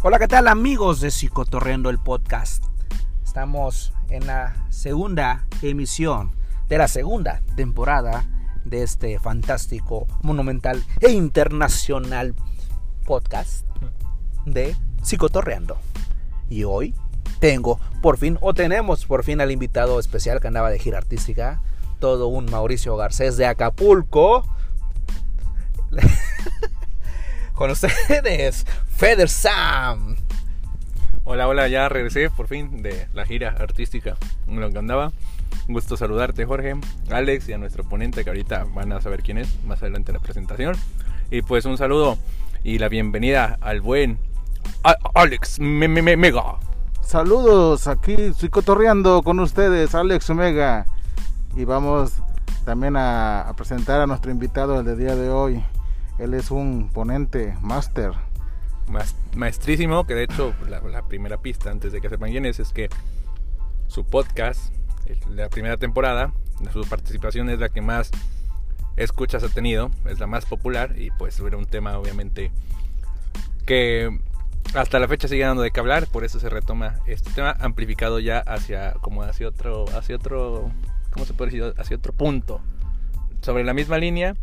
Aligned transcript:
Hola, 0.00 0.20
¿qué 0.20 0.28
tal 0.28 0.46
amigos 0.46 1.00
de 1.00 1.10
Psicotorreando 1.10 1.90
el 1.90 1.98
podcast? 1.98 2.62
Estamos 3.24 3.92
en 4.10 4.28
la 4.28 4.54
segunda 4.70 5.44
emisión 5.60 6.30
de 6.68 6.78
la 6.78 6.86
segunda 6.86 7.42
temporada 7.56 8.24
de 8.64 8.84
este 8.84 9.18
fantástico, 9.18 10.06
monumental 10.22 10.84
e 11.00 11.10
internacional 11.10 12.36
podcast 13.06 13.66
de 14.46 14.76
Psicotorreando. 15.02 15.76
Y 16.48 16.62
hoy 16.62 16.94
tengo 17.40 17.80
por 18.00 18.18
fin, 18.18 18.38
o 18.40 18.54
tenemos 18.54 19.04
por 19.04 19.24
fin 19.24 19.40
al 19.40 19.50
invitado 19.50 19.98
especial 19.98 20.38
que 20.38 20.46
andaba 20.46 20.70
de 20.70 20.78
gira 20.78 20.98
artística, 20.98 21.60
todo 21.98 22.28
un 22.28 22.48
Mauricio 22.48 22.96
Garcés 22.96 23.36
de 23.36 23.46
Acapulco. 23.46 24.44
Con 27.54 27.72
ustedes, 27.72 28.64
Feder 28.98 29.28
Sam. 29.28 30.16
Hola, 31.22 31.46
hola, 31.46 31.68
ya 31.68 31.88
regresé 31.88 32.30
por 32.30 32.48
fin 32.48 32.82
de 32.82 33.06
la 33.14 33.24
gira 33.24 33.50
artística 33.50 34.16
en 34.48 34.58
lo 34.58 34.72
que 34.72 34.78
andaba. 34.78 35.12
Un 35.68 35.74
gusto 35.74 35.96
saludarte, 35.96 36.44
Jorge, 36.44 36.74
Alex 37.08 37.48
y 37.48 37.52
a 37.52 37.58
nuestro 37.58 37.84
ponente 37.84 38.24
que 38.24 38.30
ahorita 38.30 38.66
van 38.74 38.92
a 38.92 39.00
saber 39.00 39.22
quién 39.22 39.38
es 39.38 39.62
más 39.62 39.80
adelante 39.82 40.10
en 40.10 40.16
la 40.16 40.20
presentación. 40.20 40.74
Y 41.30 41.42
pues 41.42 41.64
un 41.64 41.78
saludo 41.78 42.18
y 42.64 42.80
la 42.80 42.88
bienvenida 42.88 43.56
al 43.60 43.82
buen 43.82 44.18
Alex 45.14 45.60
Mega. 45.60 46.58
Saludos, 47.00 47.86
aquí 47.86 48.14
estoy 48.14 48.48
cotorreando 48.48 49.22
con 49.22 49.38
ustedes, 49.38 49.94
Alex 49.94 50.30
Mega. 50.30 50.86
Y 51.56 51.64
vamos 51.64 52.14
también 52.64 52.96
a, 52.96 53.42
a 53.42 53.54
presentar 53.54 54.00
a 54.00 54.08
nuestro 54.08 54.32
invitado 54.32 54.82
del 54.82 54.98
día 54.98 55.14
de 55.14 55.30
hoy. 55.30 55.64
Él 56.18 56.34
es 56.34 56.50
un 56.50 56.90
ponente, 56.92 57.56
máster. 57.60 58.10
Maestrísimo, 59.34 60.06
que 60.06 60.14
de 60.14 60.24
hecho 60.24 60.54
la, 60.68 61.02
primera 61.06 61.38
pista 61.38 61.70
antes 61.70 61.92
de 61.92 62.00
que 62.00 62.08
sepan 62.08 62.30
quién 62.30 62.46
es 62.46 62.60
es 62.60 62.72
que 62.72 62.88
su 63.86 64.04
podcast, 64.04 64.72
la 65.30 65.48
primera 65.48 65.76
temporada, 65.76 66.32
su 66.72 66.82
participación 66.82 67.48
es 67.50 67.58
la 67.58 67.68
que 67.68 67.80
más 67.80 68.10
escuchas 68.96 69.44
ha 69.44 69.48
tenido, 69.48 69.90
es 70.06 70.18
la 70.18 70.26
más 70.26 70.44
popular 70.44 70.94
y 70.98 71.10
pues 71.10 71.38
era 71.40 71.56
un 71.56 71.66
tema 71.66 71.98
obviamente 71.98 72.50
que 73.64 74.18
hasta 74.74 74.98
la 74.98 75.08
fecha 75.08 75.28
sigue 75.28 75.44
dando 75.44 75.62
de 75.62 75.70
qué 75.70 75.80
hablar, 75.80 76.06
por 76.08 76.24
eso 76.24 76.40
se 76.40 76.48
retoma 76.48 76.96
este 77.06 77.30
tema 77.30 77.56
amplificado 77.60 78.18
ya 78.18 78.40
hacia 78.40 78.92
como 78.94 79.22
hacia 79.22 79.48
otro 79.48 79.84
hacia 79.96 80.16
otro 80.16 80.70
¿cómo 81.10 81.24
se 81.24 81.34
puede 81.34 81.52
decir? 81.52 81.74
hacia 81.78 81.96
otro 81.96 82.12
punto 82.12 82.60
sobre 83.40 83.64
la 83.64 83.72
misma 83.72 83.98
línea 83.98 84.34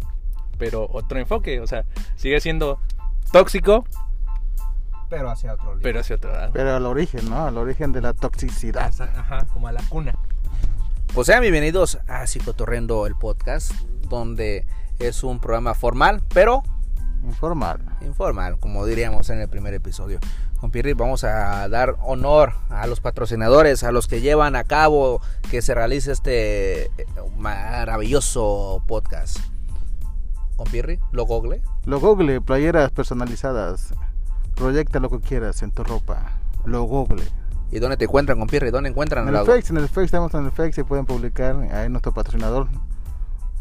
pero 0.57 0.87
otro 0.91 1.19
enfoque. 1.19 1.59
O 1.59 1.67
sea, 1.67 1.85
sigue 2.15 2.39
siendo 2.39 2.79
tóxico. 3.31 3.85
Pero 5.15 5.31
hacia 5.31 5.53
otro 5.53 5.67
lado. 5.67 5.79
Pero 5.81 5.99
hacia 6.01 6.17
otro 6.17 6.33
lado. 6.33 6.51
Pero 6.51 6.75
al 6.75 6.85
origen, 6.85 7.29
¿no? 7.29 7.45
Al 7.45 7.57
origen 7.57 7.93
de 7.93 8.01
la 8.01 8.11
toxicidad. 8.11 8.91
Ajá, 8.99 9.45
como 9.53 9.69
a 9.69 9.71
la 9.71 9.81
cuna. 9.87 10.13
Pues 11.13 11.27
sean 11.27 11.39
bienvenidos 11.39 11.99
a 12.09 12.27
Psicotorrendo 12.27 13.07
el 13.07 13.15
podcast, 13.15 13.71
donde 14.09 14.65
es 14.99 15.23
un 15.23 15.39
programa 15.39 15.73
formal, 15.73 16.21
pero... 16.33 16.63
Informal. 17.23 17.79
Informal, 18.01 18.59
como 18.59 18.85
diríamos 18.85 19.29
en 19.29 19.39
el 19.39 19.47
primer 19.47 19.73
episodio. 19.73 20.19
Con 20.59 20.69
Pierre 20.69 20.95
vamos 20.95 21.23
a 21.23 21.69
dar 21.69 21.95
honor 22.01 22.51
a 22.69 22.85
los 22.85 22.99
patrocinadores, 22.99 23.85
a 23.85 23.93
los 23.93 24.07
que 24.07 24.19
llevan 24.19 24.57
a 24.57 24.65
cabo 24.65 25.21
que 25.49 25.61
se 25.61 25.73
realice 25.73 26.11
este 26.11 26.91
maravilloso 27.37 28.83
podcast 28.85 29.37
con 30.57 30.67
Pirri, 30.67 30.99
lo 31.11 31.25
Google. 31.25 31.61
Lo 31.85 31.99
Google, 31.99 32.41
playeras 32.41 32.91
personalizadas. 32.91 33.93
Proyecta 34.55 34.99
lo 34.99 35.09
que 35.09 35.19
quieras 35.19 35.61
en 35.63 35.71
tu 35.71 35.83
ropa. 35.83 36.31
Lo 36.65 36.83
Google. 36.83 37.23
¿Y 37.71 37.79
dónde 37.79 37.97
te 37.97 38.05
encuentran 38.05 38.39
con 38.39 38.47
Pirri? 38.47 38.71
¿Dónde 38.71 38.89
encuentran? 38.89 39.27
En 39.27 39.35
el 39.35 39.45
Face, 39.45 39.71
en 39.71 39.77
el 39.77 39.89
Face, 39.89 40.05
estamos 40.05 40.33
en 40.33 40.45
el 40.45 40.51
Face, 40.51 40.73
se 40.73 40.85
pueden 40.85 41.05
publicar. 41.05 41.55
Ahí 41.73 41.89
nuestro 41.89 42.13
patrocinador. 42.13 42.67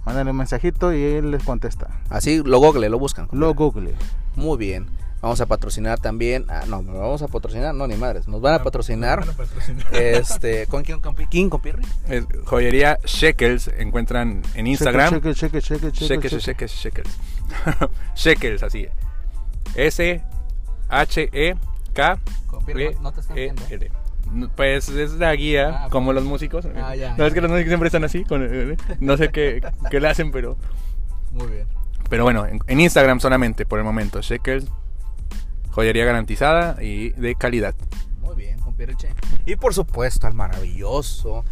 Mándale 0.05 0.31
un 0.31 0.37
mensajito 0.37 0.93
y 0.93 1.03
él 1.03 1.31
les 1.31 1.43
contesta. 1.43 1.89
Así, 2.11 2.43
lo 2.45 2.59
Google, 2.59 2.89
lo 2.91 2.99
buscan. 2.99 3.29
Lo 3.33 3.55
Google. 3.55 3.95
Muy 4.37 4.59
bien. 4.59 4.87
Vamos 5.23 5.41
a 5.41 5.47
patrocinar 5.47 5.99
también. 6.01 6.45
Ah, 6.51 6.65
no, 6.69 6.83
no 6.83 6.93
vamos 6.99 7.23
a 7.23 7.29
patrocinar, 7.29 7.75
no, 7.75 7.87
ni 7.87 7.97
madres. 7.97 8.29
Nos 8.29 8.43
van 8.43 8.55
a 8.55 8.63
patrocinar. 8.63 9.21
Van 9.21 9.31
a 9.31 9.33
patrocinar. 9.33 9.95
Este, 9.95 10.67
¿Con 10.67 10.83
quién? 10.83 11.01
¿Con 11.01 11.15
quién? 11.15 11.51
Es 12.07 12.27
joyería 12.45 12.99
Shekels. 13.05 13.69
Encuentran 13.79 14.43
en 14.55 14.67
Instagram. 14.67 15.15
Shekels, 15.15 15.39
Shekels, 15.39 15.65
Shekels, 15.65 15.95
Shekels. 15.95 16.45
Shekels, 16.45 16.73
Shekels. 16.73 17.19
Shekels, 18.15 18.63
así. 18.63 18.87
S 19.75 20.23
H 20.89 21.29
E 21.33 21.55
K 21.93 22.19
E. 23.35 23.53
L. 23.71 23.91
Pues 24.57 24.89
es 24.89 25.13
la 25.15 25.35
guía, 25.35 25.85
ah, 25.85 25.89
como 25.91 26.13
los 26.13 26.25
músicos. 26.25 26.67
Ah, 26.77 26.97
ya. 26.97 27.17
No 27.17 27.27
es 27.27 27.35
que 27.35 27.41
los 27.41 27.51
músicos 27.51 27.69
siempre 27.69 27.89
están 27.89 28.05
así. 28.05 28.25
Con, 28.25 28.77
no 29.01 29.17
sé 29.17 29.31
qué, 29.31 29.61
qué 29.91 30.01
le 30.01 30.09
hacen, 30.09 30.31
pero. 30.33 30.57
Muy 31.33 31.47
bien. 31.49 31.67
Pero 32.09 32.25
bueno, 32.25 32.47
en, 32.47 32.61
en 32.67 32.81
Instagram 32.81 33.21
solamente 33.21 33.67
por 33.67 33.79
el 33.79 33.85
momento. 33.85 34.21
Shekels 34.21 34.67
Joyería 35.75 36.05
garantizada 36.05 36.81
y 36.81 37.11
de 37.11 37.35
calidad. 37.35 37.75
Muy 38.21 38.37
bien, 38.37 38.61
con 38.61 38.75
Pierreche. 38.75 39.09
Y 39.45 39.57
por 39.57 39.75
supuesto 39.75 40.29
al 40.29 40.35
maravilloso, 40.35 41.45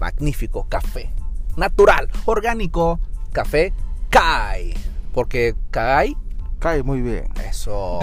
magnífico 0.00 0.66
café. 0.66 1.12
Natural, 1.56 2.08
orgánico, 2.24 2.98
café 3.32 3.74
Kai. 4.08 4.74
Porque 5.12 5.54
Kai... 5.70 6.16
Kai 6.64 6.82
muy 6.82 7.02
bien. 7.02 7.26
Eso. 7.46 8.00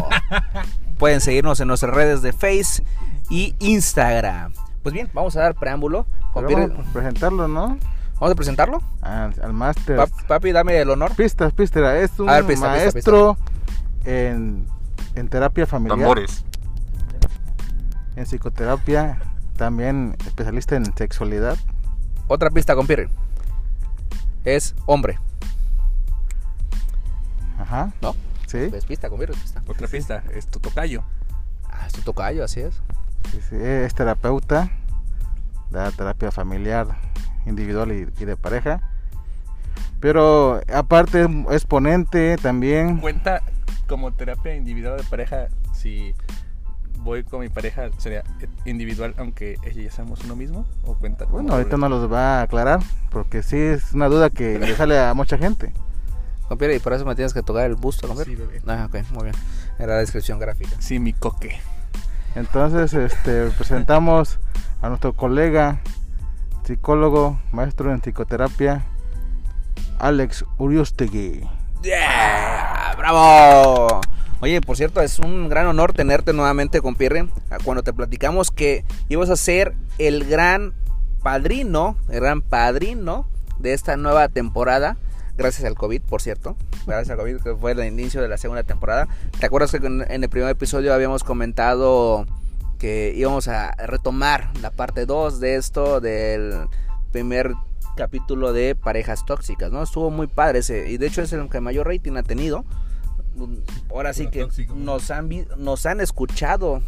Pueden 1.00 1.20
seguirnos 1.20 1.60
en 1.62 1.68
nuestras 1.68 1.96
redes 1.96 2.22
de 2.22 2.32
Face 2.32 2.84
y 3.28 3.56
Instagram. 3.58 4.54
Pues 4.84 4.94
bien, 4.94 5.10
vamos 5.16 5.36
a 5.36 5.40
dar 5.40 5.56
preámbulo. 5.56 6.06
Con 6.32 6.46
vamos 6.46 6.88
a 6.88 6.94
presentarlo, 6.94 7.48
¿no? 7.48 7.80
¿Vamos 8.20 8.32
a 8.32 8.36
presentarlo? 8.36 8.84
Al, 9.02 9.34
al 9.42 9.54
máster. 9.54 10.00
papi, 10.28 10.52
dame 10.52 10.80
el 10.80 10.92
honor. 10.92 11.16
Pistas, 11.16 11.54
pistas. 11.54 12.04
Es 12.04 12.20
un 12.20 12.28
ver, 12.28 12.46
pista, 12.46 12.68
maestro 12.68 13.36
pista, 13.36 13.52
pista. 13.96 14.12
en 14.12 14.68
en 15.16 15.28
terapia 15.28 15.66
familiar. 15.66 15.98
Tambores. 15.98 16.46
En 18.16 18.28
psicoterapia, 18.28 19.18
también 19.58 20.16
especialista 20.28 20.76
en 20.76 20.86
sexualidad. 20.96 21.58
Otra 22.28 22.52
pista 22.52 22.76
con 22.76 22.86
Pierre. 22.86 23.10
Es 24.46 24.76
hombre. 24.86 25.18
Ajá. 27.58 27.92
¿No? 28.04 28.14
Sí. 28.52 28.70
Es 28.74 28.86
pista 28.86 29.10
con 29.10 29.18
Pierre, 29.18 29.34
pista. 29.34 29.62
Otra 29.66 29.88
pista, 29.88 30.24
es 30.36 30.46
tu 30.48 30.60
tocayo. 30.60 31.04
Ah, 31.70 31.88
es 31.88 31.94
tu 31.94 32.02
tocayo, 32.02 32.44
así 32.44 32.60
es. 32.60 32.82
Sí, 33.32 33.40
sí, 33.50 33.56
es 33.56 33.94
terapeuta, 33.94 34.70
da 35.70 35.90
terapia 35.92 36.32
familiar, 36.32 36.88
individual 37.46 37.94
y, 37.94 38.10
y 38.22 38.26
de 38.26 38.36
pareja. 38.36 38.82
Pero 40.02 40.60
aparte 40.74 41.30
es 41.52 41.66
ponente 41.66 42.36
también. 42.42 42.98
Cuenta 42.98 43.42
como 43.88 44.12
terapia 44.12 44.54
individual 44.54 44.98
de 44.98 45.04
pareja, 45.04 45.48
si 45.74 46.14
voy 46.98 47.24
con 47.24 47.40
mi 47.40 47.50
pareja, 47.50 47.90
¿sería 48.00 48.24
individual 48.66 49.14
aunque 49.18 49.58
ella 49.64 49.84
ya 49.84 49.92
seamos 49.92 50.24
uno 50.26 50.36
mismo? 50.36 50.66
¿O 50.86 50.96
cuenta 50.96 51.26
bueno, 51.26 51.54
ahorita 51.54 51.78
no 51.78 51.88
los 51.88 52.12
va 52.12 52.40
a 52.40 52.42
aclarar, 52.42 52.82
porque 53.12 53.44
sí 53.44 53.58
es 53.58 53.94
una 53.94 54.10
duda 54.10 54.30
que 54.30 54.60
le 54.60 54.76
sale 54.76 55.00
a 55.00 55.14
mucha 55.14 55.38
gente. 55.38 55.72
Compiere, 56.52 56.76
y 56.76 56.80
por 56.80 56.92
eso 56.92 57.06
me 57.06 57.16
tienes 57.16 57.34
que 57.34 57.44
tocar 57.44 57.66
el 57.66 57.76
busto, 57.76 58.10
¿no? 58.10 58.16
Sí, 58.26 58.36
bebé. 58.36 58.62
Ah, 58.68 58.90
ok, 58.90 59.10
muy 59.12 59.24
bien. 59.24 59.36
Era 59.80 59.94
la 59.94 60.00
descripción 60.00 60.38
gráfica. 60.38 60.72
Sí, 60.80 61.00
mi 61.00 61.14
coque. 61.14 61.62
Entonces, 62.36 62.94
este, 62.94 63.46
presentamos 63.58 64.38
a 64.82 64.90
nuestro 64.90 65.14
colega, 65.14 65.80
psicólogo, 66.66 67.40
maestro 67.54 67.94
en 67.94 68.02
psicoterapia, 68.02 68.84
Alex 69.98 70.44
Uriostegui. 70.58 71.48
¡Yeah! 71.84 72.96
¡Bravo! 72.98 74.02
Oye, 74.42 74.60
por 74.60 74.76
cierto, 74.76 75.00
es 75.00 75.20
un 75.20 75.48
gran 75.48 75.68
honor 75.68 75.94
tenerte 75.94 76.34
nuevamente 76.34 76.82
con 76.82 76.96
Pierre. 76.96 77.30
Cuando 77.64 77.82
te 77.82 77.94
platicamos 77.94 78.52
que 78.52 78.84
ibas 79.08 79.30
a 79.30 79.38
ser 79.38 79.74
el 80.00 80.26
gran 80.26 80.74
padrino, 81.24 81.96
el 82.10 82.20
gran 82.20 82.42
padrino 82.42 83.26
de 83.58 83.72
esta 83.72 83.96
nueva 83.96 84.28
temporada. 84.28 84.98
Gracias 85.42 85.66
al 85.66 85.74
COVID, 85.74 86.04
por 86.04 86.22
cierto. 86.22 86.56
Gracias 86.86 87.10
al 87.10 87.18
COVID, 87.18 87.42
que 87.42 87.56
fue 87.56 87.72
el 87.72 87.84
inicio 87.84 88.22
de 88.22 88.28
la 88.28 88.38
segunda 88.38 88.62
temporada. 88.62 89.08
¿Te 89.40 89.48
acuerdas 89.48 89.72
que 89.72 89.78
en 89.78 90.24
el 90.24 90.30
primer 90.30 90.50
episodio 90.50 90.94
habíamos 90.94 91.24
comentado 91.24 92.28
que 92.78 93.14
íbamos 93.16 93.48
a 93.48 93.72
retomar 93.72 94.52
la 94.62 94.70
parte 94.70 95.08
2 95.08 95.40
de 95.40 95.56
esto, 95.56 96.00
del 96.00 96.68
primer 97.12 97.54
capítulo 97.98 98.54
de 98.54 98.76
parejas 98.76 99.26
tóxicas, 99.26 99.72
¿no? 99.72 99.82
Estuvo 99.82 100.12
muy 100.12 100.28
padre 100.28 100.60
ese, 100.60 100.92
y 100.92 100.98
de 100.98 101.08
hecho 101.08 101.24
es 101.24 101.34
el 101.34 101.50
que 101.50 101.60
mayor 101.60 101.88
rating 101.88 102.18
ha 102.18 102.24
tenido. 102.24 102.64
Ahora 103.90 104.14
sí 104.14 104.28
que 104.28 104.42
tóxico. 104.42 104.76
nos 104.76 105.10
han, 105.10 105.30
nos 105.58 105.88
han 105.88 106.02
escuchado, 106.02 106.84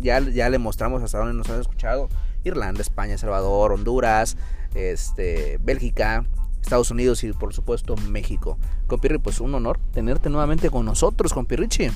ya, 0.00 0.20
ya 0.20 0.50
le 0.50 0.58
mostramos 0.58 1.02
hasta 1.02 1.16
dónde 1.16 1.32
nos 1.32 1.48
han 1.48 1.60
escuchado. 1.60 2.10
Irlanda, 2.44 2.82
España, 2.82 3.16
Salvador, 3.16 3.72
Honduras, 3.72 4.36
este, 4.74 5.58
Bélgica, 5.62 6.26
Estados 6.66 6.90
Unidos 6.90 7.22
y 7.22 7.32
por 7.32 7.54
supuesto 7.54 7.94
México. 8.08 8.58
Compirri, 8.88 9.18
pues 9.18 9.40
un 9.40 9.54
honor 9.54 9.78
tenerte 9.92 10.28
nuevamente 10.30 10.68
con 10.68 10.84
nosotros, 10.84 11.32
Compirrichi. 11.32 11.90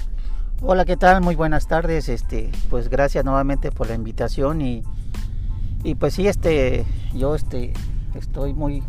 Hola, 0.62 0.84
¿qué 0.84 0.96
tal? 0.96 1.22
Muy 1.22 1.34
buenas 1.34 1.67
tardes. 1.67 2.08
Este, 2.08 2.52
pues 2.70 2.88
gracias 2.88 3.25
nuevamente 3.25 3.72
por 3.72 3.88
la 3.88 3.96
invitación 3.96 4.62
y, 4.62 4.84
y 5.82 5.96
pues 5.96 6.14
sí, 6.14 6.28
este, 6.28 6.87
yo 7.12 7.34
este, 7.34 7.72
estoy 8.14 8.55
muy 8.55 8.84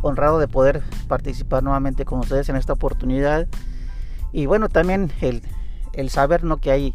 honrado 0.00 0.38
de 0.38 0.46
poder 0.46 0.84
participar 1.08 1.64
nuevamente 1.64 2.04
con 2.04 2.20
ustedes 2.20 2.48
en 2.48 2.54
esta 2.54 2.74
oportunidad 2.74 3.48
y 4.32 4.46
bueno, 4.46 4.68
también 4.68 5.10
el, 5.20 5.42
el 5.92 6.08
saber 6.08 6.44
¿no? 6.44 6.58
que 6.58 6.70
hay, 6.70 6.94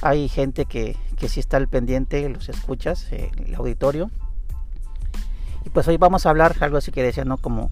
hay 0.00 0.28
gente 0.28 0.64
que, 0.64 0.96
que 1.18 1.28
sí 1.28 1.40
está 1.40 1.56
al 1.56 1.66
pendiente, 1.66 2.28
los 2.28 2.48
escuchas, 2.48 3.08
eh, 3.10 3.32
el 3.44 3.56
auditorio. 3.56 4.12
Y 5.64 5.70
pues 5.70 5.88
hoy 5.88 5.96
vamos 5.96 6.26
a 6.26 6.30
hablar 6.30 6.56
algo 6.60 6.76
así 6.76 6.92
que 6.92 7.02
decía, 7.02 7.24
¿no? 7.24 7.38
Como, 7.38 7.70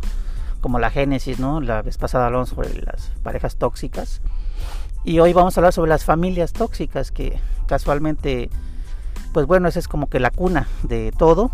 como 0.60 0.78
la 0.78 0.90
génesis, 0.90 1.38
¿no? 1.38 1.60
La 1.60 1.82
vez 1.82 1.98
pasada 1.98 2.26
hablamos 2.26 2.50
sobre 2.50 2.74
las 2.82 3.10
parejas 3.22 3.56
tóxicas. 3.56 4.20
Y 5.04 5.18
hoy 5.18 5.32
vamos 5.32 5.56
a 5.56 5.60
hablar 5.60 5.72
sobre 5.72 5.88
las 5.88 6.04
familias 6.04 6.52
tóxicas, 6.52 7.10
que 7.10 7.38
casualmente, 7.66 8.50
pues 9.32 9.46
bueno, 9.46 9.68
esa 9.68 9.78
es 9.78 9.88
como 9.88 10.08
que 10.08 10.20
la 10.20 10.30
cuna 10.30 10.68
de 10.84 11.12
todo, 11.16 11.50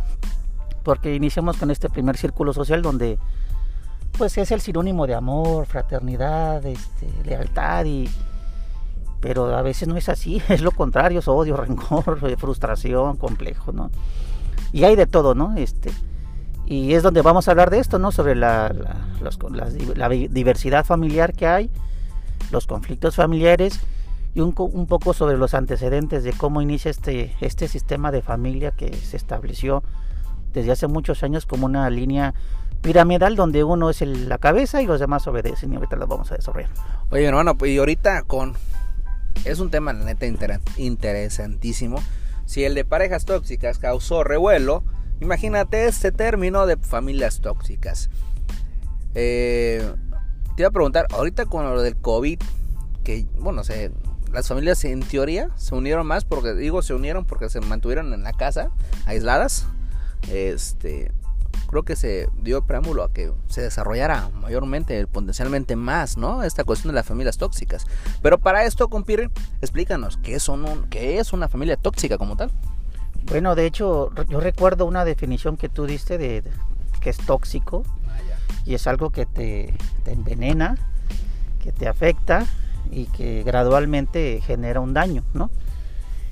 porque 0.83 1.15
iniciamos 1.15 1.57
con 1.57 1.71
este 1.71 1.89
primer 1.89 2.17
círculo 2.17 2.53
social 2.53 2.83
donde 2.83 3.19
pues 4.17 4.37
es 4.37 4.51
el 4.51 4.61
sinónimo 4.61 5.07
de 5.07 5.15
amor, 5.15 5.67
fraternidad, 5.67 6.65
este, 6.67 7.09
lealtad 7.25 7.85
y 7.85 8.09
pero 9.21 9.57
a 9.57 9.63
veces 9.63 9.89
no 9.89 9.97
es 9.97 10.09
así, 10.09 10.43
es 10.49 10.61
lo 10.61 10.71
contrario, 10.73 11.21
es 11.21 11.29
odio, 11.29 11.57
rencor, 11.59 12.19
frustración, 12.37 13.17
complejo, 13.17 13.73
¿no? 13.73 13.91
Y 14.73 14.85
hay 14.85 14.97
de 14.97 15.07
todo, 15.07 15.35
¿no? 15.35 15.57
Este, 15.57 15.91
y 16.71 16.93
es 16.93 17.03
donde 17.03 17.23
vamos 17.23 17.49
a 17.49 17.53
hablar 17.53 17.71
de 17.71 17.79
esto, 17.79 17.99
¿no? 17.99 18.13
Sobre 18.13 18.35
la, 18.35 18.75
la, 18.75 19.31
la 19.97 20.09
diversidad 20.09 20.85
familiar 20.85 21.33
que 21.33 21.47
hay, 21.47 21.71
los 22.51 22.67
conflictos 22.67 23.17
familiares 23.17 23.81
y 24.35 24.41
un, 24.41 24.55
un, 24.55 24.87
poco 24.87 25.15
sobre 25.15 25.39
los 25.39 25.55
antecedentes 25.55 26.25
de 26.25 26.35
cómo 26.35 26.61
inicia 26.61 26.91
este, 26.91 27.35
este 27.41 27.69
sistema 27.69 28.13
de 28.13 28.21
familia 28.21 28.73
que 28.73 28.95
se 28.95 29.17
estableció 29.17 29.83
desde 30.53 30.73
hace 30.73 30.89
muchos 30.89 31.23
años 31.23 31.47
como 31.47 31.65
una 31.65 31.89
línea 31.89 32.35
piramidal 32.83 33.35
donde 33.35 33.65
uno 33.65 33.89
es 33.89 34.03
el, 34.03 34.29
la 34.29 34.37
cabeza 34.37 34.83
y 34.83 34.87
los 34.87 35.01
demás 35.01 35.27
obedecen 35.27 35.73
y 35.73 35.77
ahorita 35.77 35.97
lo 35.97 36.07
vamos 36.07 36.31
a 36.33 36.35
desarrollar. 36.35 36.71
Oye 37.11 37.25
hermano, 37.25 37.57
pues 37.57 37.71
y 37.71 37.79
ahorita 37.79 38.25
con... 38.25 38.53
Es 39.47 39.59
un 39.61 39.71
tema 39.71 39.95
la 39.95 40.05
neta 40.05 40.27
inter 40.27 40.61
interesantísimo. 40.77 41.99
Si 42.45 42.65
el 42.65 42.75
de 42.75 42.85
parejas 42.85 43.25
tóxicas 43.25 43.79
causó 43.79 44.23
revuelo, 44.23 44.83
imagínate 45.21 45.87
este 45.87 46.13
término 46.13 46.67
de 46.67 46.77
familias 46.77 47.41
tóxicas. 47.41 48.11
Eh, 49.15 49.95
te 50.57 50.63
iba 50.63 50.69
a 50.69 50.73
preguntar, 50.73 51.07
ahorita 51.11 51.47
con 51.47 51.65
lo 51.65 51.83
del 51.83 51.97
COVID, 51.97 52.41
que 53.05 53.27
bueno, 53.39 53.65
se, 53.65 53.91
las 54.33 54.49
familias 54.49 54.85
en 54.85 55.01
teoría 55.01 55.51
se 55.57 55.75
unieron 55.75 56.07
más, 56.07 56.25
porque 56.25 56.55
digo 56.55 56.83
se 56.83 56.95
unieron 56.95 57.25
porque 57.25 57.49
se 57.49 57.61
mantuvieron 57.61 58.13
en 58.13 58.23
la 58.23 58.33
casa, 58.33 58.71
aisladas. 59.07 59.67
Este, 60.31 61.13
creo 61.69 61.85
que 61.85 61.97
se 61.97 62.29
dio 62.43 62.67
preámbulo 62.67 63.05
a 63.05 63.13
que 63.13 63.33
se 63.49 63.63
desarrollara 63.63 64.31
mayormente, 64.41 65.07
potencialmente 65.07 65.77
más, 65.77 66.17
¿no? 66.17 66.43
Esta 66.43 66.65
cuestión 66.65 66.93
de 66.93 66.97
las 66.97 67.07
familias 67.07 67.39
tóxicas. 67.39 67.87
Pero 68.23 68.39
para 68.39 68.65
esto, 68.65 68.89
compire, 68.89 69.31
explícanos, 69.61 70.19
¿qué, 70.23 70.41
son 70.41 70.89
¿qué 70.91 71.19
es 71.19 71.33
una 71.33 71.49
familia 71.49 71.77
tóxica 71.77 72.19
como 72.19 72.37
tal? 72.37 72.51
Bueno, 73.25 73.55
de 73.55 73.67
hecho, 73.67 74.11
yo 74.29 74.41
recuerdo 74.41 74.87
una 74.87 75.05
definición 75.05 75.57
que 75.57 75.69
tú 75.69 75.87
diste 75.87 76.19
de, 76.19 76.43
de 76.43 76.51
que 77.01 77.11
es 77.11 77.19
tóxico 77.19 77.85
y 78.65 78.75
es 78.75 78.87
algo 78.87 79.11
que 79.11 79.27
te, 79.27 79.75
te 80.05 80.13
envenena, 80.13 80.77
que 81.63 81.73
te 81.73 81.89
afecta 81.89 82.47
y 82.91 83.07
que 83.07 83.43
gradualmente 83.43 84.41
genera 84.45 84.81
un 84.81 84.95
daño, 84.95 85.25
¿no? 85.35 85.51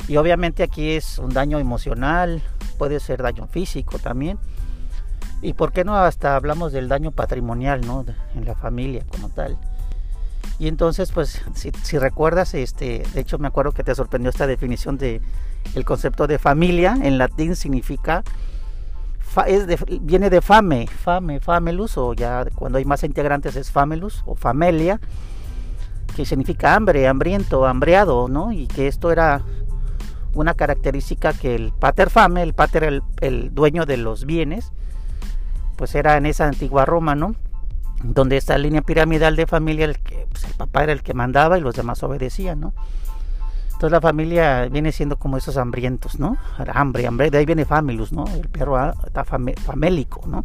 Y 0.09 0.17
obviamente 0.17 0.63
aquí 0.63 0.91
es 0.91 1.19
un 1.19 1.33
daño 1.33 1.59
emocional, 1.59 2.43
puede 2.79 3.01
ser 3.01 3.23
daño 3.23 3.47
físico 3.47 3.99
también 3.99 4.39
y 5.43 5.53
por 5.53 5.73
qué 5.73 5.85
no 5.85 5.97
hasta 5.97 6.37
hablamos 6.37 6.73
del 6.73 6.89
daño 6.89 7.11
patrimonial, 7.11 7.81
¿no? 7.87 8.05
En 8.35 8.45
la 8.45 8.55
familia 8.55 9.05
como 9.11 9.29
tal. 9.29 9.59
Y 10.59 10.69
entonces, 10.69 11.13
pues, 11.13 11.43
si, 11.55 11.71
si, 11.83 11.99
recuerdas, 11.99 12.55
este, 12.55 13.03
de 13.13 13.21
hecho 13.21 13.39
me 13.39 13.49
acuerdo 13.49 13.73
que 13.73 13.85
te 13.85 13.95
sorprendió 13.95 14.31
esta 14.31 14.47
definición 14.47 14.97
de 14.97 15.21
el 15.75 15.85
concepto 15.85 16.27
de 16.27 16.39
familia. 16.39 16.97
En 17.03 17.19
latín 17.19 17.57
significa, 17.57 18.25
fa, 19.19 19.43
es 19.43 19.67
de, 19.67 19.79
viene 20.01 20.31
de 20.31 20.41
fame, 20.41 20.87
fame, 20.87 21.41
famelus, 21.41 21.99
o 21.99 22.15
ya 22.15 22.47
cuando 22.55 22.79
hay 22.79 22.85
más 22.87 23.05
integrantes 23.05 23.57
es 23.57 23.71
famelus 23.71 24.23
o 24.25 24.35
familia, 24.35 24.99
que 26.15 26.25
significa 26.25 26.75
hambre, 26.75 27.07
hambriento, 27.07 27.67
hambreado, 27.67 28.29
¿no? 28.29 28.53
Y 28.53 28.67
que 28.67 28.89
esto 28.89 29.13
era 29.13 29.43
una 30.33 30.55
característica 30.55 31.35
que 31.35 31.55
el 31.55 31.73
pater 31.73 32.09
fame, 32.09 32.43
el 32.43 32.55
pater 32.55 32.85
el, 32.85 33.03
el 33.21 33.55
dueño 33.55 33.85
de 33.85 33.99
los 33.99 34.25
bienes, 34.25 34.73
pues 35.77 35.95
era 35.95 36.17
en 36.17 36.25
esa 36.25 36.47
antigua 36.47 36.87
Roma, 36.87 37.15
¿no? 37.15 37.35
Donde 38.03 38.37
esta 38.37 38.59
línea 38.59 38.83
piramidal 38.83 39.37
de 39.37 39.47
familia, 39.47 39.87
el, 39.87 39.99
que, 39.99 40.27
pues 40.31 40.45
el 40.45 40.55
papá 40.55 40.85
era 40.85 40.93
el 40.93 41.03
que 41.03 41.15
mandaba 41.15 41.59
y 41.59 41.61
los 41.61 41.75
demás 41.75 42.03
obedecían, 42.03 42.61
¿no? 42.61 42.75
Entonces 43.67 43.91
la 43.91 44.01
familia 44.01 44.69
viene 44.69 44.91
siendo 44.91 45.19
como 45.19 45.37
esos 45.37 45.57
hambrientos, 45.57 46.19
¿no? 46.19 46.39
Hambre, 46.73 47.07
hambre, 47.07 47.31
de 47.31 47.39
ahí 47.39 47.45
viene 47.47 47.65
familus, 47.65 48.13
¿no? 48.13 48.25
El 48.27 48.49
perro 48.49 48.79
está 49.05 49.25
fam 49.25 49.49
famélico, 49.55 50.23
¿no? 50.27 50.45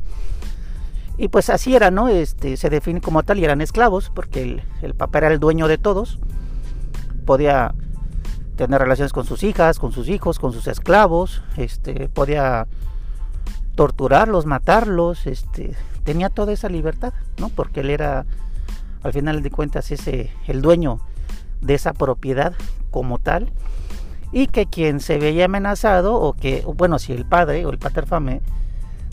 Y 1.17 1.27
pues 1.27 1.49
así 1.49 1.75
era, 1.75 1.91
¿no? 1.91 2.09
Este, 2.09 2.57
se 2.57 2.69
define 2.69 2.99
como 2.99 3.23
tal 3.23 3.39
y 3.39 3.45
eran 3.45 3.61
esclavos, 3.61 4.11
porque 4.13 4.41
el, 4.41 4.63
el 4.81 4.95
papá 4.95 5.19
era 5.19 5.27
el 5.27 5.39
dueño 5.39 5.67
de 5.67 5.77
todos, 5.77 6.19
podía 7.25 7.73
tener 8.55 8.81
relaciones 8.81 9.13
con 9.13 9.25
sus 9.25 9.43
hijas, 9.43 9.79
con 9.79 9.91
sus 9.91 10.09
hijos, 10.09 10.37
con 10.37 10.51
sus 10.51 10.67
esclavos, 10.67 11.41
este, 11.57 12.09
podía 12.09 12.67
torturarlos, 13.81 14.45
matarlos, 14.45 15.25
este, 15.25 15.75
tenía 16.03 16.29
toda 16.29 16.53
esa 16.53 16.69
libertad, 16.69 17.13
¿no? 17.39 17.49
Porque 17.49 17.79
él 17.79 17.89
era, 17.89 18.27
al 19.01 19.11
final 19.11 19.41
de 19.41 19.49
cuentas, 19.49 19.89
ese, 19.89 20.29
el 20.45 20.61
dueño 20.61 20.99
de 21.61 21.73
esa 21.73 21.91
propiedad 21.93 22.53
como 22.91 23.17
tal, 23.17 23.51
y 24.31 24.45
que 24.45 24.67
quien 24.67 24.99
se 24.99 25.17
veía 25.17 25.45
amenazado, 25.45 26.13
o 26.13 26.33
que, 26.33 26.63
bueno, 26.75 26.99
si 26.99 27.11
el 27.11 27.25
padre 27.25 27.65
o 27.65 27.71
el 27.71 27.79
pater 27.79 28.05
fame 28.05 28.43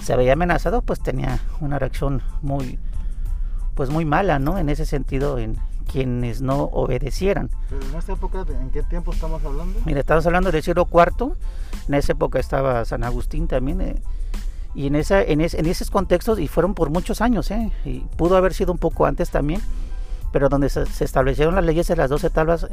se 0.05 0.15
veía 0.17 0.35
amenazado, 0.35 0.82
pues 0.82 1.00
tenía 1.00 1.41
una 1.61 1.79
reacción 1.79 2.20
muy, 2.43 2.79
pues 3.75 3.88
muy 3.88 4.05
mala, 4.05 4.38
¿no? 4.38 4.59
En 4.59 4.69
ese 4.69 4.85
sentido, 4.85 5.39
en 5.39 5.56
quienes 5.91 6.43
no 6.43 6.65
obedecieran. 6.65 7.48
Pero 7.70 7.89
en 7.89 7.94
esta 7.94 8.13
época, 8.13 8.44
¿en 8.60 8.69
qué 8.69 8.82
tiempo 8.82 9.15
estamos 9.15 9.43
hablando? 9.43 9.81
Mira, 9.87 10.01
estamos 10.01 10.27
hablando 10.27 10.53
del 10.53 10.63
siglo 10.63 10.87
IV, 10.93 11.32
en 11.89 11.94
esa 11.94 12.13
época 12.13 12.39
estaba 12.39 12.84
San 12.84 13.03
Agustín 13.03 13.48
también, 13.48 13.81
eh, 13.81 14.03
y 14.75 14.87
en, 14.87 14.96
esa, 14.96 15.22
en, 15.22 15.41
es, 15.41 15.55
en, 15.55 15.67
esos 15.67 15.91
contextos, 15.91 16.39
y 16.39 16.48
fueron 16.48 16.75
por 16.75 16.91
muchos 16.91 17.20
años, 17.20 17.51
¿eh? 17.51 17.72
y 17.84 18.01
pudo 18.17 18.37
haber 18.37 18.55
sido 18.55 18.72
un 18.72 18.79
poco 18.79 19.06
antes 19.06 19.31
también, 19.31 19.60
pero 20.32 20.48
donde 20.48 20.69
se, 20.69 20.82
establecieron 21.05 21.55
las 21.55 21.65
leyes 21.65 21.87
de 21.89 21.96
las 21.96 22.10
12 22.10 22.31
tablas 22.31 22.67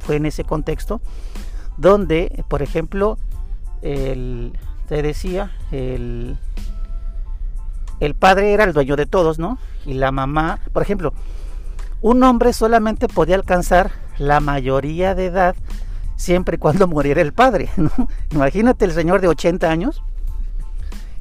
fue 0.00 0.16
en 0.16 0.26
ese 0.26 0.44
contexto, 0.44 1.00
donde, 1.76 2.44
por 2.48 2.62
ejemplo, 2.62 3.18
el, 3.82 4.52
te 4.88 5.02
decía, 5.02 5.52
el, 5.72 6.38
el 8.00 8.14
padre 8.14 8.52
era 8.52 8.64
el 8.64 8.72
dueño 8.72 8.96
de 8.96 9.06
todos, 9.06 9.38
¿no? 9.38 9.58
Y 9.84 9.94
la 9.94 10.12
mamá, 10.12 10.60
por 10.72 10.82
ejemplo, 10.82 11.12
un 12.00 12.22
hombre 12.22 12.52
solamente 12.52 13.08
podía 13.08 13.34
alcanzar 13.34 13.90
la 14.18 14.40
mayoría 14.40 15.14
de 15.14 15.26
edad 15.26 15.56
siempre 16.16 16.56
y 16.56 16.58
cuando 16.58 16.86
muriera 16.86 17.20
el 17.20 17.32
padre, 17.32 17.68
¿no? 17.76 17.90
Imagínate 18.30 18.84
el 18.84 18.92
señor 18.92 19.20
de 19.20 19.28
80 19.28 19.70
años 19.70 20.02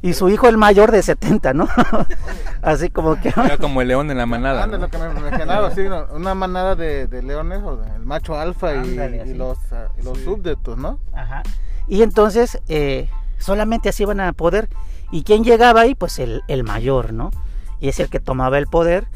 y 0.05 0.13
su 0.13 0.29
hijo 0.29 0.47
el 0.47 0.55
mayor 0.55 0.91
de 0.91 1.01
70, 1.01 1.55
¿no? 1.55 1.67
Así 2.62 2.91
como 2.91 3.19
que... 3.19 3.29
Era 3.29 3.57
como 3.57 3.81
el 3.81 3.88
león 3.88 4.12
en 4.12 4.19
la 4.19 4.27
manada. 4.27 4.62
Ah, 4.62 4.67
¿no? 4.67 4.77
lo 4.77 4.88
que 4.88 5.00
me 5.00 5.05
imaginaba, 5.19 5.71
sí, 5.71 5.81
una 6.13 6.35
manada 6.35 6.75
de, 6.75 7.07
de 7.07 7.24
leones, 7.24 7.63
o 7.63 7.77
de, 7.77 7.89
el 7.95 8.05
macho 8.05 8.38
alfa 8.38 8.69
Ándale, 8.69 9.24
y, 9.25 9.31
y, 9.31 9.33
los, 9.33 9.57
uh, 9.71 10.00
y 10.00 10.03
los 10.03 10.19
sí. 10.19 10.25
súbditos, 10.25 10.77
¿no? 10.77 11.00
Ajá. 11.12 11.41
Y 11.88 12.03
entonces 12.03 12.62
eh, 12.67 13.09
solamente 13.39 13.89
así 13.89 14.03
iban 14.03 14.19
a 14.19 14.31
poder. 14.33 14.69
¿Y 15.09 15.24
quién 15.24 15.43
llegaba 15.43 15.81
ahí? 15.81 15.95
Pues 15.95 16.19
el, 16.19 16.43
el 16.47 16.63
mayor, 16.63 17.12
¿no? 17.12 17.31
Y 17.79 17.89
es 17.89 18.00
el 18.00 18.07
que 18.07 18.19
tomaba 18.19 18.59
el 18.59 18.67
poder 18.67 19.07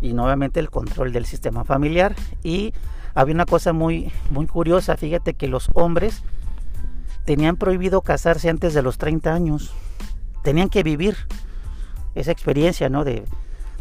y 0.00 0.14
nuevamente 0.14 0.58
el 0.58 0.68
control 0.68 1.12
del 1.12 1.26
sistema 1.26 1.62
familiar. 1.62 2.16
Y 2.42 2.74
había 3.14 3.36
una 3.36 3.46
cosa 3.46 3.72
muy, 3.72 4.10
muy 4.30 4.48
curiosa, 4.48 4.96
fíjate 4.96 5.34
que 5.34 5.46
los 5.46 5.70
hombres 5.74 6.24
tenían 7.24 7.54
prohibido 7.54 8.00
casarse 8.00 8.50
antes 8.50 8.74
de 8.74 8.82
los 8.82 8.98
30 8.98 9.32
años 9.32 9.72
tenían 10.44 10.68
que 10.68 10.84
vivir 10.84 11.16
esa 12.14 12.30
experiencia, 12.30 12.88
¿no? 12.88 13.02
De, 13.02 13.24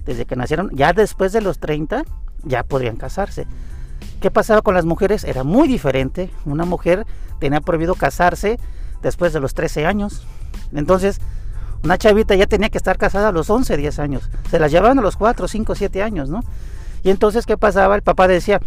desde 0.05 0.25
que 0.25 0.36
nacieron, 0.36 0.72
ya 0.74 0.93
después 0.93 1.32
de 1.34 1.41
los 1.41 1.60
30, 1.60 2.03
ya 2.43 2.63
podrían 2.63 2.96
casarse. 2.96 3.46
¿Qué 4.22 4.32
pasaba 4.32 4.62
con 4.62 4.74
las 4.74 4.86
mujeres? 4.86 5.24
Era 5.25 5.43
muy 5.43 5.67
diferente. 5.67 6.32
Una 6.46 6.65
mujer 6.65 7.05
tenía 7.39 7.62
prohibido 7.62 7.93
casarse 7.96 8.58
después 9.01 9.34
de 9.34 9.41
los 9.41 9.53
13 9.53 9.86
años. 9.86 10.25
Entonces, 10.74 11.20
una 11.84 11.98
chavita 11.98 12.34
ya 12.36 12.48
tenía 12.48 12.70
que 12.70 12.77
estar 12.77 12.98
casada 12.98 13.27
a 13.27 13.32
los 13.34 13.50
11, 13.50 13.75
10 13.75 14.00
años. 14.00 14.29
Se 14.50 14.58
las 14.58 14.72
llevaban 14.72 14.98
a 15.00 15.01
los 15.01 15.17
4, 15.17 15.48
5, 15.48 15.75
7 15.75 16.01
años, 16.01 16.29
¿no? 16.29 16.39
Y 17.03 17.10
entonces, 17.10 17.46
¿qué 17.46 17.58
pasaba? 17.58 17.96
El 17.96 18.01
papá 18.01 18.29
decía, 18.29 18.62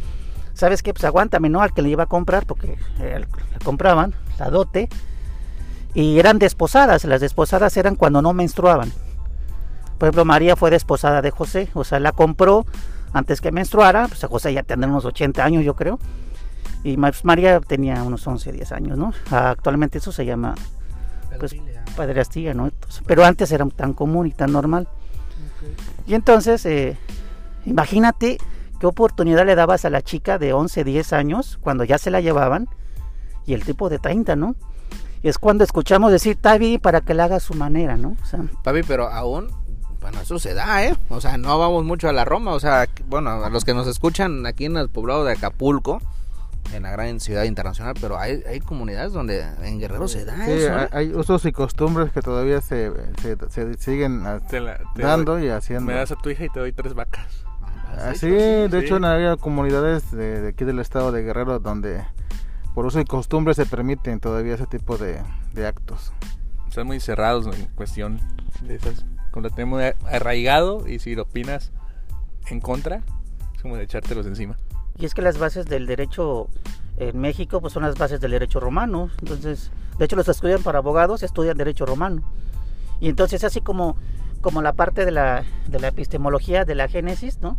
¿sabes 0.52 0.82
qué? 0.82 0.92
Pues 0.92 1.04
aguántame, 1.04 1.48
¿no? 1.48 1.62
Al 1.62 1.72
que 1.72 1.80
le 1.80 1.88
iba 1.88 2.02
a 2.02 2.06
comprar, 2.06 2.44
porque 2.44 2.76
eh, 3.00 3.20
le 3.20 3.64
compraban 3.64 4.14
la 4.38 4.50
dote. 4.50 4.90
Y 5.96 6.18
eran 6.18 6.38
desposadas, 6.38 7.04
las 7.04 7.22
desposadas 7.22 7.74
eran 7.78 7.96
cuando 7.96 8.20
no 8.20 8.34
menstruaban. 8.34 8.92
Por 9.96 10.08
ejemplo, 10.08 10.26
María 10.26 10.54
fue 10.54 10.70
desposada 10.70 11.22
de 11.22 11.30
José, 11.30 11.70
o 11.72 11.84
sea, 11.84 12.00
la 12.00 12.12
compró 12.12 12.66
antes 13.14 13.40
que 13.40 13.50
menstruara, 13.50 14.06
pues 14.06 14.22
a 14.22 14.28
José 14.28 14.52
ya 14.52 14.62
tendría 14.62 14.90
unos 14.90 15.06
80 15.06 15.42
años, 15.42 15.64
yo 15.64 15.74
creo. 15.74 15.98
Y 16.84 16.98
María 16.98 17.60
tenía 17.60 18.02
unos 18.02 18.26
11, 18.26 18.52
10 18.52 18.72
años, 18.72 18.98
¿no? 18.98 19.14
Actualmente 19.30 19.96
eso 19.96 20.12
se 20.12 20.26
llama 20.26 20.54
pues, 21.38 21.56
padrastía, 21.96 22.52
¿no? 22.52 22.70
pero 23.06 23.24
antes 23.24 23.50
era 23.50 23.64
tan 23.74 23.94
común 23.94 24.26
y 24.26 24.32
tan 24.32 24.52
normal. 24.52 24.88
Y 26.06 26.12
entonces, 26.12 26.66
eh, 26.66 26.98
imagínate 27.64 28.36
qué 28.78 28.86
oportunidad 28.86 29.46
le 29.46 29.54
dabas 29.54 29.86
a 29.86 29.90
la 29.90 30.02
chica 30.02 30.36
de 30.36 30.52
11, 30.52 30.84
10 30.84 31.14
años 31.14 31.58
cuando 31.62 31.84
ya 31.84 31.96
se 31.96 32.10
la 32.10 32.20
llevaban 32.20 32.68
y 33.46 33.54
el 33.54 33.64
tipo 33.64 33.88
de 33.88 33.98
30, 33.98 34.36
¿no? 34.36 34.56
Es 35.26 35.38
cuando 35.38 35.64
escuchamos 35.64 36.12
decir, 36.12 36.36
Tavi, 36.36 36.78
para 36.78 37.00
que 37.00 37.12
la 37.12 37.24
haga 37.24 37.36
a 37.36 37.40
su 37.40 37.54
manera, 37.54 37.96
¿no? 37.96 38.16
O 38.22 38.26
sea, 38.26 38.44
Papi, 38.62 38.82
pero 38.86 39.08
aún, 39.08 39.48
bueno, 40.00 40.20
eso 40.20 40.38
se 40.38 40.54
da, 40.54 40.84
¿eh? 40.84 40.96
O 41.08 41.20
sea, 41.20 41.36
no 41.36 41.58
vamos 41.58 41.84
mucho 41.84 42.08
a 42.08 42.12
la 42.12 42.24
Roma, 42.24 42.52
o 42.52 42.60
sea, 42.60 42.86
bueno, 43.08 43.30
a 43.30 43.50
los 43.50 43.64
que 43.64 43.74
nos 43.74 43.88
escuchan 43.88 44.46
aquí 44.46 44.66
en 44.66 44.76
el 44.76 44.88
poblado 44.88 45.24
de 45.24 45.32
Acapulco, 45.32 46.00
en 46.72 46.84
la 46.84 46.92
gran 46.92 47.18
ciudad 47.18 47.42
internacional, 47.42 47.94
pero 48.00 48.18
hay, 48.18 48.40
hay 48.48 48.60
comunidades 48.60 49.12
donde 49.12 49.44
en 49.62 49.80
Guerrero 49.80 50.06
se 50.06 50.24
da 50.24 50.46
eso. 50.46 50.78
¿eh? 50.78 50.88
Hay 50.92 51.12
usos 51.12 51.44
y 51.44 51.50
costumbres 51.50 52.12
que 52.12 52.22
todavía 52.22 52.60
se, 52.60 52.92
se, 53.50 53.74
siguen 53.78 54.22
dando 54.94 55.40
y 55.40 55.48
haciendo. 55.48 55.86
Me 55.86 55.94
das 55.98 56.12
a 56.12 56.16
tu 56.16 56.30
hija 56.30 56.44
y 56.44 56.50
te 56.50 56.60
doy 56.60 56.72
tres 56.72 56.94
vacas. 56.94 57.44
Ah, 57.98 58.12
sí, 58.14 58.28
de 58.28 58.78
hecho, 58.78 59.04
hay 59.04 59.36
comunidades 59.38 60.12
de, 60.12 60.48
aquí 60.50 60.64
del 60.64 60.78
estado 60.78 61.10
de 61.10 61.22
Guerrero 61.22 61.58
donde 61.58 62.04
por 62.76 62.84
uso 62.84 63.00
y 63.00 63.06
costumbre 63.06 63.54
se 63.54 63.64
permiten 63.64 64.20
todavía 64.20 64.52
ese 64.52 64.66
tipo 64.66 64.98
de, 64.98 65.22
actos. 65.66 66.12
Están 66.68 66.86
muy 66.86 67.00
cerrados 67.00 67.46
en 67.46 67.68
cuestión 67.68 68.20
de 68.60 68.74
esas. 68.74 69.06
Cuando 69.30 69.48
tenemos 69.48 69.82
arraigado 70.04 70.86
y 70.86 70.98
si 70.98 71.14
lo 71.14 71.22
opinas 71.22 71.72
en 72.48 72.60
contra, 72.60 73.00
es 73.54 73.62
como 73.62 73.78
de 73.78 73.84
echártelos 73.84 74.26
encima. 74.26 74.58
Y 74.98 75.06
es 75.06 75.14
que 75.14 75.22
las 75.22 75.38
bases 75.38 75.64
del 75.64 75.86
derecho 75.86 76.50
en 76.98 77.18
México 77.18 77.62
pues 77.62 77.72
son 77.72 77.82
las 77.82 77.96
bases 77.96 78.20
del 78.20 78.32
derecho 78.32 78.60
romano. 78.60 79.08
Entonces, 79.20 79.70
de 79.98 80.04
hecho 80.04 80.16
los 80.16 80.28
estudian 80.28 80.62
para 80.62 80.80
abogados, 80.80 81.22
estudian 81.22 81.56
derecho 81.56 81.86
romano. 81.86 82.30
Y 83.00 83.08
entonces 83.08 83.42
así 83.42 83.62
como, 83.62 83.96
como 84.42 84.60
la 84.60 84.74
parte 84.74 85.06
de 85.06 85.12
la, 85.12 85.44
de 85.66 85.80
la 85.80 85.88
epistemología 85.88 86.66
de 86.66 86.74
la 86.74 86.88
Génesis, 86.88 87.40
¿no? 87.40 87.56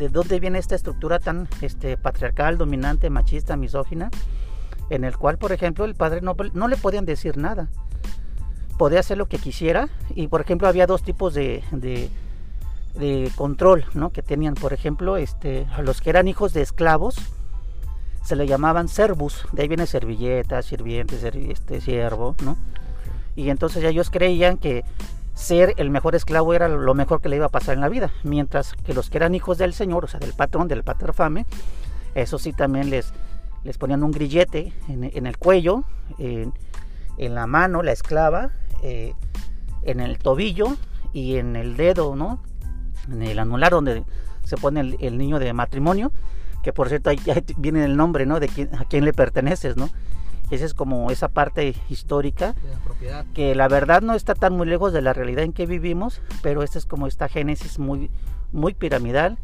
De 0.00 0.08
dónde 0.08 0.40
viene 0.40 0.58
esta 0.58 0.74
estructura 0.74 1.20
tan 1.20 1.48
este, 1.60 1.96
patriarcal, 1.96 2.58
dominante, 2.58 3.08
machista, 3.08 3.56
misógina, 3.56 4.10
en 4.90 5.04
el 5.04 5.16
cual, 5.16 5.38
por 5.38 5.52
ejemplo, 5.52 5.84
el 5.84 5.94
padre 5.94 6.20
no, 6.20 6.36
no 6.54 6.68
le 6.68 6.76
podían 6.76 7.04
decir 7.04 7.36
nada. 7.36 7.68
Podía 8.78 9.00
hacer 9.00 9.18
lo 9.18 9.26
que 9.26 9.38
quisiera 9.38 9.88
y, 10.14 10.28
por 10.28 10.40
ejemplo, 10.40 10.68
había 10.68 10.86
dos 10.86 11.02
tipos 11.02 11.34
de 11.34 11.62
de 12.98 13.30
control 13.36 13.84
¿no? 13.94 14.10
que 14.10 14.22
tenían, 14.22 14.54
por 14.54 14.72
ejemplo, 14.72 15.16
este, 15.16 15.66
a 15.74 15.82
los 15.82 16.00
que 16.00 16.10
eran 16.10 16.28
hijos 16.28 16.52
de 16.52 16.62
esclavos, 16.62 17.16
se 18.22 18.36
le 18.36 18.46
llamaban 18.46 18.88
servus, 18.88 19.46
de 19.52 19.62
ahí 19.62 19.68
viene 19.68 19.86
servilleta, 19.86 20.60
sirviente, 20.62 21.16
este, 21.50 21.80
siervo, 21.80 22.36
¿no? 22.42 22.58
Y 23.36 23.48
entonces 23.50 23.82
ellos 23.84 24.10
creían 24.10 24.58
que 24.58 24.84
ser 25.32 25.72
el 25.76 25.88
mejor 25.88 26.14
esclavo 26.14 26.52
era 26.52 26.68
lo 26.68 26.94
mejor 26.94 27.20
que 27.22 27.28
le 27.28 27.36
iba 27.36 27.46
a 27.46 27.50
pasar 27.50 27.76
en 27.76 27.80
la 27.80 27.88
vida, 27.88 28.10
mientras 28.24 28.74
que 28.74 28.92
los 28.92 29.08
que 29.08 29.18
eran 29.18 29.34
hijos 29.34 29.56
del 29.56 29.72
Señor, 29.72 30.04
o 30.04 30.08
sea, 30.08 30.20
del 30.20 30.34
patrón, 30.34 30.68
del 30.68 30.82
paterfame, 30.82 31.46
eso 32.14 32.38
sí 32.38 32.52
también 32.52 32.90
les, 32.90 33.14
les 33.64 33.78
ponían 33.78 34.02
un 34.02 34.10
grillete 34.10 34.72
en, 34.88 35.26
el 35.26 35.36
cuello, 35.38 35.84
en, 36.18 36.54
la 37.18 37.46
mano, 37.46 37.82
la 37.82 37.92
esclava, 37.92 38.50
eh, 38.82 39.14
en 39.82 40.00
el 40.00 40.18
tobillo 40.18 40.76
y 41.12 41.36
en 41.36 41.56
el 41.56 41.76
dedo, 41.76 42.16
¿no? 42.16 42.40
en 43.10 43.22
el 43.22 43.38
anular 43.38 43.72
donde 43.72 44.04
se 44.44 44.56
pone 44.56 44.96
el, 44.98 45.18
niño 45.18 45.38
de 45.38 45.52
matrimonio, 45.52 46.12
que 46.62 46.72
por 46.72 46.88
cierto 46.88 47.10
ahí 47.10 47.20
viene 47.56 47.84
el 47.84 47.96
nombre, 47.96 48.26
¿no? 48.26 48.40
De 48.40 48.48
quién, 48.48 48.74
a 48.74 48.84
quién 48.84 49.04
le 49.04 49.12
perteneces, 49.12 49.76
¿no? 49.76 49.90
Esa 50.50 50.64
es 50.64 50.72
como 50.72 51.10
esa 51.10 51.28
parte 51.28 51.74
histórica 51.90 52.54
que 53.34 53.54
la 53.54 53.68
verdad 53.68 54.00
no 54.00 54.14
está 54.14 54.34
tan 54.34 54.54
muy 54.54 54.66
lejos 54.66 54.94
de 54.94 55.02
la 55.02 55.12
realidad 55.12 55.44
en 55.44 55.52
que 55.52 55.66
vivimos, 55.66 56.22
pero 56.42 56.62
esta 56.62 56.78
es 56.78 56.86
como 56.86 57.06
esta 57.06 57.28
génesis 57.28 57.78
muy, 57.78 58.10
muy 58.50 58.72
piramidal, 58.72 59.38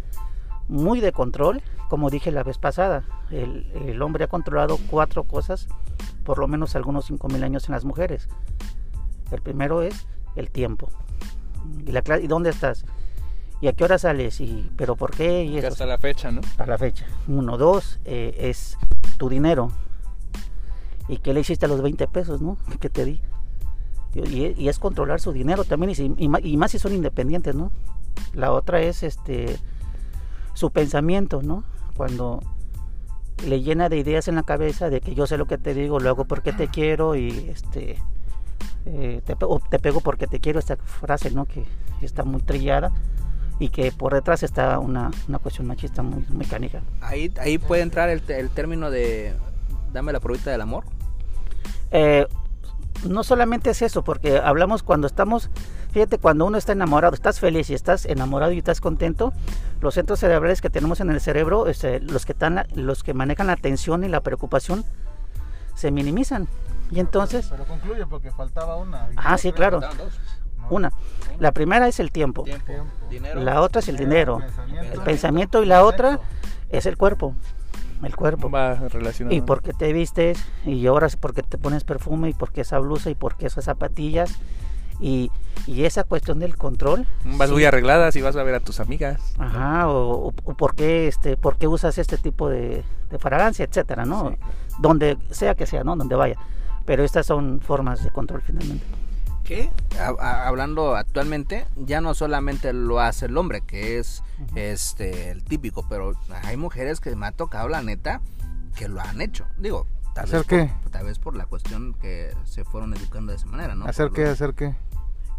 muy 0.68 1.00
de 1.00 1.12
control, 1.12 1.62
como 1.88 2.10
dije 2.10 2.30
la 2.30 2.42
vez 2.42 2.58
pasada. 2.58 3.04
El, 3.30 3.70
el 3.86 4.00
hombre 4.02 4.24
ha 4.24 4.28
controlado 4.28 4.78
cuatro 4.90 5.24
cosas, 5.24 5.68
por 6.24 6.38
lo 6.38 6.48
menos 6.48 6.76
algunos 6.76 7.06
cinco 7.06 7.28
mil 7.28 7.42
años 7.44 7.68
en 7.68 7.72
las 7.72 7.84
mujeres. 7.84 8.28
El 9.30 9.42
primero 9.42 9.82
es 9.82 10.06
el 10.36 10.50
tiempo. 10.50 10.88
¿Y, 11.86 11.92
la, 11.92 12.02
¿y 12.20 12.26
dónde 12.26 12.50
estás? 12.50 12.84
¿Y 13.60 13.68
a 13.68 13.72
qué 13.72 13.84
hora 13.84 13.98
sales? 13.98 14.40
¿Y, 14.40 14.70
¿Pero 14.76 14.96
por 14.96 15.12
qué? 15.12 15.44
Y 15.44 15.58
eso. 15.58 15.68
Hasta 15.68 15.86
la 15.86 15.98
fecha, 15.98 16.30
¿no? 16.30 16.40
A 16.58 16.66
la 16.66 16.78
fecha. 16.78 17.06
Uno, 17.28 17.56
dos, 17.56 18.00
eh, 18.04 18.34
es 18.38 18.76
tu 19.16 19.28
dinero. 19.28 19.70
¿Y 21.08 21.18
qué 21.18 21.32
le 21.32 21.40
hiciste 21.40 21.66
a 21.66 21.68
los 21.68 21.82
20 21.82 22.06
pesos, 22.08 22.40
no? 22.42 22.56
Que 22.80 22.90
te 22.90 23.04
di. 23.04 23.20
Y, 24.14 24.68
es 24.68 24.78
controlar 24.78 25.20
su 25.20 25.32
dinero 25.32 25.64
también, 25.64 26.16
y, 26.18 26.24
y, 26.24 26.56
más 26.56 26.70
si 26.70 26.78
son 26.78 26.94
independientes, 26.94 27.56
¿no? 27.56 27.72
La 28.32 28.52
otra 28.52 28.80
es 28.80 29.02
este 29.02 29.58
su 30.54 30.70
pensamiento, 30.70 31.42
¿no? 31.42 31.64
Cuando 31.96 32.40
le 33.46 33.62
llena 33.62 33.88
de 33.88 33.98
ideas 33.98 34.28
en 34.28 34.36
la 34.36 34.42
cabeza 34.42 34.88
de 34.90 35.00
que 35.00 35.14
yo 35.14 35.26
sé 35.26 35.36
lo 35.36 35.46
que 35.46 35.58
te 35.58 35.74
digo, 35.74 36.00
lo 36.00 36.08
hago 36.10 36.24
porque 36.24 36.52
te 36.52 36.68
quiero 36.68 37.16
y 37.16 37.28
este 37.50 37.98
eh, 38.86 39.20
te, 39.24 39.36
te 39.70 39.78
pego 39.78 40.00
porque 40.00 40.26
te 40.26 40.40
quiero, 40.40 40.58
esta 40.58 40.76
frase, 40.76 41.30
¿no? 41.30 41.44
Que 41.44 41.64
está 42.00 42.24
muy 42.24 42.40
trillada 42.42 42.92
y 43.58 43.68
que 43.68 43.92
por 43.92 44.14
detrás 44.14 44.42
está 44.42 44.78
una, 44.78 45.10
una 45.28 45.38
cuestión 45.38 45.66
machista 45.66 46.02
muy 46.02 46.24
mecánica. 46.30 46.82
Ahí, 47.00 47.32
ahí 47.38 47.58
puede 47.58 47.82
entrar 47.82 48.08
el, 48.08 48.22
el 48.28 48.50
término 48.50 48.90
de 48.90 49.34
dame 49.92 50.12
la 50.12 50.20
probita 50.20 50.50
del 50.50 50.60
amor. 50.60 50.84
Eh, 51.90 52.26
no 53.08 53.24
solamente 53.24 53.70
es 53.70 53.82
eso, 53.82 54.02
porque 54.02 54.38
hablamos 54.38 54.82
cuando 54.82 55.06
estamos, 55.06 55.50
fíjate, 55.92 56.18
cuando 56.18 56.46
uno 56.46 56.58
está 56.58 56.72
enamorado, 56.72 57.14
estás 57.14 57.40
feliz 57.40 57.70
y 57.70 57.74
estás 57.74 58.06
enamorado 58.06 58.52
y 58.52 58.58
estás 58.58 58.80
contento, 58.80 59.32
los 59.80 59.94
centros 59.94 60.20
cerebrales 60.20 60.60
que 60.60 60.70
tenemos 60.70 61.00
en 61.00 61.10
el 61.10 61.20
cerebro, 61.20 61.66
este, 61.66 62.00
los, 62.00 62.24
que 62.24 62.32
están, 62.32 62.66
los 62.74 63.02
que 63.02 63.14
manejan 63.14 63.46
la 63.46 63.56
tensión 63.56 64.04
y 64.04 64.08
la 64.08 64.20
preocupación, 64.20 64.84
se 65.74 65.90
minimizan. 65.90 66.48
Y 66.90 67.00
entonces... 67.00 67.48
Pero, 67.50 67.64
concluye 67.64 68.06
porque 68.06 68.30
faltaba 68.30 68.76
una. 68.76 69.08
Ah, 69.16 69.36
sí, 69.38 69.52
claro. 69.52 69.80
Una. 70.70 70.92
La 71.38 71.52
primera 71.52 71.88
es 71.88 72.00
el 72.00 72.10
tiempo. 72.10 72.44
La 73.34 73.60
otra 73.60 73.80
es 73.80 73.88
el 73.88 73.96
dinero. 73.96 74.40
El 74.92 75.00
pensamiento 75.00 75.62
y 75.62 75.66
la 75.66 75.84
otra 75.84 76.20
es 76.70 76.86
el 76.86 76.96
cuerpo. 76.96 77.34
El 78.02 78.16
cuerpo. 78.16 78.50
Va 78.50 78.74
relacionado. 78.74 79.36
Y 79.36 79.40
por 79.40 79.62
qué 79.62 79.72
te 79.72 79.92
vistes, 79.92 80.44
y 80.64 80.86
ahora 80.86 81.08
por 81.20 81.34
qué 81.34 81.42
te 81.42 81.58
pones 81.58 81.84
perfume, 81.84 82.30
y 82.30 82.34
por 82.34 82.52
qué 82.52 82.62
esa 82.62 82.78
blusa, 82.78 83.10
y 83.10 83.14
por 83.14 83.36
qué 83.36 83.46
esas 83.46 83.64
zapatillas. 83.64 84.38
Y, 85.00 85.30
esa 85.66 86.04
cuestión 86.04 86.38
del 86.38 86.56
control. 86.56 87.06
Vas 87.24 87.50
muy 87.50 87.64
arregladas 87.64 88.16
y 88.16 88.22
vas 88.22 88.36
a 88.36 88.42
ver 88.42 88.54
a 88.54 88.60
tus 88.60 88.80
amigas. 88.80 89.34
Ajá, 89.38 89.88
o, 89.88 90.30
por, 90.32 90.74
qué 90.74 91.08
este, 91.08 91.36
por 91.36 91.56
qué 91.56 91.66
usas 91.66 91.96
este 91.98 92.18
tipo 92.18 92.48
de, 92.48 92.84
de 93.10 93.18
fragancia, 93.18 93.64
etcétera, 93.64 94.04
¿no? 94.04 94.36
Donde 94.78 95.16
sea 95.30 95.54
que 95.54 95.66
sea, 95.66 95.84
¿no? 95.84 95.96
Donde 95.96 96.14
vaya. 96.14 96.36
Pero 96.84 97.02
estas 97.02 97.26
son 97.26 97.60
formas 97.60 98.04
de 98.04 98.10
control 98.10 98.42
finalmente 98.42 98.84
que 99.44 99.70
hablando 99.98 100.96
actualmente 100.96 101.66
ya 101.76 102.00
no 102.00 102.14
solamente 102.14 102.72
lo 102.72 103.00
hace 103.00 103.26
el 103.26 103.36
hombre 103.36 103.60
que 103.60 103.98
es 103.98 104.22
este 104.54 105.30
el 105.30 105.44
típico 105.44 105.86
pero 105.88 106.14
hay 106.42 106.56
mujeres 106.56 107.00
que 107.00 107.14
me 107.14 107.26
ha 107.26 107.32
tocado 107.32 107.68
la 107.68 107.82
neta 107.82 108.20
que 108.74 108.88
lo 108.88 109.00
han 109.00 109.20
hecho. 109.20 109.46
Digo 109.58 109.86
tal 110.14 110.30
vez 110.30 110.44
qué? 110.46 110.70
Por, 110.82 110.90
tal 110.90 111.06
vez 111.06 111.18
por 111.18 111.36
la 111.36 111.46
cuestión 111.46 111.94
que 111.94 112.34
se 112.44 112.64
fueron 112.64 112.94
educando 112.94 113.32
de 113.32 113.36
esa 113.36 113.46
manera 113.46 113.74
no 113.74 113.84
hacer 113.84 114.10
qué 114.10 114.24
hacer 114.24 114.54
qué 114.54 114.74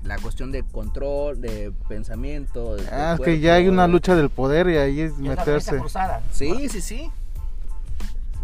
la 0.04 0.20
cuestión 0.20 0.52
de 0.52 0.64
control 0.64 1.42
de 1.42 1.74
pensamiento 1.88 2.78
ah 2.92 3.16
es 3.16 3.26
que 3.26 3.40
ya 3.40 3.56
hay 3.56 3.68
una 3.68 3.88
lucha 3.88 4.16
del 4.16 4.30
poder 4.30 4.70
y 4.70 4.78
ahí 4.78 5.02
es, 5.02 5.18
meterse. 5.18 5.82
sí 6.32 6.70
sí 6.70 6.82
sí. 6.82 7.12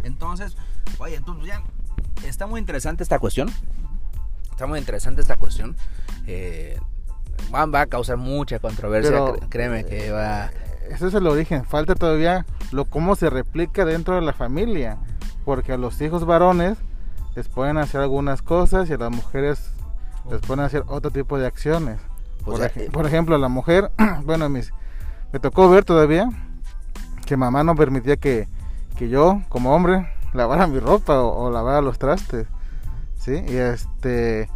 Entonces 0.03 0.57
oye 0.97 1.15
entonces 1.15 1.45
ya 1.45 1.61
está 2.27 2.47
muy 2.47 2.59
interesante 2.59 3.03
esta 3.03 3.19
cuestión 3.19 3.51
está 4.51 4.67
muy 4.67 4.79
interesante 4.79 5.21
esta 5.21 5.35
cuestión. 5.35 5.75
Eh, 6.27 6.77
va 7.53 7.81
a 7.81 7.85
causar 7.87 8.17
mucha 8.17 8.59
controversia, 8.59 9.19
créeme 9.49 9.83
que 9.83 10.11
va. 10.11 10.51
Ese 10.89 11.07
es 11.07 11.13
el 11.13 11.27
origen. 11.27 11.65
Falta 11.65 11.95
todavía 11.95 12.45
lo 12.71 12.85
cómo 12.85 13.15
se 13.15 13.29
replica 13.29 13.85
dentro 13.85 14.15
de 14.15 14.21
la 14.21 14.33
familia, 14.33 14.97
porque 15.45 15.73
a 15.73 15.77
los 15.77 15.99
hijos 16.01 16.25
varones 16.25 16.77
les 17.35 17.47
pueden 17.47 17.77
hacer 17.77 18.01
algunas 18.01 18.41
cosas 18.41 18.89
y 18.89 18.93
a 18.93 18.97
las 18.97 19.11
mujeres 19.11 19.71
les 20.29 20.41
pueden 20.41 20.63
hacer 20.63 20.83
otro 20.87 21.11
tipo 21.11 21.37
de 21.37 21.47
acciones. 21.47 21.99
Por, 22.43 23.05
ejemplo, 23.05 23.37
la 23.37 23.49
mujer, 23.49 23.91
bueno, 24.23 24.49
mis, 24.49 24.73
me 25.31 25.39
tocó 25.39 25.69
ver 25.69 25.85
todavía 25.85 26.29
que 27.25 27.37
mamá 27.37 27.63
no 27.63 27.75
permitía 27.75 28.17
que, 28.17 28.47
que 28.97 29.09
yo, 29.09 29.41
como 29.47 29.75
hombre, 29.75 30.11
lavara 30.33 30.67
mi 30.67 30.79
ropa 30.79 31.21
o, 31.21 31.45
o 31.45 31.51
lavara 31.51 31.81
los 31.81 31.99
trastes. 31.99 32.47
¿Sí? 33.21 33.33
Y 33.47 33.55
este. 33.55 34.49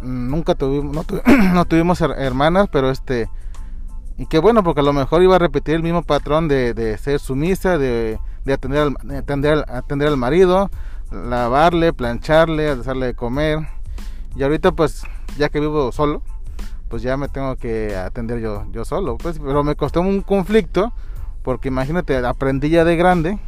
Nunca 0.00 0.54
tuvimos. 0.54 0.94
No, 0.94 1.04
tu- 1.04 1.20
no 1.54 1.64
tuvimos 1.64 2.00
her- 2.00 2.14
hermanas, 2.18 2.68
pero 2.70 2.90
este. 2.90 3.28
Y 4.18 4.26
qué 4.26 4.38
bueno, 4.38 4.62
porque 4.62 4.80
a 4.80 4.84
lo 4.84 4.92
mejor 4.94 5.22
iba 5.22 5.36
a 5.36 5.38
repetir 5.38 5.74
el 5.74 5.82
mismo 5.82 6.02
patrón 6.02 6.48
de, 6.48 6.72
de 6.72 6.96
ser 6.96 7.18
sumisa, 7.20 7.76
de, 7.76 8.18
de 8.46 8.52
atender, 8.52 8.80
al, 8.82 8.94
de 9.02 9.18
atender, 9.18 9.64
atender 9.68 10.08
al 10.08 10.16
marido, 10.16 10.70
lavarle, 11.10 11.92
plancharle, 11.92 12.70
hacerle 12.70 13.06
de 13.06 13.14
comer. 13.14 13.58
Y 14.34 14.42
ahorita, 14.42 14.72
pues, 14.72 15.02
ya 15.36 15.50
que 15.50 15.60
vivo 15.60 15.92
solo, 15.92 16.22
pues 16.88 17.02
ya 17.02 17.16
me 17.18 17.28
tengo 17.28 17.56
que 17.56 17.94
atender 17.94 18.38
yo, 18.40 18.64
yo 18.72 18.84
solo. 18.86 19.18
Pues, 19.18 19.38
pero 19.38 19.62
me 19.64 19.74
costó 19.76 20.00
un 20.00 20.22
conflicto, 20.22 20.92
porque 21.42 21.68
imagínate, 21.68 22.16
aprendí 22.24 22.70
ya 22.70 22.84
de 22.84 22.96
grande 22.96 23.38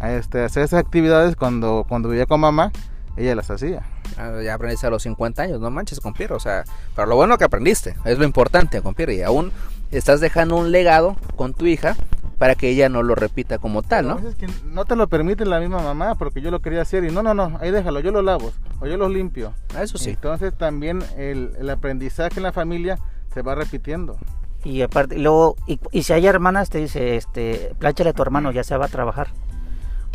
a 0.00 0.12
este, 0.12 0.44
hacer 0.44 0.64
esas 0.64 0.80
actividades 0.80 1.34
cuando, 1.34 1.86
cuando 1.88 2.10
vivía 2.10 2.26
con 2.26 2.40
mamá, 2.40 2.72
ella 3.18 3.34
las 3.34 3.50
hacía. 3.50 3.82
Ah, 4.16 4.40
Ya 4.42 4.54
aprendiste 4.54 4.86
a 4.86 4.90
los 4.90 5.02
50 5.02 5.42
años, 5.42 5.60
no 5.60 5.70
manches, 5.70 6.00
compierre. 6.00 6.34
O 6.34 6.40
sea, 6.40 6.64
pero 6.94 7.06
lo 7.08 7.16
bueno 7.16 7.36
que 7.38 7.44
aprendiste, 7.44 7.94
es 8.04 8.18
lo 8.18 8.24
importante, 8.24 8.80
compierre. 8.82 9.14
Y 9.16 9.22
aún 9.22 9.52
estás 9.90 10.20
dejando 10.20 10.56
un 10.56 10.70
legado 10.72 11.16
con 11.36 11.54
tu 11.54 11.66
hija 11.66 11.96
para 12.38 12.54
que 12.54 12.68
ella 12.68 12.88
no 12.88 13.02
lo 13.02 13.16
repita 13.16 13.58
como 13.58 13.82
tal, 13.82 14.04
A 14.04 14.08
¿no? 14.14 14.16
veces 14.20 14.36
que 14.36 14.46
no 14.66 14.84
te 14.84 14.94
lo 14.94 15.08
permite 15.08 15.44
la 15.44 15.58
misma 15.58 15.82
mamá 15.82 16.14
porque 16.14 16.40
yo 16.40 16.52
lo 16.52 16.60
quería 16.60 16.82
hacer 16.82 17.02
y 17.02 17.10
no, 17.10 17.20
no, 17.24 17.34
no, 17.34 17.58
ahí 17.60 17.72
déjalo, 17.72 17.98
yo 17.98 18.12
lo 18.12 18.22
lavo 18.22 18.52
o 18.80 18.86
yo 18.86 18.96
los 18.96 19.10
limpio. 19.10 19.54
Ah, 19.74 19.82
Eso 19.82 19.98
sí. 19.98 20.10
Entonces 20.10 20.54
también 20.56 21.02
el, 21.16 21.50
el 21.58 21.68
aprendizaje 21.68 22.34
en 22.36 22.44
la 22.44 22.52
familia 22.52 22.98
se 23.34 23.42
va 23.42 23.56
repitiendo. 23.56 24.16
Y 24.62 24.82
aparte, 24.82 25.18
luego, 25.18 25.56
y, 25.66 25.80
y 25.90 26.02
si 26.04 26.12
hay 26.12 26.26
hermanas, 26.26 26.68
te 26.70 26.78
dice, 26.78 27.16
este, 27.16 27.72
plánchale 27.78 28.10
a 28.10 28.12
tu 28.12 28.22
hermano, 28.22 28.52
ya 28.52 28.62
se 28.62 28.76
va 28.76 28.86
a 28.86 28.88
trabajar. 28.88 29.28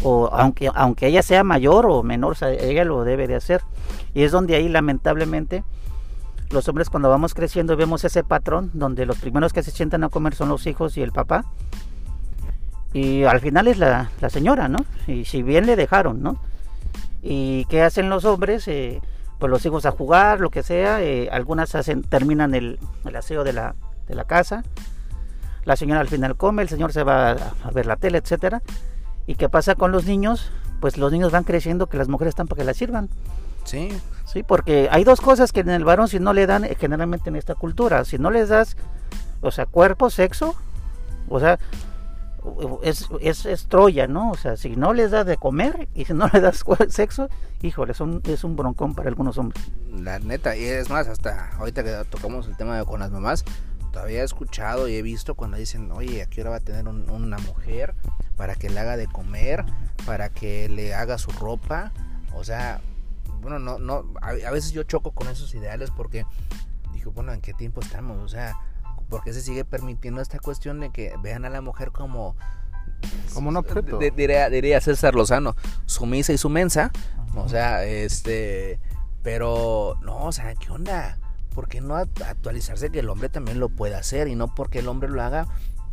O 0.04 0.30
aunque, 0.34 0.70
aunque 0.76 1.08
ella 1.08 1.24
sea 1.24 1.44
mayor 1.44 1.86
o 1.86 2.04
menor, 2.04 2.36
ella 2.42 2.84
lo 2.84 3.04
debe 3.04 3.28
de 3.28 3.36
hacer. 3.36 3.62
Y 4.14 4.24
es 4.24 4.32
donde 4.32 4.56
ahí, 4.56 4.68
lamentablemente, 4.68 5.64
los 6.50 6.68
hombres 6.68 6.90
cuando 6.90 7.10
vamos 7.10 7.34
creciendo 7.34 7.76
vemos 7.78 8.04
ese 8.04 8.24
patrón 8.24 8.70
donde 8.74 9.06
los 9.06 9.18
primeros 9.18 9.54
que 9.54 9.64
se 9.64 9.72
sientan 9.72 10.04
a 10.04 10.10
comer 10.10 10.36
son 10.36 10.50
los 10.50 10.68
hijos 10.68 10.98
y 10.98 11.02
el 11.02 11.12
papá. 11.12 11.46
Y 12.94 13.24
al 13.24 13.40
final 13.40 13.68
es 13.68 13.80
la, 13.80 14.12
la 14.22 14.30
señora, 14.30 14.68
¿no? 14.68 14.86
Y 15.08 15.26
si 15.26 15.42
bien 15.42 15.66
le 15.66 15.76
dejaron, 15.76 16.22
¿no? 16.22 16.38
¿Y 17.22 17.66
qué 17.66 17.82
hacen 17.82 18.10
los 18.10 18.26
hombres? 18.26 18.68
Eh, 18.68 19.02
pues 19.40 19.50
los 19.50 19.66
hijos 19.66 19.86
a 19.86 19.92
jugar, 19.92 20.42
lo 20.42 20.52
que 20.52 20.62
sea. 20.64 21.02
eh, 21.02 21.30
algunas 21.32 21.74
hacen, 21.76 22.04
terminan 22.04 22.54
el, 22.54 22.78
el 23.06 23.16
aseo 23.16 23.44
de 23.44 23.54
la, 23.54 23.74
de 24.08 24.16
la 24.16 24.26
casa. 24.26 24.64
La 25.66 25.76
señora 25.76 26.02
al 26.02 26.08
final 26.08 26.36
come, 26.36 26.62
el 26.62 26.70
señor 26.70 26.92
se 26.94 27.04
va 27.04 27.32
a, 27.32 27.36
a 27.64 27.72
ver 27.72 27.86
la 27.86 27.96
tele, 27.96 28.20
etcétera. 28.20 28.62
¿Y 29.28 29.36
qué 29.36 29.50
pasa 29.50 29.76
con 29.76 29.92
los 29.92 30.06
niños? 30.06 30.52
Pues 30.82 30.98
los 30.98 31.12
niños 31.12 31.32
van 31.32 31.44
creciendo 31.44 31.88
que 31.88 31.98
las 31.98 32.08
mujeres 32.10 32.32
están 32.32 32.48
para 32.48 32.60
que 32.62 32.66
las 32.66 32.78
sirvan. 32.78 33.10
Sí. 33.64 33.90
Sí, 34.26 34.44
porque 34.44 34.90
hay 34.92 35.04
dos 35.04 35.22
cosas 35.22 35.52
que 35.52 35.62
en 35.62 35.70
el 35.70 35.86
varón 35.86 36.08
si 36.08 36.20
no 36.20 36.34
le 36.34 36.46
dan 36.48 36.66
eh, 36.66 36.76
generalmente 36.80 37.30
en 37.30 37.36
esta 37.36 37.56
cultura. 37.56 38.04
Si 38.06 38.18
no 38.18 38.32
les 38.32 38.50
das, 38.50 38.76
o 39.42 39.52
sea, 39.52 39.66
cuerpo, 39.66 40.10
sexo, 40.10 40.56
o 41.30 41.40
sea, 41.40 41.60
es, 42.82 43.08
es, 43.22 43.46
es 43.46 43.68
Troya, 43.68 44.08
¿no? 44.08 44.32
O 44.32 44.36
sea, 44.36 44.58
si 44.58 44.76
no 44.76 44.94
les 44.94 45.12
das 45.12 45.26
de 45.26 45.38
comer 45.38 45.88
y 45.96 46.06
si 46.06 46.14
no 46.14 46.28
le 46.34 46.42
das 46.42 46.64
sexo, 46.90 47.30
híjole, 47.62 47.94
es 47.94 48.02
un, 48.02 48.22
es 48.26 48.44
un 48.44 48.56
broncón 48.56 48.96
para 48.96 49.08
algunos 49.10 49.38
hombres. 49.38 49.64
La 49.92 50.20
neta, 50.20 50.56
y 50.58 50.66
es 50.66 50.90
más, 50.90 51.08
hasta 51.08 51.52
ahorita 51.58 51.84
que 51.84 51.92
tocamos 52.10 52.48
el 52.48 52.58
tema 52.58 52.78
de 52.78 52.86
con 52.86 53.00
las 53.00 53.12
mamás, 53.12 53.46
todavía 53.92 54.22
he 54.22 54.26
escuchado 54.26 54.88
y 54.90 54.96
he 54.96 55.02
visto 55.02 55.36
cuando 55.36 55.56
dicen, 55.58 55.92
oye, 55.92 56.22
¿a 56.22 56.26
qué 56.26 56.42
hora 56.42 56.50
va 56.50 56.56
a 56.58 56.62
tener 56.62 56.88
un- 56.88 57.10
una 57.10 57.38
mujer 57.38 57.94
para 58.38 58.56
que 58.56 58.70
le 58.70 58.80
haga 58.80 58.98
de 58.98 59.08
comer, 59.08 59.66
para 60.06 60.30
que 60.30 60.70
le 60.70 60.94
haga 60.94 61.18
su 61.18 61.32
ropa? 61.32 61.92
O 62.34 62.44
sea, 62.44 62.82
bueno, 63.42 63.60
no, 63.60 63.78
no, 63.80 64.06
a, 64.22 64.30
a 64.30 64.52
veces 64.52 64.72
yo 64.72 64.84
choco 64.84 65.12
con 65.12 65.28
esos 65.28 65.54
ideales 65.56 65.92
porque 65.92 66.26
digo, 66.94 67.12
bueno, 67.12 67.34
¿en 67.34 67.42
qué 67.42 67.54
tiempo 67.54 67.82
estamos? 67.82 68.20
O 68.20 68.28
sea, 68.28 68.56
¿por 69.10 69.24
qué 69.24 69.34
se 69.34 69.42
sigue 69.42 69.66
permitiendo 69.66 70.22
esta 70.22 70.40
cuestión 70.40 70.80
de 70.80 70.92
que 70.92 71.14
vean 71.22 71.46
a 71.46 71.50
la 71.50 71.62
mujer 71.62 71.92
como... 71.92 72.36
Como 73.34 73.50
un 73.50 73.58
objeto. 73.58 73.98
de- 73.98 74.12
diría, 74.12 74.50
diría 74.50 74.80
César 74.80 75.14
Lozano, 75.14 75.56
sumisa 75.86 76.32
y 76.34 76.38
sumensa. 76.38 76.92
O 77.36 77.50
sea, 77.50 77.84
este. 77.84 78.80
Pero, 79.24 79.98
no, 80.02 80.26
o 80.26 80.32
sea, 80.32 80.54
¿qué 80.56 80.70
onda? 80.70 81.18
¿Por 81.54 81.68
qué 81.68 81.82
no 81.82 81.96
act- 81.96 82.22
actualizarse 82.26 82.90
que 82.92 83.00
el 83.00 83.10
hombre 83.10 83.30
también 83.30 83.60
lo 83.60 83.70
puede 83.70 83.96
hacer? 83.96 84.28
Y 84.28 84.36
no 84.36 84.54
porque 84.54 84.80
el 84.80 84.88
hombre 84.88 85.10
lo 85.10 85.22
haga, 85.22 85.48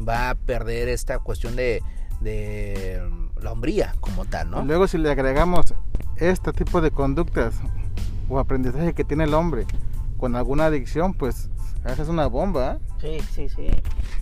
va 0.06 0.30
a 0.30 0.34
perder 0.34 0.88
esta 0.88 1.18
cuestión 1.18 1.56
de, 1.56 1.82
de 2.20 3.02
mm, 3.10 3.42
la 3.42 3.52
hombría 3.52 3.94
como 4.00 4.24
tal, 4.24 4.50
¿no? 4.50 4.64
Luego 4.64 4.86
si 4.86 4.98
le 4.98 5.10
agregamos 5.10 5.74
este 6.16 6.52
tipo 6.52 6.80
de 6.80 6.90
conductas 6.90 7.54
o 8.28 8.38
aprendizaje 8.38 8.92
que 8.92 9.04
tiene 9.04 9.24
el 9.24 9.34
hombre 9.34 9.66
con 10.18 10.36
alguna 10.36 10.66
adicción, 10.66 11.14
pues 11.14 11.48
esa 11.84 12.02
es 12.02 12.08
una 12.08 12.26
bomba. 12.26 12.78
¿eh? 13.00 13.20
Sí, 13.32 13.48
sí, 13.48 13.48
sí. 13.48 13.68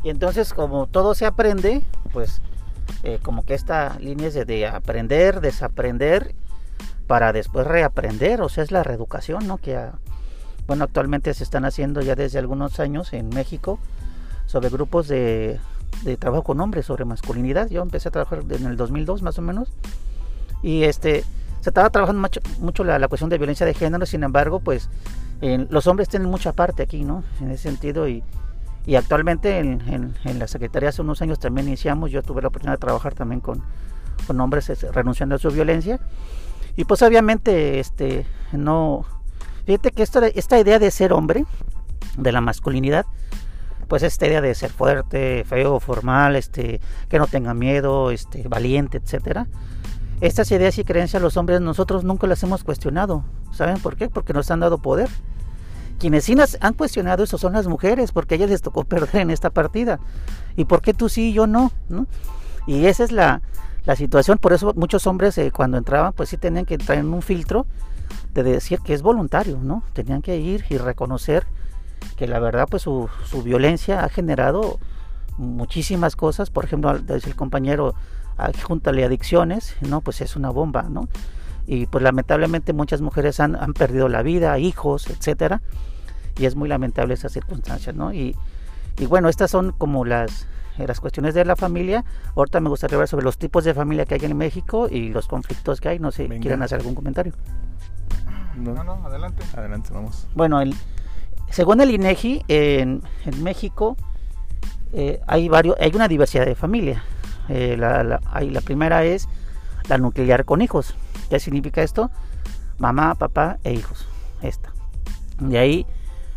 Y 0.02 0.10
entonces 0.10 0.54
como 0.54 0.86
todo 0.86 1.14
se 1.14 1.26
aprende, 1.26 1.82
pues 2.12 2.40
eh, 3.02 3.18
como 3.22 3.44
que 3.44 3.54
esta 3.54 3.98
línea 3.98 4.28
es 4.28 4.34
de, 4.34 4.44
de 4.44 4.66
aprender, 4.66 5.40
desaprender, 5.40 6.34
para 7.08 7.32
después 7.32 7.66
reaprender, 7.66 8.42
o 8.42 8.48
sea, 8.48 8.62
es 8.62 8.70
la 8.70 8.84
reeducación, 8.84 9.46
¿no? 9.48 9.56
Que 9.56 9.90
bueno, 10.66 10.84
actualmente 10.84 11.32
se 11.32 11.42
están 11.42 11.64
haciendo 11.64 12.02
ya 12.02 12.14
desde 12.14 12.38
algunos 12.38 12.78
años 12.78 13.12
en 13.14 13.30
México 13.30 13.80
sobre 14.44 14.68
grupos 14.68 15.08
de, 15.08 15.58
de 16.02 16.16
trabajo 16.16 16.42
con 16.44 16.60
hombres, 16.60 16.86
sobre 16.86 17.04
masculinidad. 17.04 17.68
Yo 17.68 17.82
empecé 17.82 18.08
a 18.08 18.12
trabajar 18.12 18.42
en 18.50 18.66
el 18.66 18.76
2002 18.76 19.22
más 19.22 19.38
o 19.38 19.42
menos. 19.42 19.68
Y 20.62 20.84
este, 20.84 21.22
se 21.60 21.70
estaba 21.70 21.90
trabajando 21.90 22.20
mucho, 22.20 22.40
mucho 22.60 22.84
la, 22.84 22.98
la 22.98 23.08
cuestión 23.08 23.30
de 23.30 23.38
violencia 23.38 23.66
de 23.66 23.74
género, 23.74 24.06
sin 24.06 24.22
embargo, 24.24 24.60
pues 24.60 24.88
los 25.40 25.86
hombres 25.86 26.08
tienen 26.08 26.28
mucha 26.28 26.52
parte 26.52 26.82
aquí, 26.82 27.04
¿no? 27.04 27.22
En 27.40 27.50
ese 27.52 27.62
sentido 27.64 28.08
y, 28.08 28.24
y 28.86 28.96
actualmente 28.96 29.58
en, 29.58 30.14
en- 30.24 30.38
la 30.38 30.48
Secretaría 30.48 30.88
hace 30.88 31.00
unos 31.02 31.22
años 31.22 31.38
también 31.38 31.68
iniciamos, 31.68 32.10
yo 32.10 32.22
tuve 32.22 32.42
la 32.42 32.48
oportunidad 32.48 32.74
de 32.76 32.80
trabajar 32.80 33.14
también 33.14 33.40
con, 33.40 33.62
con 34.26 34.40
hombres 34.40 34.68
renunciando 34.92 35.36
a 35.36 35.38
su 35.38 35.50
violencia. 35.50 36.00
Y 36.76 36.84
pues 36.84 37.02
obviamente, 37.02 37.78
este, 37.80 38.26
no... 38.52 39.04
Fíjate 39.66 39.90
que 39.92 40.02
esto, 40.02 40.20
de- 40.20 40.32
esta 40.34 40.58
idea 40.58 40.78
de 40.80 40.90
ser 40.90 41.12
hombre, 41.12 41.44
de 42.16 42.32
la 42.32 42.40
masculinidad, 42.40 43.06
pues 43.88 44.02
esta 44.02 44.26
idea 44.26 44.40
de 44.40 44.54
ser 44.54 44.70
fuerte, 44.70 45.44
feo, 45.48 45.80
formal, 45.80 46.36
este, 46.36 46.80
que 47.08 47.18
no 47.18 47.26
tenga 47.26 47.54
miedo, 47.54 48.10
este, 48.10 48.46
valiente, 48.46 48.98
etcétera. 48.98 49.46
Estas 50.20 50.50
ideas 50.50 50.78
y 50.78 50.84
creencias 50.84 51.22
los 51.22 51.36
hombres 51.36 51.60
nosotros 51.60 52.04
nunca 52.04 52.26
las 52.26 52.42
hemos 52.42 52.64
cuestionado. 52.64 53.24
¿Saben 53.52 53.78
por 53.78 53.96
qué? 53.96 54.08
Porque 54.08 54.32
nos 54.32 54.50
han 54.50 54.60
dado 54.60 54.78
poder. 54.78 55.08
Quienes 55.98 56.24
sí 56.24 56.34
nos 56.34 56.58
han 56.60 56.74
cuestionado 56.74 57.24
eso 57.24 57.38
son 57.38 57.54
las 57.54 57.66
mujeres, 57.66 58.12
porque 58.12 58.34
a 58.34 58.36
ellas 58.36 58.50
les 58.50 58.62
tocó 58.62 58.84
perder 58.84 59.22
en 59.22 59.30
esta 59.30 59.50
partida. 59.50 59.98
¿Y 60.56 60.66
por 60.66 60.82
qué 60.82 60.92
tú 60.92 61.08
sí 61.08 61.30
y 61.30 61.32
yo 61.32 61.46
no? 61.46 61.72
¿No? 61.88 62.06
Y 62.66 62.86
esa 62.86 63.04
es 63.04 63.12
la, 63.12 63.40
la 63.86 63.96
situación. 63.96 64.38
Por 64.38 64.52
eso 64.52 64.74
muchos 64.76 65.06
hombres 65.06 65.38
eh, 65.38 65.50
cuando 65.50 65.78
entraban, 65.78 66.12
pues 66.12 66.28
sí 66.28 66.36
tenían 66.36 66.66
que 66.66 66.74
entrar 66.74 66.98
en 66.98 67.12
un 67.12 67.22
filtro 67.22 67.66
de 68.34 68.42
decir 68.42 68.80
que 68.80 68.92
es 68.92 69.02
voluntario, 69.02 69.58
¿no? 69.62 69.82
Tenían 69.94 70.20
que 70.20 70.36
ir 70.36 70.64
y 70.68 70.76
reconocer 70.76 71.46
que 72.18 72.26
la 72.26 72.40
verdad, 72.40 72.66
pues 72.68 72.82
su, 72.82 73.08
su 73.24 73.42
violencia 73.42 74.04
ha 74.04 74.08
generado 74.08 74.78
muchísimas 75.36 76.16
cosas. 76.16 76.50
Por 76.50 76.64
ejemplo, 76.64 76.98
dice 76.98 77.28
el 77.28 77.36
compañero, 77.36 77.94
júntale 78.66 79.04
adicciones, 79.04 79.76
¿no? 79.80 80.00
Pues 80.00 80.20
es 80.20 80.34
una 80.34 80.50
bomba, 80.50 80.82
¿no? 80.82 81.08
Y 81.66 81.86
pues 81.86 82.02
lamentablemente 82.02 82.72
muchas 82.72 83.00
mujeres 83.02 83.40
han, 83.40 83.54
han 83.54 83.72
perdido 83.72 84.08
la 84.08 84.22
vida, 84.22 84.58
hijos, 84.58 85.08
etcétera. 85.08 85.62
Y 86.38 86.46
es 86.46 86.56
muy 86.56 86.68
lamentable 86.68 87.14
esas 87.14 87.32
circunstancias, 87.32 87.94
¿no? 87.94 88.12
Y, 88.12 88.36
y 88.98 89.06
bueno, 89.06 89.28
estas 89.28 89.50
son 89.50 89.72
como 89.72 90.04
las, 90.04 90.48
las 90.76 91.00
cuestiones 91.00 91.34
de 91.34 91.44
la 91.44 91.54
familia. 91.54 92.04
Ahorita 92.34 92.58
me 92.60 92.68
gustaría 92.68 92.96
hablar 92.96 93.08
sobre 93.08 93.24
los 93.24 93.38
tipos 93.38 93.64
de 93.64 93.74
familia 93.74 94.06
que 94.06 94.14
hay 94.14 94.24
en 94.24 94.36
México 94.36 94.88
y 94.90 95.10
los 95.10 95.28
conflictos 95.28 95.80
que 95.80 95.90
hay. 95.90 95.98
No 96.00 96.10
sé, 96.10 96.26
Venga. 96.26 96.42
¿quieren 96.42 96.62
hacer 96.62 96.78
algún 96.78 96.94
comentario? 96.94 97.32
No. 98.56 98.74
No, 98.74 98.82
no, 98.82 99.06
adelante. 99.06 99.44
Adelante, 99.56 99.90
vamos. 99.92 100.26
Bueno, 100.34 100.60
el, 100.60 100.74
según 101.50 101.80
el 101.80 101.90
INEGI, 101.90 102.44
en, 102.48 103.02
México 103.42 103.96
eh, 104.92 105.20
hay, 105.26 105.48
varios, 105.48 105.76
hay 105.80 105.92
una 105.94 106.08
diversidad 106.08 106.46
de 106.46 106.54
familia. 106.54 107.02
Eh, 107.48 107.76
la, 107.78 108.20
primera 108.64 109.04
es 109.04 109.28
la 109.88 109.98
nuclear 109.98 110.44
con 110.44 110.60
hijos. 110.62 110.94
¿Qué 111.30 111.40
significa 111.40 111.82
esto? 111.82 112.10
Mamá, 112.78 113.14
papá 113.14 113.58
e 113.64 113.72
hijos. 113.72 114.06
Esta. 114.42 114.72
De 115.40 115.58
ahí 115.58 115.86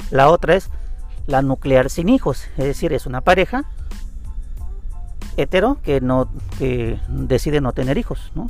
la 0.09 0.29
otra 0.29 0.55
es 0.55 0.69
la 1.27 1.41
nuclear 1.41 1.89
sin 1.89 2.09
hijos. 2.09 2.47
Es 2.57 2.65
decir, 2.65 2.93
es 2.93 3.05
una 3.05 3.21
pareja 3.21 3.65
hetero 5.37 5.77
que 5.81 6.01
no 6.01 6.29
que 6.57 6.99
decide 7.07 7.61
no 7.61 7.73
tener 7.73 7.97
hijos. 7.97 8.31
¿no? 8.35 8.47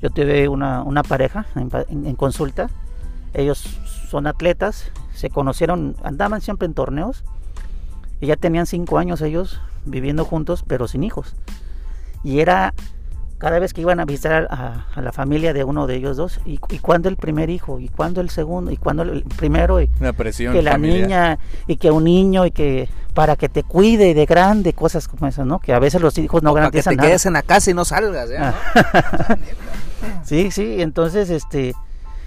Yo 0.00 0.10
tuve 0.10 0.48
una, 0.48 0.82
una 0.82 1.02
pareja 1.02 1.46
en, 1.54 1.68
pa- 1.70 1.84
en- 1.88 2.06
en 2.06 2.16
consulta. 2.16 2.68
Ellos 3.34 3.58
son 4.10 4.26
atletas, 4.26 4.90
se 5.14 5.30
conocieron, 5.30 5.96
andaban 6.02 6.40
siempre 6.40 6.66
en 6.66 6.74
torneos 6.74 7.24
y 8.20 8.26
ya 8.26 8.36
tenían 8.36 8.66
cinco 8.66 8.98
años 8.98 9.20
ellos 9.22 9.60
viviendo 9.84 10.24
juntos, 10.24 10.64
pero 10.66 10.86
sin 10.88 11.02
hijos. 11.04 11.34
Y 12.24 12.40
era 12.40 12.72
cada 13.38 13.58
vez 13.58 13.74
que 13.74 13.80
iban 13.80 13.98
a 13.98 14.04
visitar 14.04 14.46
a, 14.50 14.86
a 14.94 15.02
la 15.02 15.10
familia 15.10 15.52
de 15.52 15.64
uno 15.64 15.88
de 15.88 15.96
ellos 15.96 16.16
dos, 16.16 16.38
y, 16.44 16.60
y 16.70 16.78
cuándo 16.78 17.08
el 17.08 17.16
primer 17.16 17.50
hijo, 17.50 17.80
y 17.80 17.88
cuándo 17.88 18.20
el 18.20 18.30
segundo, 18.30 18.70
y 18.70 18.76
cuándo 18.76 19.02
el 19.02 19.24
primero, 19.24 19.80
y 19.82 19.90
Una 19.98 20.12
presión. 20.12 20.52
que 20.52 20.62
la 20.62 20.72
familiar. 20.72 21.00
niña, 21.00 21.38
y 21.66 21.76
que 21.76 21.90
un 21.90 22.04
niño, 22.04 22.46
y 22.46 22.52
que 22.52 22.88
para 23.14 23.34
que 23.34 23.48
te 23.48 23.64
cuide 23.64 24.14
de 24.14 24.26
grande, 24.26 24.72
cosas 24.74 25.08
como 25.08 25.26
eso, 25.26 25.44
¿no? 25.44 25.58
Que 25.58 25.72
a 25.72 25.80
veces 25.80 26.00
los 26.00 26.16
hijos 26.18 26.44
no 26.44 26.52
Para 26.54 26.70
que 26.70 26.78
garantizan 26.78 26.92
te 26.92 26.96
nada. 26.98 27.08
quedes 27.08 27.26
en 27.26 27.32
la 27.32 27.42
casa 27.42 27.68
y 27.72 27.74
no 27.74 27.84
salgas, 27.84 28.30
¿eh? 28.30 28.36
Ah. 28.38 29.36
Sí, 30.24 30.52
sí, 30.52 30.80
entonces, 30.80 31.28
este, 31.30 31.74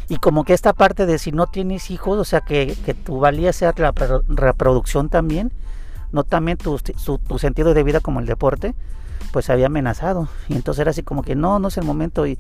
y 0.10 0.18
como 0.18 0.44
que 0.44 0.54
esta 0.54 0.74
parte 0.74 1.06
de 1.06 1.18
si 1.18 1.32
no 1.32 1.48
tienes 1.48 1.90
hijos, 1.92 2.20
o 2.20 2.26
sea, 2.26 2.42
que, 2.42 2.76
que 2.86 2.94
tu 2.94 3.20
valía 3.20 3.52
sea 3.54 3.74
la 3.78 3.92
pro- 3.92 4.24
reproducción 4.28 5.10
también, 5.10 5.52
no 6.12 6.24
también 6.24 6.58
tu, 6.58 6.78
su- 6.78 7.18
tu 7.18 7.40
sentido 7.40 7.74
de 7.74 7.84
vida 7.84 8.00
como 8.00 8.20
el 8.20 8.26
deporte, 8.26 8.76
pues 9.34 9.46
se 9.46 9.52
había 9.54 9.66
amenazado. 9.66 10.30
Y 10.48 10.54
entonces 10.54 10.82
era 10.82 10.92
así 10.92 11.04
como 11.04 11.24
que 11.24 11.36
no, 11.36 11.60
no 11.60 11.68
es 11.70 11.78
el 11.78 11.84
momento. 11.86 12.26
Y, 12.28 12.38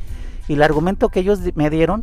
y 0.48 0.54
el 0.54 0.62
argumento 0.64 1.10
que 1.10 1.22
ellos 1.22 1.40
me 1.56 1.70
dieron, 1.70 2.02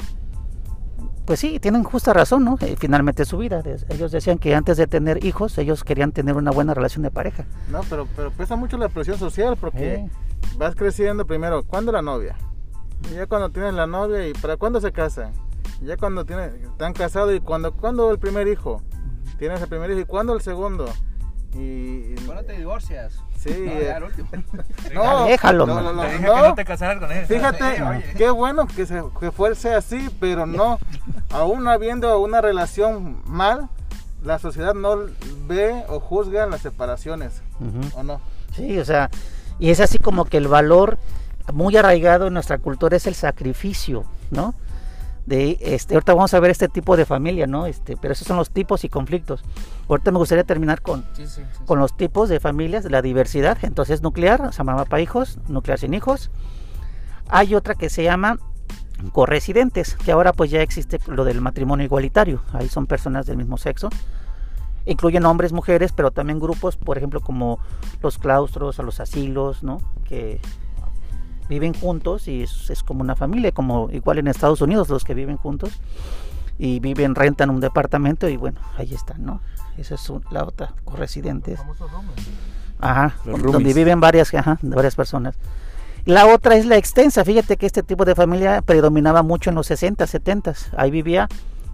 pues 1.25 1.39
sí, 1.39 1.61
tienen 1.61 1.85
justa 1.85 2.13
razón, 2.13 2.45
¿no? 2.45 2.59
Eh, 2.61 2.75
finalmente 2.79 3.25
su 3.25 3.39
vida. 3.39 3.63
Ellos 3.89 4.11
decían 4.11 4.39
que 4.39 4.55
antes 4.57 4.77
de 4.77 4.89
tener 4.89 5.25
hijos, 5.25 5.57
ellos 5.59 5.85
querían 5.85 6.11
tener 6.13 6.35
una 6.37 6.51
buena 6.51 6.75
relación 6.75 7.05
de 7.05 7.11
pareja. 7.13 7.45
No, 7.71 7.81
pero, 7.89 8.09
pero 8.17 8.33
pesa 8.33 8.57
mucho 8.57 8.77
la 8.77 8.89
presión 8.89 9.17
social 9.19 9.57
porque 9.57 9.95
Eh. 9.95 10.11
vas 10.59 10.75
creciendo 10.75 11.25
primero. 11.25 11.63
¿Cuándo 11.63 11.93
la 11.93 12.03
novia? 12.03 12.37
Y 13.11 13.15
ya 13.15 13.27
cuando 13.27 13.51
tienes 13.51 13.75
la 13.75 13.87
novia 13.87 14.27
y 14.29 14.33
para 14.33 14.57
cuándo 14.57 14.81
se 14.81 14.91
casan. 14.93 15.33
Ya 15.85 15.97
cuando 15.97 16.25
tienen, 16.25 16.55
están 16.65 16.93
casados 16.93 17.35
y 17.35 17.41
cuando, 17.41 17.73
cuándo 17.73 18.11
el 18.11 18.19
primer 18.19 18.47
hijo. 18.49 18.83
Tienes 19.39 19.61
el 19.61 19.69
primer 19.69 19.91
hijo 19.91 20.01
y 20.01 20.05
cuándo 20.05 20.35
el 20.35 20.41
segundo. 20.41 20.87
Y 21.55 22.15
¿Cuándo 22.25 22.45
te 22.45 22.57
divorcias? 22.57 23.15
sí, 23.37 23.51
No, 23.51 23.73
eh, 23.73 23.85
ya, 23.87 23.97
el 23.99 24.05
último. 24.05 24.29
no, 24.95 25.25
Déjalo, 25.27 25.67
no, 25.67 25.81
no, 25.83 25.93
no, 25.93 26.03
Te 26.03 26.13
dije 26.13 26.27
no. 26.27 26.35
que 26.35 26.41
no 26.49 26.55
te 26.55 26.65
casaras 26.65 26.99
con 26.99 27.13
él. 27.13 27.27
Fíjate, 27.27 27.77
Sí, 27.77 28.15
qué 28.17 28.31
bueno 28.31 28.67
que, 28.67 28.87
se, 28.87 29.03
que 29.21 29.31
fuese 29.33 29.75
así, 29.75 30.09
pero 30.21 30.47
no, 30.47 30.79
aún 31.31 31.67
habiendo 31.69 32.19
una 32.21 32.41
relación 32.41 33.21
mal, 33.27 33.69
la 34.25 34.39
sociedad 34.39 34.73
no 34.75 34.97
ve 35.47 35.85
o 35.89 36.01
juzga 36.01 36.47
las 36.47 36.63
separaciones, 36.63 37.43
Ujú. 37.61 37.99
¿o 37.99 38.03
no? 38.03 38.21
Sí, 38.55 38.79
o 38.79 38.85
sea, 38.85 39.11
y 39.59 39.71
es 39.71 39.81
así 39.81 39.99
como 39.99 40.25
que 40.25 40.37
el 40.39 40.49
valor 40.49 40.97
muy 41.53 41.77
arraigado 41.77 42.29
en 42.29 42.35
nuestra 42.35 42.59
cultura 42.59 42.97
es 42.97 43.07
el 43.07 43.15
sacrificio, 43.15 44.05
¿no? 44.31 44.55
De 45.27 45.57
este, 45.61 45.95
ahorita 45.95 46.15
vamos 46.15 46.35
a 46.35 46.41
ver 46.41 46.51
este 46.51 46.69
tipo 46.69 46.97
de 46.97 47.05
familia, 47.05 47.47
¿no? 47.47 47.67
Este, 47.67 47.97
pero 47.97 48.13
esos 48.13 48.27
son 48.27 48.37
los 48.37 48.51
tipos 48.51 48.83
y 48.85 48.89
conflictos. 48.89 49.45
Ahorita 49.89 50.11
me 50.11 50.19
gustaría 50.19 50.45
terminar 50.45 50.83
con, 50.83 51.05
Sí, 51.15 51.27
sí, 51.27 51.43
sí. 51.43 51.65
con 51.65 51.79
los 51.79 51.97
tipos 51.97 52.29
de 52.29 52.41
familias, 52.41 52.85
la 52.91 53.03
diversidad. 53.03 53.57
Entonces, 53.63 54.03
nuclear, 54.03 54.43
o 54.43 54.53
sea, 54.53 54.65
mamá 54.65 54.85
para 54.85 55.01
hijos, 55.01 55.39
nuclear 55.49 55.79
sin 55.79 55.95
hijos. 55.95 56.31
Hay 57.29 57.55
otra 57.55 57.75
que 57.77 57.89
se 57.89 58.03
llama 58.03 58.39
corresidentes, 59.13 59.95
que 59.97 60.13
ahora 60.13 60.33
pues 60.33 60.51
ya 60.51 60.63
existe 60.63 60.99
lo 61.07 61.25
del 61.25 61.41
matrimonio 61.41 61.85
igualitario. 61.85 62.43
Ahí 62.53 62.69
son 62.69 62.87
personas 62.87 63.27
del 63.27 63.37
mismo 63.37 63.59
sexo. 63.59 63.91
Incluyen 64.87 65.25
hombres, 65.25 65.53
mujeres, 65.53 65.93
pero 65.93 66.11
también 66.11 66.41
grupos, 66.41 66.77
por 66.77 66.99
ejemplo, 66.99 67.21
como 67.21 67.59
los 68.03 68.19
claustros 68.19 68.79
o 68.79 68.83
los 68.83 69.01
asilos, 69.01 69.63
¿no? 69.63 69.81
Que 70.05 70.41
viven 71.49 71.75
juntos 71.75 72.29
y 72.29 72.43
es, 72.43 72.71
es 72.71 72.83
como 72.83 73.01
una 73.03 73.15
familia, 73.17 73.53
como 73.53 73.91
igual 73.91 74.19
en 74.19 74.29
Estados 74.29 74.61
Unidos 74.61 74.89
los 74.89 75.05
que 75.05 75.15
viven 75.15 75.37
juntos 75.37 75.71
y 76.59 76.81
viven, 76.81 77.15
rentan 77.15 77.51
un 77.51 77.61
departamento 77.61 78.29
y 78.29 78.37
bueno, 78.37 78.61
ahí 78.77 78.93
están, 78.95 79.25
¿no? 79.25 79.41
Esa 79.77 79.95
es 79.97 80.09
un- 80.11 80.25
la 80.31 80.45
otra, 80.45 80.75
corresidentes. 80.85 81.59
Ajá, 82.79 83.15
Los 83.25 83.41
donde 83.41 83.53
roomies. 83.59 83.75
viven 83.75 84.01
varias, 84.01 84.33
ajá, 84.35 84.59
de 84.61 84.75
varias 84.75 84.97
personas. 84.97 85.35
La 86.05 86.27
otra 86.27 86.57
es 86.57 86.67
la 86.67 86.77
extensa. 86.77 87.25
Fíjate 87.25 87.57
que 87.57 87.67
este 87.67 87.83
tipo 87.85 88.05
de 88.05 88.15
familia 88.17 88.61
predominaba 88.61 89.23
mucho 89.23 89.51
en 89.51 89.57
los 89.57 89.67
60, 89.69 90.07
70. 90.07 90.55
Ahí 90.77 90.91
vivía 90.91 91.29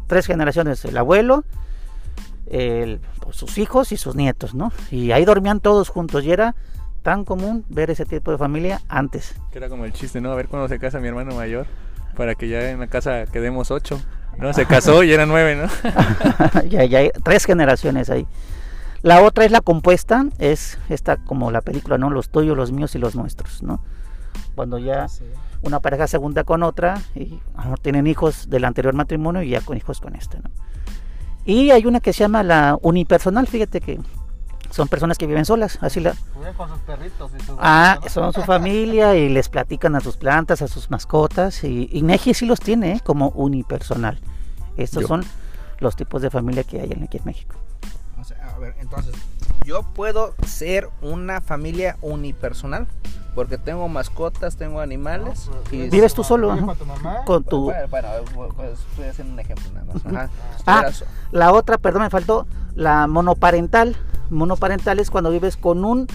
tres 0.06 0.26
generaciones: 0.26 0.84
el 0.84 0.96
abuelo, 0.98 1.44
el- 2.46 3.00
pues, 3.20 3.36
sus 3.36 3.56
hijos 3.58 3.90
y 3.92 3.96
sus 3.96 4.14
nietos, 4.16 4.54
¿no? 4.54 4.70
Y 4.90 5.12
ahí 5.12 5.24
dormían 5.24 5.60
todos 5.60 5.88
juntos. 5.88 6.24
Y 6.24 6.30
era 6.30 6.54
tan 7.08 7.24
común 7.24 7.64
ver 7.70 7.90
ese 7.90 8.04
tipo 8.04 8.30
de 8.30 8.36
familia 8.36 8.82
antes. 8.86 9.34
Que 9.50 9.56
era 9.56 9.70
como 9.70 9.86
el 9.86 9.94
chiste, 9.94 10.20
¿no? 10.20 10.30
A 10.30 10.34
ver 10.34 10.46
cuándo 10.46 10.68
se 10.68 10.78
casa 10.78 11.00
mi 11.00 11.08
hermano 11.08 11.34
mayor. 11.34 11.66
Para 12.14 12.34
que 12.34 12.50
ya 12.50 12.68
en 12.68 12.80
la 12.80 12.86
casa 12.86 13.24
quedemos 13.24 13.70
ocho. 13.70 13.98
No, 14.36 14.52
se 14.52 14.66
casó 14.66 15.02
y 15.02 15.10
eran 15.10 15.30
nueve, 15.30 15.56
¿no? 15.56 15.68
ya, 16.68 16.84
ya 16.84 16.98
hay 16.98 17.10
tres 17.24 17.46
generaciones 17.46 18.10
ahí. 18.10 18.26
La 19.00 19.22
otra 19.22 19.46
es 19.46 19.50
la 19.50 19.62
compuesta, 19.62 20.26
es 20.38 20.78
esta 20.90 21.16
como 21.16 21.50
la 21.50 21.62
película, 21.62 21.96
¿no? 21.96 22.10
Los 22.10 22.28
tuyos, 22.28 22.54
los 22.54 22.72
míos 22.72 22.94
y 22.94 22.98
los 22.98 23.16
nuestros, 23.16 23.62
¿no? 23.62 23.82
Cuando 24.54 24.76
ya 24.76 25.06
una 25.62 25.80
pareja 25.80 26.08
se 26.08 26.18
junta 26.18 26.44
con 26.44 26.62
otra 26.62 27.00
y 27.14 27.40
a 27.54 27.60
lo 27.60 27.64
mejor 27.64 27.78
tienen 27.78 28.06
hijos 28.06 28.50
del 28.50 28.66
anterior 28.66 28.92
matrimonio 28.92 29.40
y 29.40 29.48
ya 29.48 29.62
con 29.62 29.78
hijos 29.78 29.98
con 30.02 30.14
este, 30.14 30.40
¿no? 30.40 30.50
Y 31.46 31.70
hay 31.70 31.86
una 31.86 32.00
que 32.00 32.12
se 32.12 32.18
llama 32.18 32.42
la 32.42 32.78
unipersonal, 32.82 33.46
fíjate 33.46 33.80
que 33.80 33.98
son 34.70 34.86
personas 34.88 35.18
que 35.18 35.26
viven 35.26 35.44
solas, 35.44 35.78
así 35.80 36.00
la... 36.00 36.14
con 36.56 36.68
sus 36.68 36.78
perritos 36.80 37.30
y 37.38 37.42
sus 37.42 37.56
Ah, 37.58 37.98
son 38.08 38.32
su 38.32 38.42
familia 38.42 39.14
y 39.16 39.28
les 39.28 39.48
platican 39.48 39.96
a 39.96 40.00
sus 40.00 40.16
plantas, 40.16 40.62
a 40.62 40.68
sus 40.68 40.90
mascotas 40.90 41.64
y 41.64 41.88
INEGI 41.92 42.34
sí 42.34 42.46
los 42.46 42.60
tiene 42.60 42.92
¿eh? 42.92 43.00
como 43.04 43.28
unipersonal. 43.30 44.20
Estos 44.76 45.02
Yo. 45.02 45.08
son 45.08 45.24
los 45.80 45.96
tipos 45.96 46.22
de 46.22 46.30
familia 46.30 46.64
que 46.64 46.80
hay 46.80 46.92
en- 46.92 47.02
aquí 47.04 47.16
en 47.18 47.24
México. 47.24 47.56
O 48.20 48.24
sea, 48.24 48.52
a 48.54 48.58
ver, 48.58 48.74
entonces, 48.80 49.14
yo 49.64 49.82
puedo 49.82 50.34
ser 50.46 50.88
una 51.02 51.40
familia 51.40 51.96
unipersonal 52.00 52.86
porque 53.34 53.56
tengo 53.56 53.88
mascotas, 53.88 54.56
tengo 54.56 54.80
animales. 54.80 55.48
y 55.70 55.88
Vives 55.90 56.12
tú 56.12 56.24
solo, 56.24 56.50
ajá. 56.50 56.66
con 56.66 56.76
tu 56.76 56.84
mamá. 56.86 57.24
Con 57.24 57.44
tu... 57.44 57.64
Bueno, 57.66 57.86
bueno, 58.34 58.54
pues, 58.56 58.80
estoy 58.90 59.04
haciendo 59.04 59.34
un 59.34 59.38
ejemplo 59.38 59.64
nada 59.72 59.86
más. 59.86 60.06
Ajá. 60.06 60.30
Ah, 60.66 60.90
la 61.30 61.52
otra, 61.52 61.78
perdón, 61.78 62.02
me 62.02 62.10
faltó, 62.10 62.48
la 62.74 63.06
monoparental. 63.06 63.96
Monoparental 64.30 64.98
es 64.98 65.10
cuando 65.10 65.30
vives 65.30 65.56
con 65.56 65.84
un 65.84 66.08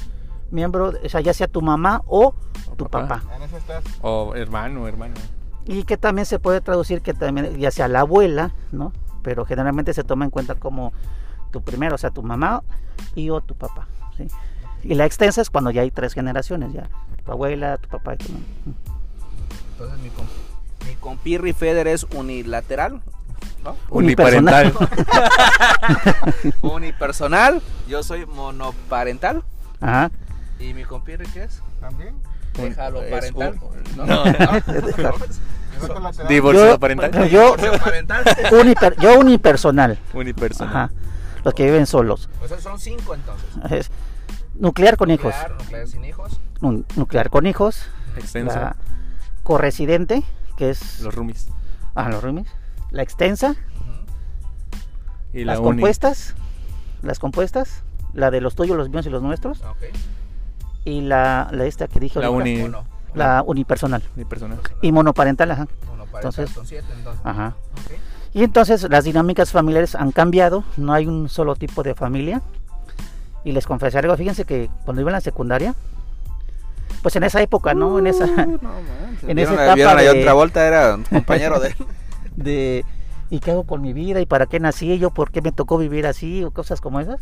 miembro, 0.52 0.92
o 1.02 1.10
sea, 1.10 1.22
ya 1.22 1.34
sea 1.34 1.48
tu 1.48 1.62
mamá 1.62 2.02
o 2.08 2.36
tu 2.76 2.86
papá. 2.88 3.08
papá. 3.08 3.36
En 3.38 3.44
eso 3.44 3.58
estás. 3.58 3.84
O 4.02 4.36
hermano, 4.36 4.88
hermana. 4.88 5.14
Y 5.66 5.84
que 5.84 5.96
también 5.96 6.26
se 6.26 6.40
puede 6.40 6.60
traducir 6.60 7.02
que 7.02 7.14
también, 7.14 7.58
ya 7.58 7.72
sea 7.72 7.88
la 7.88 8.02
abuela, 8.02 8.52
¿no? 8.72 8.92
Pero 9.22 9.46
generalmente 9.46 9.94
se 9.94 10.04
toma 10.04 10.26
en 10.26 10.32
cuenta 10.32 10.56
como 10.56 10.92
tu 11.54 11.62
primero, 11.62 11.96
o 11.96 11.98
sea, 11.98 12.10
tu 12.10 12.24
mamá 12.24 12.64
y 13.16 13.30
o 13.30 13.40
tu 13.40 13.54
papá. 13.56 13.88
¿sí? 14.18 14.28
Y 14.84 14.96
la 14.96 15.06
extensa 15.06 15.40
es 15.42 15.50
cuando 15.50 15.72
ya 15.72 15.84
hay 15.84 15.92
tres 15.92 16.14
generaciones, 16.14 16.74
ya 16.74 16.90
tu 17.26 17.32
abuela, 17.32 17.78
tu 17.78 17.88
papá 17.88 18.16
y 18.16 18.18
tu 18.18 18.32
mamá. 18.34 18.44
Entonces, 19.74 20.00
mi, 20.00 20.10
com- 20.10 20.26
mi 20.88 20.96
compirri 20.96 21.54
Feder 21.54 21.88
es 21.88 22.06
unilateral. 22.16 23.02
¿no? 23.64 23.78
Uniparental. 23.90 24.74
Unipersonal. 26.62 27.62
Yo 27.88 28.04
soy 28.04 28.26
monoparental. 28.26 29.44
Ajá. 29.80 30.12
¿Y 30.60 30.74
mi 30.74 30.84
compirri 30.84 31.26
qué 31.28 31.44
es? 31.44 31.62
¿También? 31.80 32.16
Déjalo 32.56 33.02
parental. 33.10 33.60
un- 33.62 34.08
No. 34.08 34.24
Divorcio 36.30 36.72
Yo- 36.72 36.80
parental. 36.80 37.30
Yo, 37.30 37.56
uniper- 37.56 38.96
yo 39.00 39.20
unipersonal. 39.20 39.98
Unipersonal. 40.14 40.76
Ajá. 40.76 40.92
Los 41.44 41.54
que 41.54 41.66
viven 41.66 41.86
solos. 41.86 42.30
O 42.42 42.48
sea, 42.48 42.60
son 42.60 42.80
cinco 42.80 43.14
entonces. 43.16 43.50
Es 43.72 43.92
nuclear 44.56 44.98
con 44.98 45.12
hijos. 45.12 45.34
Nuclear, 45.36 45.58
nuclear 45.62 45.88
sin 45.88 46.06
hijos. 46.06 46.40
Nu- 46.62 46.86
Nuclear 46.96 47.30
con 47.30 47.46
hijos. 47.48 47.86
Extenso. 48.18 48.56
La 48.56 48.76
corresidente, 49.44 50.24
que 50.58 50.70
es 50.70 51.02
Los 51.02 51.14
roomies. 51.14 51.48
ah, 51.96 52.10
los 52.10 52.24
roomies. 52.24 52.48
La 52.92 53.02
extensa. 53.04 53.52
Ujú. 53.52 53.58
Y 55.34 55.44
la 55.46 55.54
las 55.54 55.60
uni. 55.60 55.68
compuestas. 55.70 56.36
Las 57.02 57.20
compuestas. 57.20 57.84
La 58.14 58.30
de 58.32 58.40
los 58.42 58.56
tuyos, 58.56 58.78
los 58.78 58.90
míos 58.90 59.06
y 59.06 59.10
los 59.10 59.22
nuestros. 59.24 59.62
Ok. 59.62 59.84
Y 60.86 61.02
la, 61.02 61.48
la 61.52 61.66
esta 61.66 61.88
que 61.88 62.00
dije 62.00 62.20
La 62.20 62.28
ahorita, 62.28 62.44
uni. 62.44 62.62
Mono. 62.70 62.86
La 63.16 63.44
unipersonal. 63.46 64.04
Unipersonal. 64.16 64.60
Y 64.82 64.92
monoparental, 64.92 65.50
ajá. 65.52 65.68
Monoparental 65.88 66.18
Entonces- 66.30 66.50
son 66.52 66.66
siete 66.68 66.88
entonces. 66.96 67.22
Ajá. 67.26 67.56
Ok. 67.74 67.92
Y 68.34 68.44
entonces 68.44 68.88
las 68.90 69.04
dinámicas 69.04 69.52
familiares 69.52 69.96
han 69.96 70.12
cambiado, 70.12 70.64
no 70.78 70.94
hay 70.94 71.06
un 71.06 71.30
solo 71.30 71.56
tipo 71.56 71.84
de 71.84 71.94
familia. 71.94 72.42
Y 73.44 73.52
les 73.52 73.68
confesé 73.68 74.00
algo, 74.00 74.16
fíjense 74.16 74.46
que 74.46 74.70
cuando 74.86 75.02
iba 75.02 75.12
en 75.12 75.16
la 75.16 75.22
secundaria, 75.22 75.76
pues 77.02 77.16
en 77.16 77.24
esa 77.24 77.42
época, 77.42 77.74
¿no? 77.74 78.00
En 78.00 78.08
esa 78.08 78.26
en 79.28 79.40
esa 79.40 79.52
¿Vieron, 79.52 79.54
etapa 79.54 79.76
vieron 79.76 79.98
a 79.98 80.02
de, 80.02 80.08
John 80.08 80.22
Travolta? 80.22 80.66
Era 80.66 80.96
un 80.96 81.04
compañero 81.10 81.60
de 81.60 81.76
de 82.36 82.86
¿y 83.30 83.40
qué 83.40 83.52
hago 83.52 83.66
con 83.66 83.82
mi 83.82 83.94
vida? 83.94 84.22
¿Y 84.22 84.26
para 84.26 84.46
qué 84.46 84.60
nací 84.60 84.98
yo? 84.98 85.12
¿Por 85.12 85.32
qué 85.32 85.42
me 85.42 85.52
tocó 85.52 85.78
vivir 85.78 86.08
así? 86.08 86.44
O 86.44 86.52
cosas 86.52 86.82
como 86.82 87.00
esas. 87.00 87.20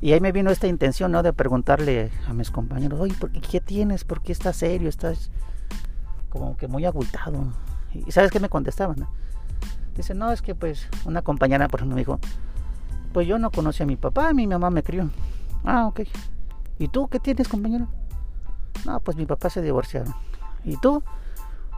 Y 0.00 0.12
ahí 0.12 0.20
me 0.20 0.32
vino 0.32 0.50
esta 0.50 0.68
intención, 0.68 1.12
¿no? 1.12 1.22
De 1.22 1.32
preguntarle 1.32 2.10
a 2.28 2.32
mis 2.32 2.50
compañeros, 2.50 3.00
oye, 3.00 3.14
¿por 3.18 3.30
qué, 3.30 3.40
¿qué 3.40 3.60
tienes? 3.60 4.04
¿Por 4.04 4.22
qué 4.22 4.32
estás 4.32 4.56
serio? 4.56 4.88
Estás 4.88 5.30
como 6.28 6.56
que 6.56 6.68
muy 6.68 6.84
agüitado. 6.84 7.52
¿Y 8.06 8.12
sabes 8.12 8.30
qué 8.30 8.38
me 8.38 8.48
contestaban? 8.48 9.08
Dice, 9.98 10.14
no, 10.14 10.30
es 10.30 10.42
que 10.42 10.54
pues 10.54 10.88
una 11.06 11.22
compañera, 11.22 11.66
por 11.66 11.80
ejemplo, 11.80 11.96
me 11.96 12.02
dijo, 12.02 12.20
pues 13.12 13.26
yo 13.26 13.36
no 13.36 13.50
conocí 13.50 13.82
a 13.82 13.86
mi 13.86 13.96
papá, 13.96 14.32
mi 14.32 14.46
mamá 14.46 14.70
me 14.70 14.84
crió. 14.84 15.10
Ah, 15.64 15.88
ok. 15.88 16.02
¿Y 16.78 16.86
tú 16.86 17.08
qué 17.08 17.18
tienes, 17.18 17.48
compañero? 17.48 17.88
No, 18.86 19.00
pues 19.00 19.16
mi 19.16 19.26
papá 19.26 19.50
se 19.50 19.60
divorciaron. 19.60 20.14
¿Y 20.64 20.76
tú? 20.76 21.02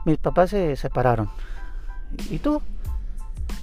Mis 0.04 0.18
papás 0.18 0.50
se 0.50 0.76
separaron. 0.76 1.30
¿Y 2.28 2.40
tú? 2.40 2.60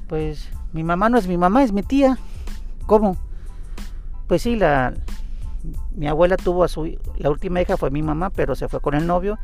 Pues 0.07 0.49
mi 0.73 0.83
mamá 0.83 1.07
no 1.09 1.19
es 1.19 1.27
mi 1.27 1.37
mamá, 1.37 1.63
es 1.63 1.71
mi 1.71 1.83
tía. 1.83 2.17
¿Cómo? 2.87 3.15
Pues 4.25 4.41
sí, 4.41 4.55
la 4.55 4.95
mi 5.95 6.07
abuela 6.07 6.35
tuvo 6.35 6.63
a 6.63 6.67
su 6.67 6.97
la 7.17 7.29
última 7.29 7.61
hija 7.61 7.77
fue 7.77 7.91
mi 7.91 8.01
mamá, 8.01 8.31
pero 8.31 8.55
se 8.55 8.67
fue 8.69 8.81
con 8.81 8.95
el 8.95 9.05
novio, 9.05 9.37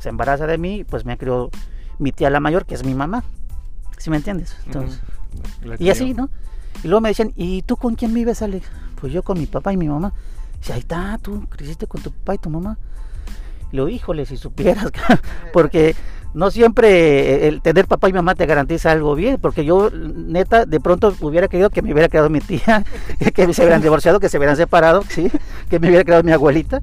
se 0.00 0.08
embaraza 0.08 0.48
de 0.48 0.58
mí, 0.58 0.82
pues 0.82 1.04
me 1.04 1.16
crió 1.16 1.50
mi 2.00 2.10
tía 2.10 2.30
la 2.30 2.40
mayor, 2.40 2.66
que 2.66 2.74
es 2.74 2.84
mi 2.84 2.96
mamá. 2.96 3.22
¿Sí 4.00 4.08
me 4.08 4.16
entiendes? 4.16 4.56
Entonces, 4.64 4.98
y 5.78 5.90
así. 5.90 6.14
¿no? 6.14 6.30
Y 6.82 6.88
luego 6.88 7.02
me 7.02 7.10
decían, 7.10 7.32
¿y 7.36 7.60
tú 7.62 7.76
con 7.76 7.96
quién 7.96 8.14
vives, 8.14 8.40
Alex? 8.40 8.66
Pues 8.98 9.12
yo 9.12 9.22
con 9.22 9.38
mi 9.38 9.44
papá 9.44 9.74
y 9.74 9.76
mi 9.76 9.88
mamá. 9.88 10.14
Dice, 10.58 10.72
ahí 10.72 10.80
está, 10.80 11.18
tú 11.20 11.46
creciste 11.50 11.86
con 11.86 12.00
tu 12.00 12.10
papá 12.10 12.34
y 12.34 12.38
tu 12.38 12.48
mamá. 12.48 12.78
Y 13.70 13.76
luego, 13.76 13.90
híjole, 13.90 14.24
si 14.24 14.38
supieras, 14.38 14.90
porque 15.52 15.94
no 16.32 16.50
siempre 16.50 17.46
el 17.46 17.60
tener 17.60 17.86
papá 17.86 18.08
y 18.08 18.14
mamá 18.14 18.34
te 18.34 18.46
garantiza 18.46 18.90
algo 18.90 19.14
bien, 19.14 19.38
porque 19.38 19.66
yo, 19.66 19.90
neta, 19.90 20.64
de 20.64 20.80
pronto 20.80 21.14
hubiera 21.20 21.48
querido 21.48 21.68
que 21.68 21.82
me 21.82 21.92
hubiera 21.92 22.08
quedado 22.08 22.30
mi 22.30 22.40
tía, 22.40 22.84
que 23.34 23.52
se 23.52 23.62
hubieran 23.62 23.82
divorciado, 23.82 24.18
que 24.18 24.30
se 24.30 24.38
hubieran 24.38 24.56
separado, 24.56 25.02
¿sí? 25.10 25.30
Que 25.68 25.78
me 25.78 25.88
hubiera 25.88 26.04
quedado 26.04 26.22
mi 26.22 26.32
abuelita, 26.32 26.80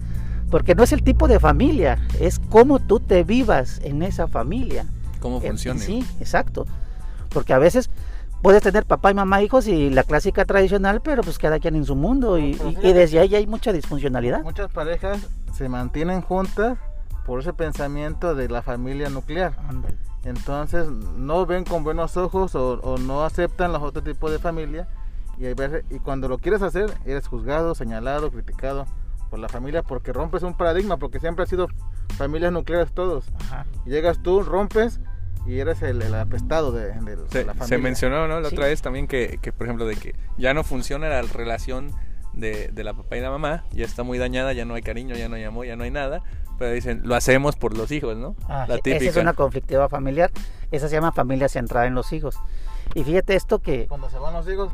porque 0.51 0.75
no 0.75 0.83
es 0.83 0.91
el 0.91 1.01
tipo 1.01 1.27
de 1.27 1.39
familia, 1.39 1.97
es 2.19 2.37
cómo 2.37 2.77
tú 2.77 2.99
te 2.99 3.23
vivas 3.23 3.81
en 3.83 4.03
esa 4.03 4.27
familia. 4.27 4.85
¿Cómo 5.19 5.41
funciona? 5.41 5.79
Sí, 5.79 6.05
exacto. 6.19 6.67
Porque 7.37 7.53
a 7.53 7.59
veces 7.59 7.91
puedes 8.41 8.63
tener 8.63 8.83
papá 8.87 9.11
y 9.11 9.13
mamá 9.13 9.43
hijos 9.43 9.67
y 9.67 9.91
la 9.91 10.01
clásica 10.01 10.43
tradicional, 10.43 11.01
pero 11.01 11.21
pues 11.21 11.37
cada 11.37 11.59
quien 11.59 11.75
en 11.75 11.85
su 11.85 11.95
mundo 11.95 12.39
y, 12.39 12.53
y- 12.53 12.77
y 12.81 12.93
desde 12.93 13.19
ahí 13.19 13.35
hay 13.35 13.45
mucha 13.45 13.71
disfuncionalidad. 13.71 14.41
Muchas 14.41 14.71
parejas 14.71 15.19
se 15.53 15.69
mantienen 15.69 16.21
juntas 16.21 16.79
por 17.27 17.39
ese 17.41 17.53
pensamiento 17.53 18.33
de 18.33 18.49
la 18.49 18.63
familia 18.63 19.09
nuclear. 19.11 19.53
Entonces 20.23 20.87
no 20.89 21.45
ven 21.45 21.63
con 21.63 21.83
buenos 21.83 22.17
ojos 22.17 22.55
o, 22.55 22.79
o 22.81 22.97
no 22.97 23.23
aceptan 23.23 23.71
los 23.71 23.83
otros 23.83 24.03
tipos 24.03 24.31
de 24.31 24.39
familia 24.39 24.87
y, 25.37 25.45
y 25.95 25.99
cuando 25.99 26.27
lo 26.27 26.39
quieres 26.39 26.63
hacer 26.63 26.91
eres 27.05 27.27
juzgado, 27.27 27.75
señalado, 27.75 28.31
criticado 28.31 28.87
por 29.29 29.37
la 29.37 29.47
familia 29.47 29.83
porque 29.83 30.11
rompes 30.11 30.41
un 30.41 30.55
paradigma, 30.55 30.97
porque 30.97 31.19
siempre 31.19 31.43
ha 31.43 31.47
sido 31.47 31.67
familias 32.17 32.51
nucleares 32.51 32.91
todos. 32.93 33.25
Ajá. 33.41 33.65
Llegas 33.85 34.23
tú, 34.23 34.41
rompes 34.41 34.99
y 35.47 35.59
eres 35.59 35.81
el, 35.81 36.01
el 36.01 36.13
apestado 36.15 36.71
de, 36.71 36.91
de- 36.91 37.15
de 37.15 37.29
Se, 37.29 37.45
la 37.45 37.53
se 37.53 37.59
familia. 37.59 37.77
mencionó, 37.79 38.27
¿no? 38.27 38.39
La 38.41 38.49
Sí. 38.49 38.55
otra 38.55 38.67
vez 38.67 38.81
también 38.81 39.07
que, 39.07 39.39
que, 39.41 39.51
por 39.53 39.65
ejemplo, 39.67 39.85
de 39.85 39.95
que 39.95 40.13
ya 40.37 40.53
no 40.53 40.63
funciona 40.63 41.07
la 41.09 41.21
relación 41.21 41.91
de, 42.33 42.67
de 42.67 42.83
la 42.83 42.93
papá 42.93 43.17
y 43.17 43.21
la 43.21 43.29
mamá, 43.31 43.63
ya 43.71 43.85
está 43.85 44.03
muy 44.03 44.17
dañada, 44.17 44.53
ya 44.53 44.65
no 44.65 44.75
hay 44.75 44.81
cariño, 44.83 45.15
ya 45.15 45.27
no 45.29 45.35
hay 45.35 45.43
amor, 45.43 45.65
ya 45.65 45.75
no 45.75 45.83
hay 45.85 45.91
nada, 45.91 46.21
pero 46.59 46.71
dicen, 46.71 47.01
lo 47.03 47.15
hacemos 47.15 47.55
por 47.55 47.75
los 47.77 47.91
hijos, 47.91 48.15
¿no? 48.17 48.35
Ah, 48.47 48.65
la 48.67 48.75
esa 48.75 48.83
típica. 48.83 49.09
es 49.09 49.15
una 49.17 49.33
conflictiva 49.33 49.89
familiar. 49.89 50.31
Esa 50.71 50.87
se 50.89 50.95
llama 50.95 51.11
familia 51.11 51.47
centrada 51.49 51.87
en 51.87 51.95
los 51.95 52.11
hijos. 52.13 52.37
Y 52.95 53.03
fíjate 53.03 53.35
esto 53.35 53.59
que... 53.59 53.87
Cuando 53.87 54.09
se 54.09 54.17
van 54.17 54.33
los 54.33 54.47
hijos, 54.49 54.71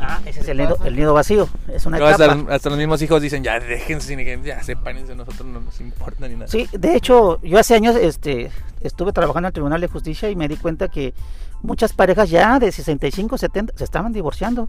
Ah, 0.00 0.20
ese 0.26 0.40
es 0.40 0.48
el 0.48 0.58
nido, 0.58 0.76
el 0.84 0.96
nido 0.96 1.12
vacío. 1.14 1.48
Es 1.72 1.86
una 1.86 1.96
etapa. 1.96 2.12
hasta, 2.12 2.54
hasta 2.54 2.68
los 2.70 2.78
mismos 2.78 3.02
hijos 3.02 3.20
dicen, 3.20 3.42
ya 3.42 3.58
déjense, 3.58 4.42
ya 4.44 4.62
sepárense, 4.62 5.14
nosotros 5.14 5.46
no 5.46 5.60
nos 5.60 5.80
importa 5.80 6.28
ni 6.28 6.34
nada. 6.34 6.46
Sí, 6.46 6.68
de 6.72 6.94
hecho, 6.94 7.40
yo 7.42 7.58
hace 7.58 7.74
años 7.74 7.96
este, 7.96 8.50
estuve 8.80 9.12
trabajando 9.12 9.46
en 9.46 9.50
el 9.50 9.52
Tribunal 9.52 9.80
de 9.80 9.88
Justicia 9.88 10.30
y 10.30 10.36
me 10.36 10.46
di 10.46 10.56
cuenta 10.56 10.88
que 10.88 11.14
muchas 11.62 11.92
parejas 11.92 12.30
ya 12.30 12.58
de 12.58 12.70
65, 12.70 13.38
70 13.38 13.74
se 13.76 13.84
estaban 13.84 14.12
divorciando. 14.12 14.68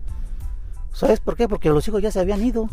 ¿Sabes 0.93 1.19
por 1.19 1.35
qué? 1.35 1.47
Porque 1.47 1.69
los 1.69 1.87
hijos 1.87 2.01
ya 2.01 2.11
se 2.11 2.19
habían 2.19 2.43
ido. 2.43 2.69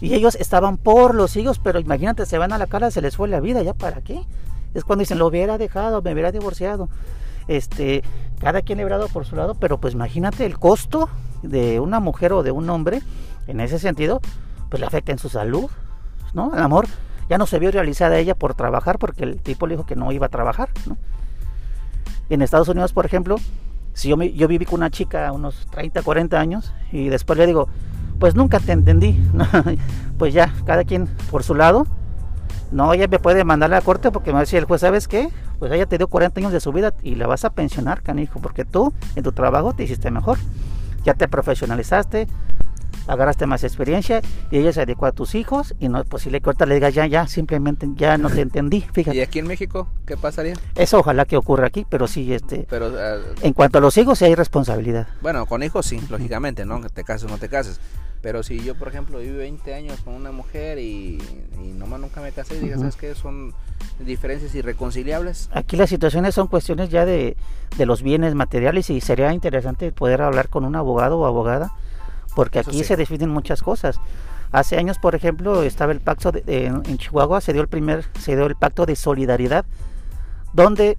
Y 0.00 0.14
ellos 0.14 0.34
estaban 0.36 0.78
por 0.78 1.14
los 1.14 1.36
hijos, 1.36 1.58
pero 1.58 1.78
imagínate, 1.78 2.24
se 2.24 2.38
van 2.38 2.52
a 2.52 2.58
la 2.58 2.66
cara, 2.66 2.90
se 2.90 3.02
les 3.02 3.16
fue 3.16 3.28
la 3.28 3.40
vida, 3.40 3.62
¿ya 3.62 3.74
para 3.74 4.00
qué? 4.00 4.22
Es 4.74 4.84
cuando 4.84 5.00
dicen, 5.00 5.18
lo 5.18 5.26
hubiera 5.26 5.58
dejado, 5.58 6.00
me 6.02 6.12
hubiera 6.12 6.32
divorciado. 6.32 6.88
Este, 7.48 8.02
cada 8.40 8.62
quien 8.62 8.78
dado 8.88 9.08
por 9.08 9.24
su 9.24 9.36
lado, 9.36 9.54
pero 9.54 9.78
pues 9.78 9.94
imagínate 9.94 10.46
el 10.46 10.58
costo 10.58 11.08
de 11.42 11.80
una 11.80 12.00
mujer 12.00 12.32
o 12.32 12.42
de 12.42 12.50
un 12.50 12.68
hombre, 12.70 13.02
en 13.46 13.60
ese 13.60 13.78
sentido, 13.78 14.20
pues 14.68 14.80
le 14.80 14.86
afecta 14.86 15.12
en 15.12 15.18
su 15.18 15.28
salud, 15.28 15.70
¿no? 16.34 16.52
El 16.54 16.62
amor 16.62 16.86
ya 17.28 17.38
no 17.38 17.46
se 17.46 17.58
vio 17.58 17.70
realizada 17.70 18.18
ella 18.18 18.34
por 18.34 18.54
trabajar 18.54 18.98
porque 18.98 19.24
el 19.24 19.40
tipo 19.40 19.66
le 19.66 19.74
dijo 19.74 19.86
que 19.86 19.96
no 19.96 20.12
iba 20.12 20.26
a 20.26 20.28
trabajar. 20.28 20.70
En 22.30 22.42
Estados 22.42 22.68
Unidos, 22.68 22.92
por 22.92 23.06
ejemplo, 23.06 23.36
si 23.94 24.08
yo, 24.08 24.22
yo 24.22 24.48
viví 24.48 24.64
con 24.64 24.80
una 24.80 24.90
chica 24.90 25.32
unos 25.32 25.66
30, 25.70 26.02
40 26.02 26.38
años 26.38 26.72
y 26.90 27.08
después 27.08 27.38
le 27.38 27.46
digo, 27.46 27.68
pues 28.18 28.34
nunca 28.34 28.60
te 28.60 28.72
entendí, 28.72 29.20
pues 30.18 30.32
ya, 30.32 30.52
cada 30.64 30.84
quien 30.84 31.08
por 31.30 31.42
su 31.42 31.54
lado, 31.54 31.86
no, 32.72 32.92
ella 32.92 33.06
me 33.08 33.18
puede 33.18 33.44
mandar 33.44 33.72
a 33.72 33.76
la 33.76 33.82
corte 33.82 34.10
porque 34.10 34.30
me 34.30 34.34
va 34.34 34.38
a 34.40 34.42
decir 34.42 34.58
el 34.58 34.64
juez, 34.64 34.80
¿sabes 34.80 35.06
qué? 35.08 35.28
Pues 35.58 35.70
ella 35.72 35.86
te 35.86 35.98
dio 35.98 36.08
40 36.08 36.40
años 36.40 36.52
de 36.52 36.60
su 36.60 36.72
vida 36.72 36.92
y 37.02 37.14
la 37.14 37.26
vas 37.26 37.44
a 37.44 37.50
pensionar, 37.50 38.02
canijo, 38.02 38.40
porque 38.40 38.64
tú 38.64 38.92
en 39.14 39.22
tu 39.22 39.32
trabajo 39.32 39.74
te 39.74 39.84
hiciste 39.84 40.10
mejor, 40.10 40.38
ya 41.04 41.14
te 41.14 41.28
profesionalizaste, 41.28 42.26
agarraste 43.06 43.46
más 43.46 43.64
experiencia 43.64 44.20
y 44.50 44.58
ella 44.58 44.72
se 44.72 44.82
adecuó 44.82 45.06
a 45.08 45.12
tus 45.12 45.34
hijos 45.34 45.74
y 45.80 45.88
no 45.88 46.00
es 46.00 46.06
posible 46.06 46.40
que 46.40 46.48
ahorita 46.48 46.66
le 46.66 46.74
digas 46.74 46.94
ya, 46.94 47.06
ya, 47.06 47.26
simplemente 47.26 47.88
ya 47.94 48.16
no 48.18 48.30
te 48.30 48.40
entendí, 48.40 48.78
¿Y 48.78 48.80
fíjate. 48.92 49.22
aquí 49.22 49.38
en 49.40 49.46
México 49.48 49.88
qué 50.06 50.16
pasaría? 50.16 50.54
Eso 50.76 50.98
ojalá 51.00 51.24
que 51.24 51.36
ocurra 51.36 51.66
aquí, 51.66 51.84
pero 51.88 52.06
sí, 52.06 52.32
este, 52.32 52.66
Pero, 52.70 52.92
ah, 52.98 53.18
en 53.42 53.52
cuanto 53.54 53.78
a 53.78 53.80
los 53.80 53.96
hijos 53.98 54.18
sí 54.18 54.24
hay 54.24 54.34
responsabilidad. 54.34 55.08
bueno, 55.20 55.46
con 55.46 55.62
hijos 55.62 55.86
sí, 55.86 56.00
lógicamente, 56.10 56.64
¿no? 56.64 56.80
Que 56.80 56.88
te 56.88 57.02
cases 57.04 57.28
o 57.28 57.28
no 57.32 57.38
te 57.38 57.48
cases. 57.48 57.80
Pero 58.22 58.42
si 58.44 58.60
yo, 58.62 58.76
por 58.76 58.86
ejemplo, 58.88 59.18
viví 59.18 59.36
20 59.36 59.74
años 59.74 60.00
con 60.04 60.14
una 60.14 60.30
mujer 60.30 60.78
y, 60.78 61.18
y 61.60 61.72
nomás 61.76 61.98
nunca 62.00 62.20
me 62.20 62.30
casé, 62.30 62.54
y 62.56 62.60
digas, 62.60 62.76
Ujú. 62.76 62.82
¿sabes 62.92 62.96
qué? 62.96 63.14
Son 63.16 63.52
diferencias 63.98 64.54
irreconciliables. 64.54 65.50
Aquí 65.52 65.76
las 65.76 65.90
situaciones 65.90 66.34
son 66.34 66.46
cuestiones 66.46 66.88
ya 66.88 67.04
de, 67.04 67.36
de 67.76 67.86
los 67.86 68.02
bienes 68.02 68.34
materiales 68.36 68.90
y 68.90 69.00
sería 69.00 69.32
interesante 69.32 69.90
poder 69.90 70.22
hablar 70.22 70.48
con 70.48 70.64
un 70.64 70.76
abogado 70.76 71.18
o 71.18 71.26
abogada, 71.26 71.72
porque 72.36 72.60
Eso 72.60 72.70
aquí 72.70 72.78
sí. 72.78 72.84
se 72.84 72.96
definen 72.96 73.28
muchas 73.28 73.60
cosas. 73.60 73.98
Hace 74.52 74.76
años, 74.76 74.98
por 74.98 75.14
ejemplo, 75.16 75.62
estaba 75.64 75.90
el 75.92 76.00
pacto 76.00 76.30
de- 76.30 76.44
en, 76.66 76.82
en 76.86 76.98
Chihuahua, 76.98 77.40
se 77.40 77.52
dio 77.52 77.60
el 77.62 77.68
primer, 77.68 78.04
se 78.20 78.36
dio 78.36 78.46
el 78.46 78.54
pacto 78.54 78.86
de 78.86 78.94
solidaridad, 78.94 79.64
donde 80.52 80.96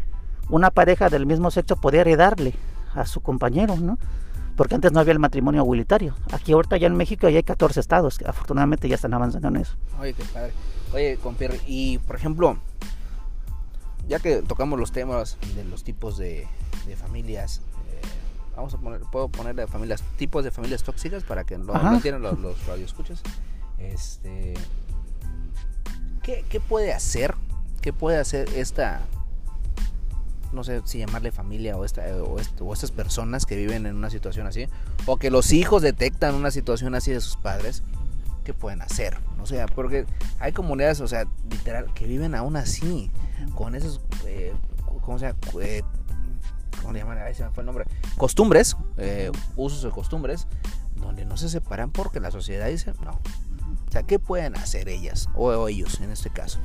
una 0.50 0.72
pareja 0.72 1.10
del 1.10 1.26
mismo 1.26 1.52
sexo 1.52 1.78
podía 1.78 2.02
heredarle 2.02 2.54
a 2.96 3.06
su 3.06 3.22
compañero, 3.22 3.78
¿no? 3.78 3.98
Porque 4.56 4.76
antes 4.76 4.92
no 4.92 5.00
había 5.00 5.14
el 5.14 5.20
matrimonio 5.20 5.62
igualitario. 5.62 6.16
Aquí 6.32 6.52
ahorita 6.52 6.78
ya 6.78 6.88
en 6.88 6.96
México 6.96 7.28
ya 7.30 7.38
hay 7.38 7.44
14 7.44 7.80
estados, 7.80 8.18
que 8.18 8.28
afortunadamente 8.28 8.88
ya 8.88 8.96
están 8.96 9.14
avanzando 9.14 9.48
en 9.48 9.58
eso. 9.58 9.76
Oye, 10.00 10.14
qué 10.14 10.24
padre. 10.26 10.54
Oye, 10.94 11.18
y 11.66 11.98
por 12.00 12.16
ejemplo, 12.16 12.58
ya 14.08 14.20
que 14.20 14.44
tocamos 14.44 14.80
los 14.80 14.92
temas 14.92 15.38
de 15.56 15.64
los 15.64 15.84
tipos 15.84 16.18
de, 16.18 16.48
de 16.86 16.96
familias, 16.96 17.62
eh, 17.92 18.02
vamos 18.56 18.74
a 18.76 18.78
poner, 18.78 19.02
puedo 19.12 19.30
poner 19.30 19.56
de 19.56 19.66
familias, 19.66 20.04
tipos 20.18 20.44
de 20.44 20.52
familias 20.52 20.84
tóxicas 20.84 21.24
para 21.24 21.46
que 21.46 21.58
lo, 21.58 21.74
lo 21.74 21.94
entiendan 21.94 22.22
los, 22.22 22.40
los 22.40 22.66
radioescuchas. 22.68 23.24
Este, 23.80 24.54
¿qué, 26.22 26.46
¿Qué 26.48 26.60
puede 26.60 26.94
hacer? 26.94 27.34
¿Qué 27.82 27.92
puede 27.92 28.18
hacer 28.18 28.48
esta, 28.56 29.02
no 30.54 30.64
sé 30.64 30.82
si 30.86 31.00
llamarle 31.00 31.32
familia 31.32 31.76
o, 31.78 31.84
esta, 31.86 32.08
est- 32.08 32.62
o 32.62 32.74
estas 32.74 32.92
personas 32.92 33.46
que 33.46 33.56
viven 33.56 33.86
en 33.86 33.96
una 33.96 34.10
situación 34.10 34.48
así? 34.48 34.68
O 35.06 35.18
que 35.18 35.30
los 35.32 35.52
hijos 35.52 35.82
detectan 35.82 36.36
una 36.36 36.52
situación 36.52 36.96
así 36.96 37.12
de 37.12 37.20
sus 37.22 37.36
padres. 37.38 37.84
¿Qué 38.44 38.54
pueden 38.54 38.82
hacer? 38.82 39.18
O 39.42 39.46
sea, 39.46 39.66
porque 39.68 40.06
hay 40.40 40.52
comunidades, 40.52 41.00
o 41.02 41.08
sea, 41.08 41.26
literal, 41.50 41.94
que 41.94 42.06
viven 42.08 42.36
aún 42.36 42.56
así, 42.58 43.10
con 43.56 43.74
esos, 43.74 44.02
eh, 44.26 44.54
¿cómo 45.02 45.18
se 45.18 45.28
llama? 45.28 45.40
Eh, 45.62 45.82
¿Cómo 46.82 46.94
le 46.94 47.00
llaman? 47.00 47.18
Ahí 47.20 47.34
se 47.34 47.44
me 47.46 47.52
fue 47.52 47.62
el 47.62 47.66
nombre. 47.68 47.86
Costumbres, 48.18 48.76
eh, 48.98 49.32
usos 49.56 49.86
y 49.90 49.94
costumbres, 49.94 50.48
donde 50.98 51.24
no 51.26 51.38
se 51.38 51.48
separan 51.48 51.92
porque 51.92 52.20
la 52.20 52.32
sociedad 52.32 52.68
dice 52.68 52.94
no. 53.04 53.12
O 53.88 53.92
sea, 53.94 54.04
¿qué 54.04 54.20
pueden 54.20 54.58
hacer 54.58 54.90
ellas 54.90 55.30
o 55.36 55.68
ellos 55.70 56.02
en 56.02 56.12
este 56.12 56.30
caso? 56.30 56.60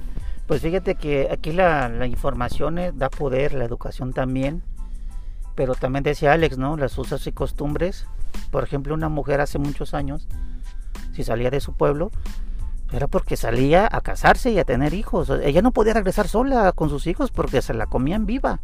Pues 0.48 0.62
fíjate 0.62 0.94
que 0.94 1.28
aquí 1.30 1.52
la, 1.52 2.06
información 2.06 2.78
eh, 2.78 2.92
da 2.94 3.10
poder, 3.10 3.52
la 3.52 3.66
educación 3.66 4.14
también, 4.14 4.62
pero 5.54 5.74
también 5.74 6.02
decía 6.02 6.32
Alex, 6.32 6.56
¿no? 6.56 6.78
Las 6.78 6.96
usos 6.96 7.26
y 7.26 7.32
costumbres. 7.32 8.06
Por 8.50 8.64
ejemplo, 8.64 8.94
una 8.94 9.10
mujer 9.10 9.42
hace 9.42 9.58
muchos 9.58 9.92
años, 9.92 10.26
si 11.12 11.22
salía 11.22 11.50
de 11.50 11.60
su 11.60 11.74
pueblo, 11.74 12.10
era 12.90 13.08
porque 13.08 13.36
salía 13.36 13.86
a 13.92 14.00
casarse 14.00 14.50
y 14.50 14.58
a 14.58 14.64
tener 14.64 14.94
hijos. 14.94 15.28
Ella 15.28 15.60
no 15.60 15.70
podía 15.72 15.92
regresar 15.92 16.28
sola 16.28 16.72
con 16.72 16.88
sus 16.88 17.06
hijos 17.06 17.30
porque 17.30 17.60
se 17.60 17.74
la 17.74 17.84
comían 17.84 18.24
viva. 18.24 18.58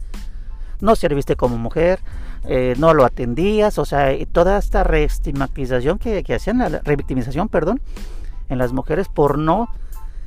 No 0.80 0.96
serviste 0.96 1.36
como 1.36 1.58
mujer, 1.58 2.00
eh, 2.44 2.76
no 2.78 2.94
lo 2.94 3.04
atendías, 3.04 3.78
o 3.78 3.84
sea, 3.84 4.08
toda 4.32 4.56
esta 4.56 4.84
reestigmatización 4.84 5.98
que, 5.98 6.24
que 6.24 6.34
hacían, 6.34 6.60
la 6.60 6.80
revictimización, 6.82 7.50
perdón, 7.50 7.82
en 8.48 8.56
las 8.56 8.72
mujeres 8.72 9.08
por 9.08 9.36
no 9.36 9.68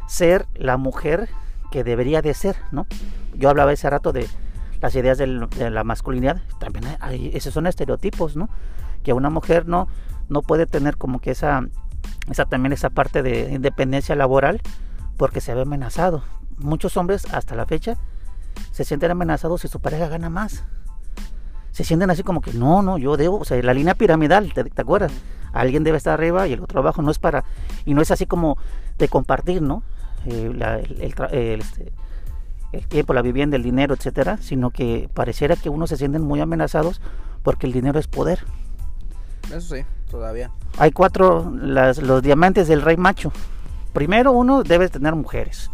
ser 0.07 0.45
la 0.53 0.77
mujer 0.77 1.29
que 1.71 1.83
debería 1.83 2.21
de 2.21 2.33
ser, 2.33 2.55
¿no? 2.71 2.85
Yo 3.35 3.49
hablaba 3.49 3.71
ese 3.73 3.89
rato 3.89 4.11
de 4.13 4.27
las 4.81 4.95
ideas 4.95 5.17
del- 5.17 5.49
de 5.49 5.69
la 5.71 5.83
masculinidad, 5.83 6.41
también 6.59 6.85
hay- 6.85 6.97
hay, 6.99 7.31
esos 7.33 7.53
son 7.53 7.67
estereotipos, 7.67 8.35
¿no? 8.35 8.49
Que 9.03 9.13
una 9.13 9.29
mujer 9.29 9.67
no, 9.67 9.87
no 10.29 10.41
puede 10.41 10.65
tener 10.65 10.97
como 10.97 11.19
que 11.19 11.31
esa, 11.31 11.61
esa 12.29 12.45
también 12.45 12.73
esa 12.73 12.89
parte 12.89 13.23
de 13.23 13.53
independencia 13.53 14.15
laboral 14.15 14.61
porque 15.17 15.41
se 15.41 15.53
ve 15.53 15.61
amenazado. 15.61 16.23
muchos 16.59 16.97
hombres 16.97 17.25
hasta 17.33 17.53
la 17.53 17.67
fecha 17.67 17.97
se 18.71 18.83
sienten 18.83 19.11
amenazados 19.11 19.61
si 19.61 19.67
su 19.67 19.79
pareja 19.79 20.07
gana 20.07 20.27
más. 20.29 20.63
Se 21.71 21.83
sienten 21.83 22.09
así 22.09 22.23
como 22.23 22.41
que 22.41 22.51
no, 22.53 22.81
no, 22.81 22.97
yo 22.97 23.15
debo, 23.17 23.37
o 23.39 23.45
sea, 23.45 23.61
la 23.61 23.75
línea 23.75 23.93
piramidal, 23.93 24.51
¿te, 24.53 24.63
te 24.63 24.81
acuerdas? 24.81 25.11
Alguien 25.53 25.83
debe 25.83 25.97
estar 25.97 26.13
arriba 26.15 26.47
y 26.47 26.53
el 26.53 26.61
otro 26.63 26.79
abajo, 26.79 27.03
no 27.03 27.11
es 27.11 27.19
para, 27.19 27.43
y 27.85 27.93
no 27.93 28.01
es 28.01 28.09
así 28.09 28.25
como 28.25 28.57
de 28.97 29.07
compartir, 29.07 29.61
¿no? 29.61 29.83
Eh, 30.29 30.51
la- 30.53 30.79
el, 30.79 31.01
el 31.01 31.15
tra- 31.15 31.31
el, 31.31 31.61
este, 31.61 31.91
el 32.73 32.85
tiempo, 32.87 33.13
la 33.13 33.21
vivienda, 33.21 33.55
el 33.55 33.63
dinero, 33.63 33.95
etcétera, 33.95 34.37
sino 34.41 34.71
que 34.71 35.09
pareciera 35.13 35.55
que 35.55 35.69
unos 35.69 35.89
se 35.89 35.97
sienten 35.97 36.21
muy 36.21 36.41
amenazados 36.41 37.01
porque 37.43 37.65
el 37.65 37.73
dinero 37.73 37.97
es 37.99 38.07
poder. 38.07 38.43
Eso 39.51 39.75
sí, 39.75 39.83
todavía. 40.11 40.51
Hay 40.77 40.91
cuatro, 40.91 41.51
las, 41.55 41.99
los 41.99 42.21
diamantes 42.21 42.67
del 42.67 42.81
rey 42.81 42.97
macho. 42.97 43.31
Primero, 43.93 44.31
uno, 44.33 44.63
debes 44.63 44.91
tener 44.91 45.15
mujeres. 45.15 45.71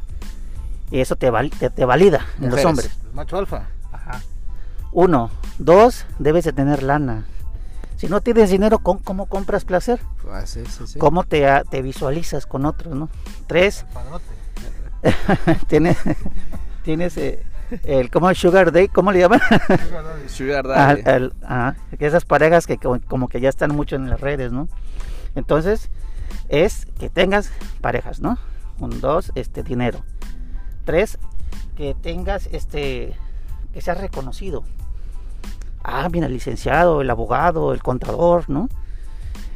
Y 0.91 0.99
eso 0.99 1.15
te, 1.15 1.31
val- 1.31 1.49
te, 1.49 1.71
te 1.71 1.85
valida 1.85 2.25
en 2.39 2.51
los 2.51 2.63
hombres. 2.65 2.91
El 3.09 3.13
macho 3.13 3.37
alfa. 3.37 3.67
Ajá. 3.91 4.21
Uno. 4.91 5.31
Dos, 5.57 6.05
debes 6.19 6.45
de 6.45 6.53
tener 6.53 6.83
lana. 6.83 7.25
Si 7.97 8.07
no 8.07 8.21
tienes 8.21 8.49
dinero, 8.49 8.79
¿cómo, 8.79 9.01
cómo 9.03 9.25
compras 9.27 9.65
placer? 9.65 9.99
Ah, 10.29 10.45
sí, 10.45 10.63
sí, 10.65 10.85
sí. 10.87 10.99
¿Cómo 10.99 11.23
te, 11.23 11.47
te 11.69 11.81
visualizas 11.81 12.45
con 12.45 12.65
otros? 12.65 12.95
¿no? 12.95 13.09
Tres, 13.47 13.85
El 13.87 13.93
padrote. 13.93 14.25
tienes, 15.67 15.97
tienes 16.83 17.17
eh, 17.17 17.43
el, 17.83 18.09
¿cómo 18.09 18.29
el 18.29 18.35
sugar 18.35 18.71
day? 18.71 18.87
¿Cómo 18.87 19.11
le 19.11 19.19
llaman? 19.19 19.41
Sugar 20.27 20.67
Daddy. 20.67 21.01
al- 21.05 21.33
ajá, 21.43 21.75
que 21.97 22.05
esas 22.05 22.25
parejas 22.25 22.67
que 22.67 22.77
como, 22.77 22.99
como 23.01 23.27
que 23.27 23.39
ya 23.41 23.49
están 23.49 23.75
mucho 23.75 23.95
en 23.95 24.09
las 24.09 24.21
redes, 24.21 24.51
¿no? 24.51 24.67
Entonces, 25.35 25.89
es 26.49 26.85
que 26.99 27.09
tengas 27.09 27.51
parejas, 27.81 28.19
¿no? 28.19 28.37
Un, 28.79 29.01
dos, 29.01 29.31
este, 29.35 29.63
dinero. 29.63 30.03
Tres, 30.85 31.17
que 31.75 31.95
tengas, 31.99 32.47
este, 32.51 33.15
que 33.73 33.81
seas 33.81 33.99
reconocido. 33.99 34.63
Ah, 35.83 36.07
mira, 36.11 36.27
el 36.27 36.33
licenciado, 36.33 37.01
el 37.01 37.09
abogado, 37.09 37.73
el 37.73 37.81
contador, 37.83 38.49
¿no? 38.49 38.69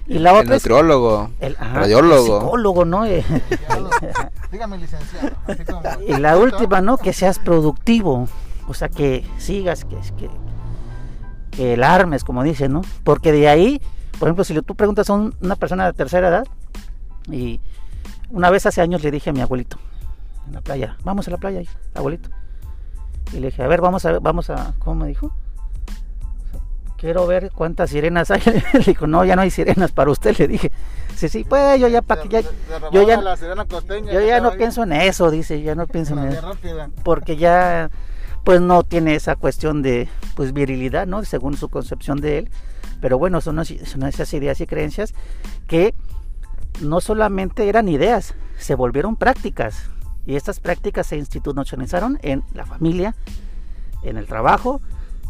Y 0.08 0.20
la 0.20 0.32
el 0.32 0.36
otra 0.38 0.56
es 0.56 0.62
nutriólogo. 0.64 1.30
el 1.40 1.56
ajá, 1.60 1.74
radiólogo. 1.80 2.38
el 2.38 2.42
psicólogo, 2.42 2.86
¿no? 2.86 3.04
Dígame 4.52 4.78
licenciado. 4.78 5.32
Así 5.48 5.64
como- 5.66 5.82
y 6.08 6.18
la 6.20 6.38
última, 6.38 6.82
¿no? 6.82 6.98
Que 6.98 7.14
seas 7.14 7.40
productivo. 7.40 8.28
O 8.68 8.74
sea, 8.74 8.90
que 8.90 9.26
sigas, 9.38 9.86
que, 9.86 9.96
que, 10.18 10.30
que 11.52 11.74
el 11.74 11.84
armes, 11.84 12.24
como 12.24 12.44
dicen, 12.44 12.74
¿no? 12.74 12.82
Porque 13.04 13.32
de 13.32 13.48
ahí, 13.50 13.82
por 14.20 14.28
ejemplo, 14.28 14.44
si 14.44 14.60
tú 14.62 14.76
preguntas 14.76 15.10
a 15.10 15.14
un- 15.14 15.36
una 15.42 15.56
persona 15.56 15.86
de 15.86 15.94
tercera 15.94 16.28
edad, 16.30 16.46
y 17.32 17.60
una 18.30 18.50
vez 18.50 18.66
hace 18.66 18.82
años 18.82 19.04
le 19.04 19.12
dije 19.12 19.30
a 19.30 19.34
mi 19.34 19.42
abuelito, 19.42 19.78
en 20.48 20.54
la 20.54 20.62
playa, 20.62 20.98
vamos 21.04 21.28
a 21.28 21.32
la 21.32 21.38
playa, 21.38 21.62
abuelito. 21.94 22.30
Y 23.34 23.40
le 23.40 23.48
dije, 23.48 23.62
a 23.64 23.68
ver, 23.68 23.82
vamos 23.82 24.06
a, 24.06 24.20
vamos 24.20 24.50
a, 24.50 24.74
¿cómo 24.80 25.02
me 25.04 25.08
dijo? 25.08 25.32
Quiero 26.98 27.28
ver 27.28 27.52
cuántas 27.54 27.92
sirenas 27.92 28.32
hay. 28.32 28.42
Le 28.74 28.80
dijo, 28.80 29.06
no, 29.08 29.24
ya 29.24 29.36
no 29.36 29.44
hay 29.44 29.52
sirenas 29.52 29.92
para 29.92 30.10
usted. 30.12 30.36
Le 30.38 30.48
dije, 30.48 30.72
sí, 31.16 31.30
sí, 31.30 31.44
pues 31.48 31.80
yo 31.80 31.88
ya, 31.88 32.02
para 32.02 32.24
que 32.24 32.30
ya, 32.30 32.42
le 32.42 32.48
yo 32.92 33.08
ya- 33.08 33.22
la 33.22 33.38
sirena 33.38 33.66
costeña 33.66 34.12
yo 34.12 34.20
ya 34.22 34.40
no 34.40 34.50
ahí. 34.50 34.58
pienso 34.58 34.84
en 34.84 34.94
eso, 34.94 35.30
dice, 35.30 35.62
ya 35.62 35.76
no 35.76 35.86
pienso 35.88 36.14
en 36.18 36.28
eso 36.30 36.42
rápida. 36.42 36.90
porque 37.04 37.38
ya 37.38 37.90
pues 38.44 38.62
no 38.62 38.84
tiene 38.84 39.14
esa 39.16 39.36
cuestión 39.36 39.82
de 39.82 40.08
pues 40.36 40.54
virilidad, 40.54 41.06
¿no? 41.06 41.24
Según 41.24 41.56
su 41.58 41.70
concepción 41.70 42.20
de 42.20 42.40
él. 42.40 42.50
Pero 43.02 43.20
bueno, 43.20 43.42
son, 43.42 43.64
son 43.64 44.04
esas 44.04 44.34
ideas 44.34 44.60
y 44.62 44.66
creencias 44.66 45.14
que 45.68 45.94
no 46.82 47.00
solamente 47.02 47.68
eran 47.70 47.90
ideas, 47.90 48.34
se 48.58 48.74
volvieron 48.74 49.16
prácticas. 49.18 49.90
Y 50.26 50.36
estas 50.36 50.60
prácticas 50.60 51.08
se 51.08 51.18
institucionalizaron 51.18 52.20
en 52.24 52.44
la 52.54 52.66
familia, 52.66 53.16
en 54.04 54.18
el 54.18 54.26
trabajo 54.26 54.82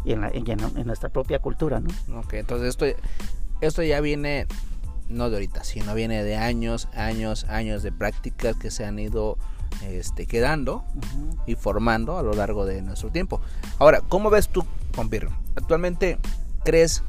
y 0.08 0.12
en, 0.12 0.20
la- 0.22 0.30
y 0.34 0.38
en- 0.50 0.76
en 0.78 0.86
nuestra 0.86 1.08
propia 1.10 1.38
cultura, 1.38 1.80
¿no? 1.80 1.88
Ok, 2.20 2.34
entonces 2.34 2.68
esto, 2.68 2.86
esto 3.60 3.82
ya 3.82 4.00
viene, 4.00 4.46
no 5.08 5.28
de 5.30 5.36
ahorita, 5.36 5.64
sino 5.64 5.94
viene 5.94 6.24
de 6.24 6.36
años, 6.36 6.88
años, 6.94 7.44
años 7.44 7.82
de 7.82 7.92
prácticas 7.92 8.56
que 8.56 8.70
se 8.70 8.84
han 8.84 8.98
ido 8.98 9.36
este, 9.82 10.26
quedando 10.26 10.84
y 11.46 11.54
formando 11.54 12.16
a 12.18 12.22
lo 12.22 12.32
largo 12.32 12.64
de 12.64 12.80
nuestro 12.82 13.10
tiempo. 13.10 13.40
Ahora, 13.78 14.00
¿cómo 14.08 14.30
ves 14.30 14.48
tú, 14.48 14.64
Pompirro? 14.92 15.30
Actualmente, 15.56 16.18
¿crees 16.64 17.02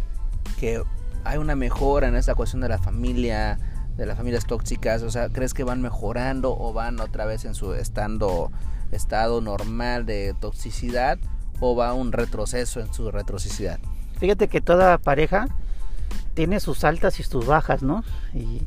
que 0.59 0.81
hay 1.23 1.38
una 1.38 1.55
mejora 1.55 2.07
en 2.09 2.15
esta 2.15 2.35
cuestión 2.35 2.62
de 2.62 2.69
la 2.69 2.77
familia, 2.79 3.59
de 3.97 4.05
las 4.05 4.17
familias 4.17 4.45
tóxicas? 4.45 5.03
O 5.03 5.09
sea, 5.12 5.29
¿crees 5.29 5.53
que 5.53 5.63
van 5.63 5.81
mejorando 5.81 6.55
o 6.57 6.73
van 6.73 6.99
otra 6.99 7.25
vez 7.25 7.45
en 7.45 7.55
su 7.55 7.73
estando, 7.73 8.51
estado 8.91 9.39
normal 9.39 10.05
de 10.05 10.35
toxicidad 10.41 11.17
o 11.60 11.76
va 11.76 11.93
un 11.93 12.12
retroceso 12.12 12.80
en 12.80 12.93
su 12.93 13.12
retrocidad? 13.12 13.80
Fíjate 14.19 14.48
que 14.48 14.62
toda 14.62 14.98
pareja 14.98 15.48
tiene 16.34 16.60
sus 16.60 16.84
altas 16.84 17.19
y 17.19 17.24
sus 17.24 17.45
bajas, 17.45 17.84
¿no? 17.84 18.04
Y 18.34 18.62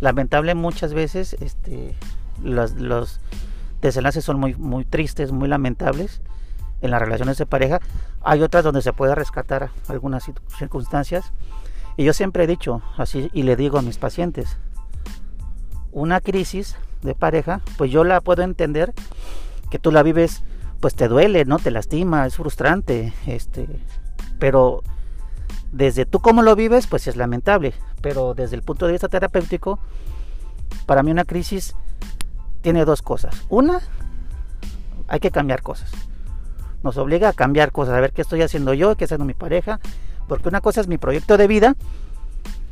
lamentable 0.00 0.54
muchas 0.54 0.94
veces 0.94 1.36
este, 1.40 1.94
los, 2.42 2.74
los 2.74 3.20
desenlaces 3.80 4.24
son 4.24 4.38
muy, 4.38 4.54
muy 4.54 4.84
tristes, 4.84 5.32
muy 5.32 5.48
lamentables 5.48 6.20
en 6.80 6.90
las 6.90 7.00
relaciones 7.00 7.38
de 7.38 7.46
pareja. 7.46 7.80
Hay 8.22 8.42
otras 8.42 8.64
donde 8.64 8.82
se 8.82 8.92
puede 8.92 9.14
rescatar 9.14 9.70
algunas 9.88 10.30
circunstancias. 10.58 11.32
Y 11.96 12.04
yo 12.04 12.12
siempre 12.12 12.44
he 12.44 12.46
dicho 12.46 12.82
así 12.96 13.30
y 13.32 13.42
le 13.42 13.56
digo 13.56 13.78
a 13.78 13.82
mis 13.82 13.98
pacientes, 13.98 14.56
una 15.90 16.20
crisis 16.20 16.76
de 17.02 17.14
pareja, 17.14 17.60
pues 17.76 17.90
yo 17.90 18.04
la 18.04 18.20
puedo 18.20 18.42
entender 18.42 18.94
que 19.70 19.78
tú 19.78 19.90
la 19.90 20.02
vives, 20.02 20.42
pues 20.80 20.94
te 20.94 21.08
duele, 21.08 21.44
¿no? 21.44 21.58
Te 21.58 21.70
lastima, 21.70 22.26
es 22.26 22.36
frustrante, 22.36 23.12
este, 23.26 23.66
pero 24.38 24.82
desde 25.72 26.06
tú 26.06 26.20
cómo 26.20 26.42
lo 26.42 26.54
vives, 26.56 26.86
pues 26.86 27.06
es 27.06 27.16
lamentable. 27.16 27.74
Pero 28.00 28.34
desde 28.34 28.56
el 28.56 28.62
punto 28.62 28.86
de 28.86 28.92
vista 28.92 29.08
terapéutico, 29.08 29.78
para 30.86 31.02
mí 31.02 31.10
una 31.10 31.24
crisis 31.24 31.74
tiene 32.62 32.84
dos 32.84 33.02
cosas. 33.02 33.44
Una, 33.48 33.80
hay 35.08 35.20
que 35.20 35.30
cambiar 35.30 35.62
cosas. 35.62 35.90
Nos 36.82 36.96
obliga 36.96 37.30
a 37.30 37.32
cambiar 37.32 37.72
cosas, 37.72 37.94
a 37.94 38.00
ver 38.00 38.12
qué 38.12 38.22
estoy 38.22 38.42
haciendo 38.42 38.72
yo, 38.72 38.94
qué 38.96 39.04
está 39.04 39.16
haciendo 39.16 39.26
mi 39.26 39.34
pareja. 39.34 39.80
Porque 40.28 40.48
una 40.48 40.60
cosa 40.60 40.80
es 40.80 40.86
mi 40.86 40.98
proyecto 40.98 41.36
de 41.36 41.46
vida, 41.48 41.74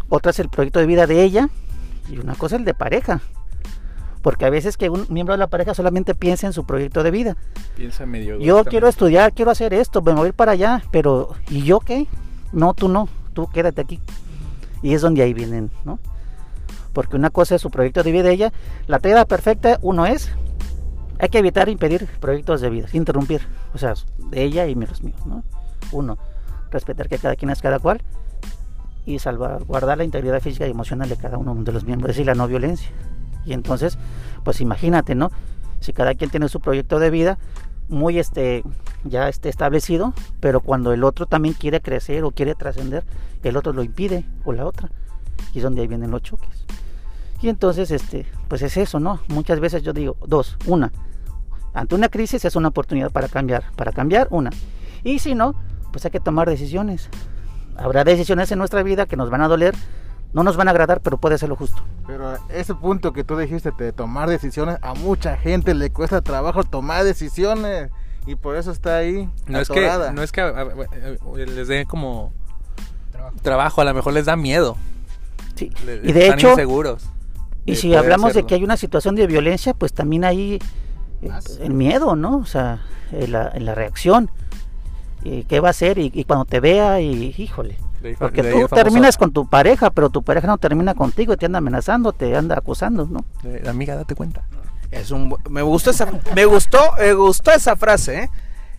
otra 0.09 0.31
es 0.31 0.38
el 0.38 0.49
proyecto 0.49 0.79
de 0.79 0.87
vida 0.87 1.07
de 1.07 1.23
ella, 1.23 1.49
y 2.09 2.19
una 2.19 2.35
cosa 2.35 2.57
es 2.57 2.61
el 2.61 2.66
de 2.66 2.75
pareja. 2.75 3.21
Porque 4.22 4.44
a 4.44 4.50
veces 4.50 4.76
que 4.76 4.90
un 4.90 5.07
miembro 5.09 5.35
de 5.35 5.38
la 5.38 5.46
pareja 5.46 5.74
solamente 5.74 6.14
piensa 6.14 6.46
en 6.46 6.52
su 6.52 6.64
proyecto 6.64 7.02
de 7.02 7.11
vida. 7.11 7.37
Piensa 7.76 8.07
medio. 8.07 8.38
Yo 8.38 8.64
quiero 8.64 8.88
estudiar, 8.88 9.33
quiero 9.33 9.50
hacer 9.50 9.74
esto, 9.74 10.02
me 10.02 10.12
voy 10.12 10.24
a 10.24 10.29
ir 10.29 10.35
para 10.35 10.52
allá, 10.52 10.83
pero 10.90 11.35
¿y 11.48 11.62
yo 11.62 11.81
qué? 11.81 12.07
No, 12.52 12.74
tú 12.74 12.88
no, 12.88 13.09
tú 13.35 13.48
quédate 13.48 13.81
aquí. 13.81 14.00
Y 14.83 14.94
es 14.94 15.02
donde 15.02 15.22
ahí 15.22 15.35
vienen, 15.35 15.70
¿no? 15.85 15.98
Porque 16.92 17.16
una 17.16 17.31
cosa 17.31 17.55
es 17.55 17.61
su 17.61 17.70
proyecto 17.70 18.02
de 18.02 18.12
vida 18.12 18.24
de 18.24 18.33
ella, 18.33 18.52
la 18.87 18.98
tarea 18.98 19.24
perfecta, 19.26 19.79
uno 19.83 20.07
es, 20.07 20.31
hay 21.18 21.29
que 21.29 21.38
evitar 21.38 21.68
impedir 21.68 22.09
proyectos 22.20 22.61
de 22.61 22.70
vida, 22.70 22.88
interrumpir, 22.92 23.42
o 23.74 23.79
sea, 23.79 23.94
de 24.31 24.42
ella 24.42 24.66
y 24.66 24.74
los 24.74 25.02
míos, 25.02 25.24
¿no? 25.26 25.44
Uno, 25.92 26.18
respetar 26.70 27.09
que 27.09 27.18
cada 27.18 27.37
quien 27.37 27.50
es 27.50 27.61
cada 27.61 27.79
cual 27.79 28.00
y 29.07 29.20
salvaguardar 29.20 29.98
la 29.98 30.05
integridad 30.05 30.40
física 30.40 30.66
y 30.66 30.70
emocional 30.70 31.09
de 31.09 31.16
cada 31.16 31.38
uno 31.38 31.55
de 31.55 31.72
los 31.72 31.85
miembros, 31.85 32.11
es 32.11 32.16
decir, 32.16 32.26
la 32.26 32.35
no 32.35 32.48
violencia. 32.48 32.90
Y 33.46 33.52
entonces, 33.54 33.96
pues 34.44 34.61
imagínate, 34.61 35.14
¿no? 35.14 35.30
Si 35.80 35.92
cada 35.92 36.14
quien 36.14 36.30
tiene 36.30 36.48
su 36.48 36.61
proyecto 36.61 36.98
de 36.98 37.11
vida 37.11 37.38
muy 37.88 38.18
este 38.18 38.64
ya 39.04 39.28
esté 39.28 39.48
establecido, 39.48 40.12
pero 40.40 40.61
cuando 40.61 40.92
el 40.92 41.04
otro 41.04 41.26
también 41.26 41.54
quiere 41.54 41.80
crecer 41.80 42.25
o 42.25 42.33
quiere 42.33 42.54
trascender, 42.54 43.04
el 43.42 43.56
otro 43.56 43.73
lo 43.73 43.85
impide 43.85 44.25
o 44.44 44.52
la 44.52 44.66
otra. 44.66 44.90
Y 45.54 45.58
es 45.58 45.62
donde 45.62 45.83
ahí 45.83 45.87
vienen 45.87 46.10
los 46.10 46.23
choques. 46.23 46.66
Y 47.40 47.48
entonces 47.48 47.90
este, 47.90 48.27
pues 48.48 48.62
es 48.62 48.77
eso, 48.77 48.98
¿no? 48.98 49.21
Muchas 49.29 49.60
veces 49.60 49.83
yo 49.83 49.92
digo, 49.92 50.16
dos, 50.27 50.56
una, 50.66 50.90
ante 51.75 51.94
una 51.94 52.08
crisis 52.08 52.44
es 52.44 52.56
una 52.56 52.68
oportunidad 52.68 53.10
para 53.10 53.29
cambiar, 53.29 53.64
para 53.77 53.92
cambiar 53.92 54.29
una. 54.31 54.50
Y 55.04 55.18
si 55.18 55.35
no, 55.35 55.54
pues 55.92 56.04
hay 56.04 56.10
que 56.10 56.21
tomar 56.21 56.48
decisiones. 56.48 57.08
Habrá 57.77 58.04
decisiones 58.04 58.50
en 58.50 58.58
nuestra 58.58 58.83
vida 58.83 59.06
que 59.06 59.16
nos 59.16 59.31
van 59.31 59.42
a 59.42 59.48
doler, 59.48 59.75
no 60.33 60.42
nos 60.42 60.56
van 60.56 60.68
a 60.68 60.70
agradar, 60.72 61.00
pero 61.00 61.18
puede 61.18 61.38
ser 61.38 61.48
lo 61.48 61.56
justo. 61.56 61.83
Pero 62.06 62.37
ese 62.50 62.74
punto 62.74 63.12
que 63.12 63.24
tú 63.24 63.37
dijiste 63.38 63.70
de 63.79 63.92
tomar 63.92 64.29
decisiones, 64.29 64.79
a 64.83 64.94
mucha 64.94 65.37
gente 65.37 65.74
le 65.74 65.90
cuesta 65.90 66.20
trabajo 66.20 66.62
tomar 66.64 67.04
decisiones 67.04 67.90
y 68.27 68.35
por 68.35 68.56
eso 68.56 68.70
está 68.72 68.96
ahí. 68.98 69.29
No 69.46 69.58
es 69.60 69.68
que, 69.68 69.88
no 70.12 70.22
es 70.22 70.33
que 70.33 70.40
a- 70.42 70.48
a- 70.48 70.60
a- 70.62 71.37
les 71.38 71.68
dé 71.68 71.87
como 71.87 72.33
trabajo, 73.42 73.81
a 73.81 73.85
lo 73.85 73.94
mejor 73.94 74.12
les 74.12 74.27
da 74.27 74.37
miedo. 74.37 74.77
Sí. 75.54 75.70
le- 75.87 75.96
Y 76.08 76.12
de 76.12 76.22
están 76.24 76.38
hecho, 76.38 76.50
inseguros. 76.50 77.08
Y 77.64 77.72
de 77.72 77.77
si 77.79 77.94
hablamos 77.94 78.35
de 78.35 78.44
que 78.46 78.54
hay 78.54 78.62
una 78.64 78.77
situación 78.77 79.14
de 79.16 79.27
violencia, 79.27 79.74
pues 79.74 79.92
también 79.92 80.24
hay 80.24 80.58
eh, 81.22 81.31
el 81.60 81.72
miedo, 81.72 82.14
¿no? 82.14 82.37
O 82.37 82.44
sea, 82.46 82.83
en 83.10 83.33
la, 83.33 83.50
en 83.54 83.64
la 83.64 83.74
reacción. 83.74 84.31
Y 85.24 85.44
¿Qué 85.44 85.60
va 85.60 85.68
a 85.68 85.70
hacer? 85.70 85.98
Y, 85.98 86.10
y 86.14 86.24
cuando 86.24 86.44
te 86.44 86.60
vea, 86.60 87.00
y 87.00 87.35
híjole. 87.38 87.79
Porque 88.15 88.42
tú 88.52 88.59
terminas 88.85 89.17
con 89.17 89.33
tu 89.33 89.46
pareja, 89.48 89.90
pero 89.90 90.11
tu 90.11 90.23
pareja 90.23 90.46
no 90.46 90.59
termina 90.59 90.94
contigo 90.94 91.33
y 91.33 91.37
te 91.37 91.46
anda 91.46 91.59
amenazando, 91.59 92.13
te 92.13 92.37
anda 92.37 92.57
acusando, 92.59 93.07
¿no? 93.11 93.25
de- 93.42 93.69
amiga, 93.69 93.96
date 93.96 94.15
cuenta. 94.15 94.42
Es 94.90 95.11
un, 95.11 95.35
me 95.50 95.63
gustó 95.63 95.90
esa, 95.90 96.07
me 96.35 96.44
gustó, 96.44 96.79
me 96.98 97.13
gustó 97.15 97.50
esa 97.50 97.75
frase, 97.77 98.23
¿eh? 98.25 98.31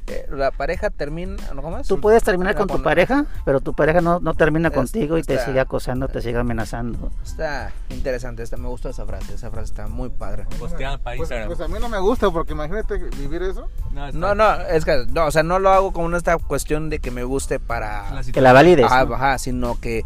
Eh, 0.09 0.25
La 0.31 0.51
pareja 0.51 0.89
termina, 0.89 1.35
¿no? 1.53 1.61
¿cómo 1.61 1.77
es? 1.79 1.87
Tú 1.87 1.99
puedes 1.99 2.23
terminar 2.23 2.55
con 2.55 2.67
tu 2.67 2.81
pareja, 2.81 3.25
pero 3.43 3.59
tu 3.59 3.73
pareja 3.73 3.99
no, 3.99 4.21
no 4.21 4.35
termina 4.35 4.69
Es- 4.69 4.73
contigo 4.73 5.17
y 5.17 5.23
te 5.23 5.33
está- 5.33 5.45
sigue 5.47 5.59
acosando, 5.59 6.07
te 6.07 6.21
sigue 6.21 6.37
amenazando. 6.37 7.11
Está 7.25 7.71
interesante, 7.89 8.41
esta, 8.41 8.55
me 8.55 8.67
gustó 8.69 8.87
esa 8.89 9.05
frase, 9.05 9.33
esa 9.33 9.49
frase 9.51 9.65
está 9.65 9.87
muy 9.87 10.07
padre. 10.09 10.45
Posteada 10.59 10.97
para 10.97 11.17
Pues, 11.17 11.29
Instagram. 11.29 11.47
pues 11.49 11.59
a 11.59 11.67
mí 11.67 11.77
no 11.81 11.89
me 11.89 11.99
gusta 11.99 12.31
porque 12.31 12.53
imagínate 12.53 12.97
vivir 13.17 13.43
eso. 13.43 13.69
No, 13.91 14.07
está- 14.07 14.17
No, 14.17 14.33
no, 14.33 14.53
es 14.61 14.85
que, 14.85 15.05
no, 15.11 15.25
o 15.25 15.31
sea, 15.31 15.43
no 15.43 15.59
lo 15.59 15.71
hago 15.71 15.91
como 15.91 16.15
esta 16.15 16.37
cuestión 16.37 16.89
de 16.89 16.99
que 16.99 17.11
me 17.11 17.25
guste 17.25 17.59
para... 17.59 18.09
La 18.11 18.23
Que 18.23 18.39
la 18.39 18.53
valides. 18.53 18.85
Ajá, 18.85 19.03
¿no? 19.03 19.15
ajá, 19.15 19.37
sino 19.39 19.77
que 19.81 20.03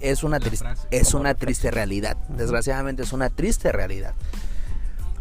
es 0.00 0.24
una, 0.24 0.40
La 0.40 0.46
tris- 0.46 0.58
frase, 0.58 0.88
es 0.90 1.14
una 1.14 1.34
triste 1.34 1.70
realidad. 1.70 2.16
Desgraciadamente 2.28 3.04
es 3.04 3.12
una 3.12 3.30
triste 3.30 3.70
realidad. 3.70 4.14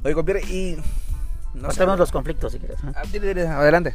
Oye, 0.04 0.16
compadre, 0.16 0.42
y... 0.46 0.78
No 1.54 1.68
Contemos 1.68 2.00
los 2.00 2.12
conflictos 2.12 2.52
si 2.54 2.58
quieres. 2.58 2.80
Ah, 2.96 3.04
dile, 3.12 3.48
adelante. 3.48 3.94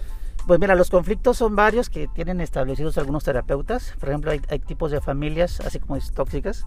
Pues 0.49 0.61
mira, 0.61 0.75
los 0.75 0.89
conflictos 0.89 1.37
son 1.37 1.55
varios 1.57 1.91
que 1.91 2.09
tienen 2.09 2.41
establecidos 2.41 2.97
algunos 2.97 3.23
terapeutas. 3.23 3.93
Por 4.01 4.09
ejemplo, 4.09 4.31
hay, 4.31 4.41
hay 4.49 4.59
tipos 4.59 4.91
de 4.91 5.03
familias, 5.03 5.61
así 5.61 5.79
como 5.79 5.99
tóxicas, 6.15 6.67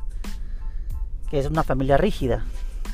que 1.31 1.39
es 1.39 1.47
una 1.47 1.63
familia 1.63 1.97
rígida. 1.97 2.45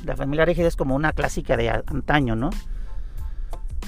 La 0.06 0.16
familia 0.16 0.46
rígida 0.46 0.66
es 0.66 0.78
como 0.78 0.96
una 0.96 1.12
clásica 1.12 1.58
de 1.58 1.70
antaño, 1.72 2.38
¿no? 2.38 2.52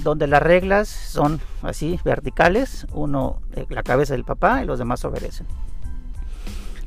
Donde 0.04 0.28
las 0.28 0.44
reglas 0.44 0.90
son 0.90 1.40
así, 1.62 1.98
verticales, 2.04 2.86
uno, 2.92 3.40
eh, 3.54 3.66
la 3.70 3.84
cabeza 3.84 4.14
del 4.14 4.26
papá 4.26 4.62
y 4.62 4.66
los 4.66 4.78
demás 4.78 5.06
obedecen. 5.06 5.48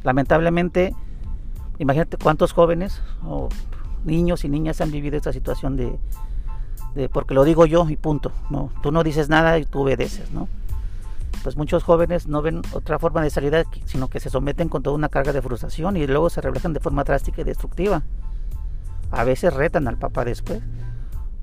Lamentablemente, 0.03 0.95
imagínate 1.79 2.19
cuántos 2.19 2.53
jóvenes 2.53 3.01
o 3.25 3.49
niños 4.05 4.45
y 4.45 4.51
niñas 4.51 4.83
han 4.83 4.91
vivido 4.91 5.17
esta 5.17 5.33
situación 5.33 5.79
de, 5.79 5.99
de 6.95 7.09
porque 7.09 7.35
lo 7.35 7.45
digo 7.45 7.67
yo 7.67 7.89
y 7.89 7.97
punto. 7.97 8.33
No, 8.51 8.71
tú 8.83 8.93
no 8.93 9.03
dices 9.03 9.29
nada 9.29 9.59
y 9.59 9.65
tú 9.65 9.81
obedeces, 9.83 10.31
¿no? 10.33 10.49
Pues 11.43 11.57
muchos 11.57 11.83
jóvenes 11.83 12.29
no 12.29 12.43
ven 12.43 12.63
otra 12.73 12.99
forma 12.99 13.23
de 13.23 13.31
salida 13.31 13.65
sino 13.85 14.09
que 14.09 14.21
se 14.21 14.31
someten 14.31 14.69
con 14.69 14.83
toda 14.83 14.95
una 14.95 15.09
carga 15.09 15.33
de 15.33 15.43
frustración 15.43 15.97
y 15.97 16.07
luego 16.07 16.31
se 16.31 16.41
reflejan 16.41 16.73
de 16.73 16.81
forma 16.81 17.05
drástica 17.05 17.41
y 17.41 17.45
destructiva. 17.45 18.03
A 19.11 19.25
veces 19.25 19.53
retan 19.53 19.89
al 19.89 19.97
papá 19.97 20.25
después 20.25 20.63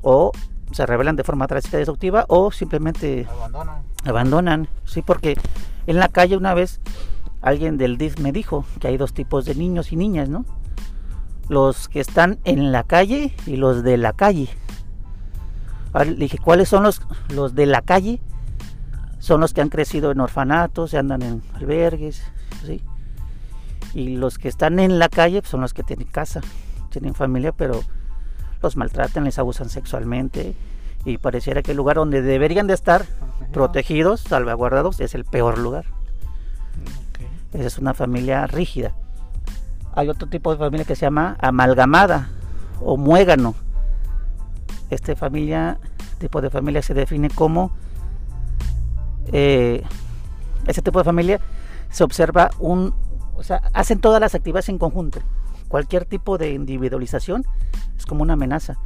o 0.02 0.32
se 0.72 0.86
rebelan 0.86 1.16
de 1.16 1.24
forma 1.24 1.48
drástica 1.48 1.78
y 1.78 1.80
destructiva 1.80 2.26
o 2.28 2.52
simplemente 2.52 3.28
Abandona. 3.30 3.82
abandonan, 4.06 4.68
sí, 4.86 5.02
porque 5.02 5.38
en 5.88 5.98
la 5.98 6.08
calle 6.08 6.38
una 6.38 6.54
vez 6.54 6.80
alguien 7.42 7.78
del 7.78 7.98
DIF 7.98 8.20
me 8.20 8.32
dijo 8.32 8.66
que 8.80 8.88
hay 8.88 8.98
dos 8.98 9.14
tipos 9.14 9.46
de 9.46 9.56
niños 9.56 9.92
y 9.92 9.96
niñas, 9.96 10.30
¿no? 10.30 10.46
Los 11.48 11.90
que 11.90 12.00
están 12.00 12.40
en 12.44 12.72
la 12.72 12.84
calle 12.84 13.34
y 13.46 13.56
los 13.56 13.84
de 13.84 13.98
la 13.98 14.14
calle. 14.14 14.50
Ahora 15.94 16.12
le 16.12 16.16
dije, 16.16 16.38
¿cuáles 16.38 16.70
son 16.70 16.84
los, 16.84 17.02
los 17.34 17.56
de 17.56 17.66
la 17.66 17.82
calle? 17.82 18.20
Son 19.20 19.42
los 19.42 19.54
que 19.54 19.62
han 19.62 19.70
crecido 19.70 20.12
en 20.12 20.20
orfanatos, 20.20 20.94
andan 20.94 21.22
en 21.22 21.44
albergues, 21.56 22.24
¿sí? 22.66 22.82
Y 23.94 24.16
los 24.16 24.38
que 24.38 24.48
están 24.48 24.80
en 24.80 25.00
la 25.00 25.10
calle 25.10 25.42
pues, 25.42 25.50
son 25.50 25.62
los 25.62 25.74
que 25.74 25.84
tienen 25.84 26.08
casa, 26.08 26.42
tienen 26.90 27.16
familia, 27.16 27.52
pero 27.52 27.82
los 28.62 28.76
maltratan, 28.78 29.24
les 29.24 29.40
abusan 29.40 29.70
sexualmente 29.70 30.56
y 31.06 31.18
pareciera 31.18 31.62
que 31.62 31.72
el 31.72 31.78
lugar 31.78 31.96
donde 31.96 32.22
deberían 32.22 32.68
de 32.68 32.74
estar 32.74 33.06
protegidos, 33.52 34.22
salvaguardados, 34.22 35.00
es 35.00 35.16
el 35.16 35.26
peor 35.26 35.58
lugar. 35.58 35.86
Esa 37.54 37.68
es 37.68 37.78
una 37.80 37.94
familia 37.94 38.46
rígida. 38.48 38.94
Hay 39.96 40.08
otro 40.10 40.28
tipo 40.28 40.52
de 40.52 40.60
familia 40.60 40.86
que 40.86 40.96
se 40.96 41.06
llama 41.06 41.36
amalgamada 41.40 42.30
o 42.82 42.96
muégano. 42.96 43.56
Este 44.90 45.16
familia, 45.16 45.80
tipo 46.20 46.42
de 46.42 46.50
familia 46.50 46.82
se 46.82 46.94
define 46.94 47.30
como 47.30 47.72
eh, 49.32 49.84
ese 50.68 50.82
tipo 50.82 51.00
de 51.00 51.06
familia 51.06 51.40
se 51.90 52.04
observa 52.04 52.50
un, 52.60 52.94
o 53.36 53.44
sea, 53.44 53.62
hacen 53.74 54.00
todas 54.00 54.20
las 54.22 54.36
actividades 54.36 54.70
en 54.70 54.78
conjunto. 54.78 55.20
Cualquier 55.68 56.06
tipo 56.06 56.38
de 56.38 56.52
individualización 56.52 57.44
es 57.98 58.06
como 58.06 58.24
una 58.24 58.34
amenaza. 58.34 58.78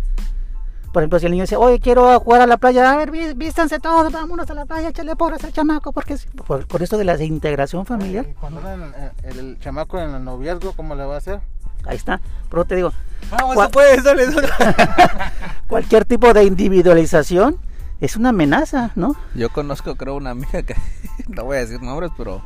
Por 0.92 1.02
ejemplo, 1.02 1.18
si 1.20 1.26
el 1.26 1.32
niño 1.32 1.44
dice, 1.44 1.56
oye, 1.56 1.80
quiero 1.80 2.20
jugar 2.20 2.42
a 2.42 2.46
la 2.48 2.58
playa, 2.58 2.92
a 2.92 2.96
ver, 2.98 3.10
ví- 3.12 3.36
vístanse 3.36 3.80
todos, 3.80 4.12
vámonos 4.12 4.50
a 4.52 4.54
la 4.54 4.66
playa, 4.66 4.90
échale 4.90 5.16
porras 5.16 5.44
al 5.44 5.52
chamaco, 5.52 5.92
porque 5.92 6.18
por, 6.46 6.68
por 6.68 6.84
esto 6.84 6.98
de 7.00 7.04
la 7.06 7.22
integración 7.24 7.86
familiar, 7.86 8.28
Cuando 8.40 8.62
el- 8.70 9.38
el 9.38 9.60
chamaco 9.60 9.98
en 10.00 10.14
el 10.14 10.24
noviazgo, 10.24 10.74
¿cómo 10.74 10.94
le 10.96 11.04
va 11.06 11.16
a 11.16 11.18
hacer? 11.18 11.42
Ahí 11.86 11.98
está. 11.98 12.20
Pero 12.50 12.66
te 12.66 12.76
digo, 12.76 12.92
Vamos, 13.32 13.56
¿Cuál- 13.56 13.68
tú 13.70 13.74
puedes, 13.74 14.04
dale, 14.04 14.28
dale. 14.28 14.48
cualquier 15.68 16.06
tipo 16.06 16.34
de 16.34 16.44
individualización 16.44 17.58
es 18.02 18.16
una 18.18 18.30
amenaza, 18.30 18.92
¿no? 18.96 19.16
Yo 19.34 19.50
conozco, 19.50 19.96
creo, 19.96 20.16
una 20.16 20.32
amiga 20.32 20.62
que, 20.64 20.76
no 21.30 21.46
voy 21.46 21.58
a 21.58 21.60
decir 21.62 21.82
nombres, 21.82 22.12
pero 22.18 22.42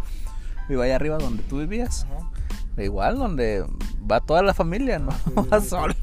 vive 0.70 0.84
allá 0.86 0.96
arriba 0.96 1.18
donde 1.18 1.44
tú 1.44 1.58
vivías. 1.58 2.06
Igual, 2.78 3.18
donde 3.18 3.66
va 4.10 4.20
toda 4.22 4.44
la 4.44 4.54
familia, 4.54 5.00
no 5.00 5.10
va 5.52 5.60
sola. 5.62 5.96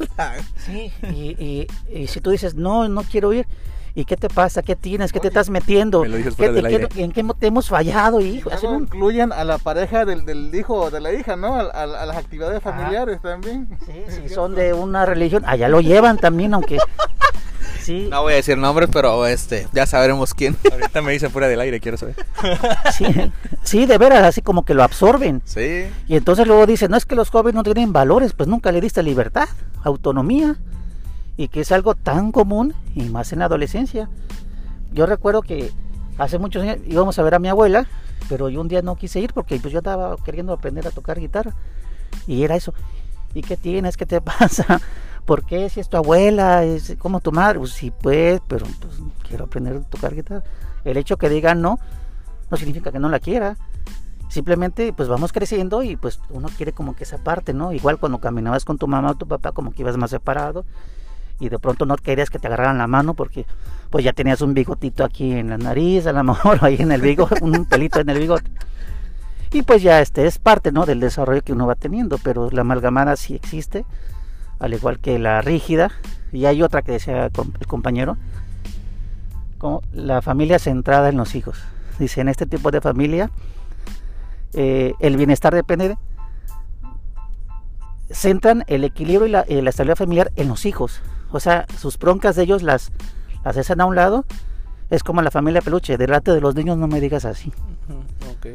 Sí, 0.57 0.93
y, 1.05 1.37
y- 1.39 1.67
y 1.89 2.07
si 2.09 2.21
tú 2.21 2.31
dices, 2.31 2.57
no, 2.57 2.89
no 2.89 3.03
quiero 3.05 3.33
ir, 3.33 3.47
¿y 3.95 4.05
qué 4.05 4.17
te 4.17 4.29
pasa? 4.29 4.63
¿Qué 4.63 4.75
tienes? 4.77 5.13
¿Qué 5.13 5.21
te 5.21 5.29
estás 5.29 5.51
metiendo? 5.51 6.03
me 6.03 6.09
lo 6.09 6.17
dices 6.17 6.35
¿Qué 6.35 6.37
fuera 6.37 6.53
del 6.53 6.67
qué- 6.69 6.77
aire. 6.77 6.89
¿En 6.97 7.13
qué 7.13 7.25
te 7.39 7.47
hemos 7.47 7.69
fallado, 7.69 8.21
Y 8.21 8.25
hijo? 8.39 8.51
Hacen 8.51 8.63
luego 8.63 8.77
un- 8.77 8.83
incluyen 8.85 9.33
a 9.33 9.45
la 9.45 9.59
pareja 9.59 10.05
del, 10.05 10.25
del 10.25 10.55
hijo 10.55 10.75
o 10.75 10.91
de 10.91 11.01
la 11.01 11.13
hija, 11.13 11.37
¿no? 11.37 11.55
A, 11.55 11.61
a- 11.63 11.83
a 12.03 12.07
las 12.07 12.17
actividades 12.17 12.63
familiares 12.63 13.21
también. 13.23 13.69
Sí, 13.87 13.93
si 14.23 14.29
son 14.35 14.55
de 14.55 14.73
una 14.75 15.07
religión, 15.07 15.43
allá 15.47 15.69
lo 15.69 15.81
llevan 15.81 16.19
también, 16.19 16.55
aunque... 16.55 16.79
Sí, 17.81 18.09
No 18.11 18.23
voy 18.23 18.33
a 18.33 18.37
decir 18.37 18.57
nombres, 18.57 18.89
pero 18.91 19.27
este, 19.27 19.69
ya 19.75 19.85
sabremos 19.85 20.33
quién. 20.33 20.57
Ahorita 20.73 21.03
me 21.03 21.13
dicen 21.13 21.31
fuera 21.31 21.49
del 21.49 21.61
aire, 21.61 21.81
quiero 21.81 21.99
saber. 21.99 22.15
sí, 22.97 23.05
sí, 23.63 23.85
de 23.85 23.99
veras, 23.99 24.23
así 24.23 24.41
como 24.41 24.65
que 24.65 24.73
lo 24.73 24.83
absorben. 24.83 25.43
Sí. 25.45 25.85
Y 26.09 26.17
entonces 26.17 26.47
luego 26.47 26.65
dicen, 26.65 26.91
no 26.91 26.97
es 26.97 27.05
que 27.05 27.15
los 27.15 27.29
jóvenes 27.29 27.57
no 27.57 27.63
tienen 27.63 27.93
valores, 27.93 28.33
pues 28.33 28.49
nunca 28.49 28.73
le 28.73 28.81
diste 28.81 29.03
libertad, 29.03 29.49
autonomía, 29.83 30.57
y 31.37 31.49
que 31.49 31.61
es 31.61 31.73
algo 31.73 31.95
tan 31.95 32.33
común 32.33 32.75
y 32.95 33.05
más 33.05 33.33
en 33.33 33.41
la 33.41 33.47
adolescencia. 33.47 34.09
Yo 34.93 35.07
recuerdo 35.07 35.43
que 35.43 35.73
hace 36.19 36.39
muchos 36.39 36.63
años 36.63 36.79
íbamos 36.87 37.19
a 37.19 37.23
ver 37.23 37.35
a 37.35 37.39
mi 37.39 37.49
abuela, 37.49 37.87
pero 38.29 38.49
yo 38.49 38.61
un 38.61 38.69
día 38.69 38.83
no 38.83 38.97
quise 38.97 39.21
ir 39.21 39.33
porque 39.33 39.59
pues 39.59 39.73
yo 39.73 39.79
estaba 39.79 40.17
queriendo 40.25 40.53
aprender 40.53 40.87
a 40.87 40.91
tocar 40.91 41.19
guitarra. 41.19 41.55
Y 42.27 42.45
era 42.45 42.55
eso. 42.55 42.73
¿Y 43.35 43.43
qué 43.43 43.57
tienes? 43.57 43.97
¿Qué 43.97 44.07
te 44.07 44.21
pasa? 44.21 44.81
¿Por 45.25 45.45
qué? 45.45 45.69
Si 45.69 45.81
es 45.81 45.89
tu 45.89 45.97
abuela, 45.97 46.65
es 46.65 46.95
como 46.99 47.21
tu 47.21 47.33
madre. 47.33 47.59
Pues 47.59 47.73
sí, 47.73 47.91
pues, 47.91 48.41
pero 48.47 48.67
pues, 48.81 48.95
quiero 49.27 49.45
aprender 49.45 49.77
a 49.77 49.81
tocar 49.81 50.15
guitarra. 50.15 50.45
El 50.85 50.97
hecho 50.97 51.17
que 51.17 51.29
digan 51.29 51.61
no, 51.61 51.79
no 52.51 52.57
significa 52.57 52.93
que 52.93 52.99
no 52.99 53.09
la 53.09 53.19
quiera. 53.19 53.57
Simplemente 54.29 54.93
pues 54.93 55.09
vamos 55.09 55.33
creciendo 55.33 55.83
y 55.83 55.97
pues 55.97 56.21
uno 56.31 56.49
quiere 56.57 56.73
como 56.73 56.97
que 56.97 57.05
esa 57.05 57.19
parte, 57.19 57.53
¿no? 57.55 57.73
Igual 57.73 57.99
cuando 57.99 58.19
caminabas 58.19 58.65
con 58.65 58.79
tu 58.79 58.89
mamá 58.89 59.13
o 59.13 59.15
tu 59.15 59.29
papá 59.29 59.53
como 59.53 59.71
que 59.73 59.83
ibas 59.83 59.97
más 59.97 60.11
separado 60.11 60.65
y 61.41 61.49
de 61.49 61.59
pronto 61.59 61.87
no 61.87 61.97
querías 61.97 62.31
que 62.31 62.39
te 62.39 62.47
agarraran 62.47 62.79
la 62.79 62.87
mano 62.87 63.15
porque 63.15 63.47
pues 63.91 64.05
ya 64.05 64.13
tenías 64.13 64.41
un 64.41 64.55
bigotito 64.55 65.05
aquí 65.05 65.33
en 65.33 65.51
la 65.51 65.59
nariz, 65.59 66.07
a 66.07 66.13
lo 66.13 66.25
mejor 66.25 66.59
ahí 66.63 66.77
en 66.79 66.93
el 66.93 67.01
bigote, 67.01 67.37
un 67.43 67.65
pelito 67.67 68.01
en 68.01 68.09
el 68.09 68.19
bigote. 68.19 68.51
Y 69.53 69.63
pues 69.63 69.83
ya 69.83 70.01
este 70.01 70.27
es 70.27 70.39
parte, 70.39 70.73
¿no? 70.73 70.85
Del 70.85 70.99
desarrollo 70.99 71.43
que 71.43 71.53
uno 71.53 71.67
va 71.67 71.77
teniendo, 71.77 72.19
pero 72.19 72.51
la 72.51 72.63
amalgamada 72.63 73.15
sí 73.15 73.37
existe, 73.37 73.85
al 74.59 74.75
igual 74.75 74.99
que 74.99 75.19
la 75.21 75.43
rígida. 75.43 75.93
Y 76.33 76.47
hay 76.47 76.61
otra 76.61 76.83
que 76.83 76.91
decía 76.91 77.27
el 77.27 77.67
compañero, 77.69 78.17
como 79.59 79.83
la 79.93 80.23
familia 80.23 80.59
centrada 80.59 81.09
en 81.09 81.17
los 81.17 81.37
hijos. 81.37 81.63
Dice, 82.01 82.21
en 82.21 82.29
este 82.29 82.47
tipo 82.47 82.73
de 82.73 82.81
familia, 82.81 83.31
eh, 84.55 84.95
el 84.99 85.17
bienestar 85.17 85.55
depende 85.55 85.91
de... 85.91 85.99
Centran 88.11 88.65
el 88.67 88.83
equilibrio 88.83 89.27
y 89.27 89.31
la, 89.31 89.45
y 89.49 89.61
la 89.61 89.71
estabilidad 89.71 89.97
familiar 89.97 90.33
en 90.35 90.49
los 90.49 90.67
hijos. 90.67 91.01
O 91.35 91.41
sea, 91.41 91.67
sus 91.77 91.99
broncas 91.99 92.37
de 92.37 92.45
ellos 92.45 92.63
las, 92.63 92.93
las 93.45 93.57
hacen 93.57 93.81
a 93.81 93.87
un 93.87 93.97
lado. 93.97 94.25
Es 94.89 95.03
como 95.03 95.21
la 95.21 95.33
familia 95.33 95.61
peluche, 95.61 95.97
delante 95.97 96.31
de 96.31 96.41
los 96.41 96.55
niños 96.55 96.79
no 96.79 96.87
me 96.87 97.01
digas 97.01 97.25
así. 97.25 97.53
Ok. 98.31 98.47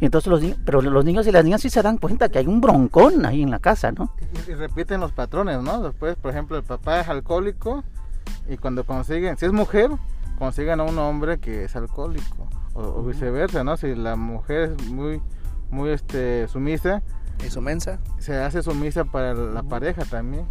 Y 0.00 0.04
entonces 0.04 0.28
los 0.28 0.42
niños, 0.42 0.58
pero 0.64 0.82
los 0.82 1.04
niños 1.04 1.26
y 1.28 1.32
las 1.32 1.44
niñas 1.44 1.60
sí 1.60 1.70
se 1.70 1.82
dan 1.82 1.98
cuenta 1.98 2.28
que 2.28 2.38
hay 2.38 2.46
un 2.48 2.60
broncón 2.60 3.24
ahí 3.24 3.42
en 3.42 3.50
la 3.50 3.60
casa, 3.60 3.92
¿no? 3.92 4.12
Y, 4.46 4.50
y 4.50 4.54
repiten 4.54 5.00
los 5.00 5.12
patrones, 5.12 5.62
¿no? 5.62 5.80
Después, 5.80 6.16
por 6.16 6.32
ejemplo, 6.32 6.56
el 6.56 6.64
papá 6.64 7.00
es 7.00 7.08
alcohólico 7.08 7.84
y 8.48 8.56
cuando 8.56 8.84
consiguen, 8.84 9.38
si 9.38 9.46
es 9.46 9.52
mujer, 9.52 9.90
consiguen 10.38 10.80
a 10.80 10.82
un 10.82 10.98
hombre 10.98 11.38
que 11.38 11.64
es 11.64 11.76
alcohólico. 11.76 12.48
O, 12.74 12.82
o 12.82 13.02
viceversa, 13.04 13.62
¿no? 13.62 13.76
Si 13.76 13.94
la 13.94 14.16
mujer 14.16 14.74
es 14.76 14.88
muy, 14.90 15.22
muy 15.70 15.90
este, 15.90 16.48
sumisa, 16.48 17.02
¿Y 17.44 17.50
su 17.50 17.60
mensa? 17.60 17.98
se 18.18 18.36
hace 18.36 18.62
sumisa 18.62 19.04
para 19.04 19.34
la 19.34 19.62
pareja 19.62 20.04
también. 20.04 20.46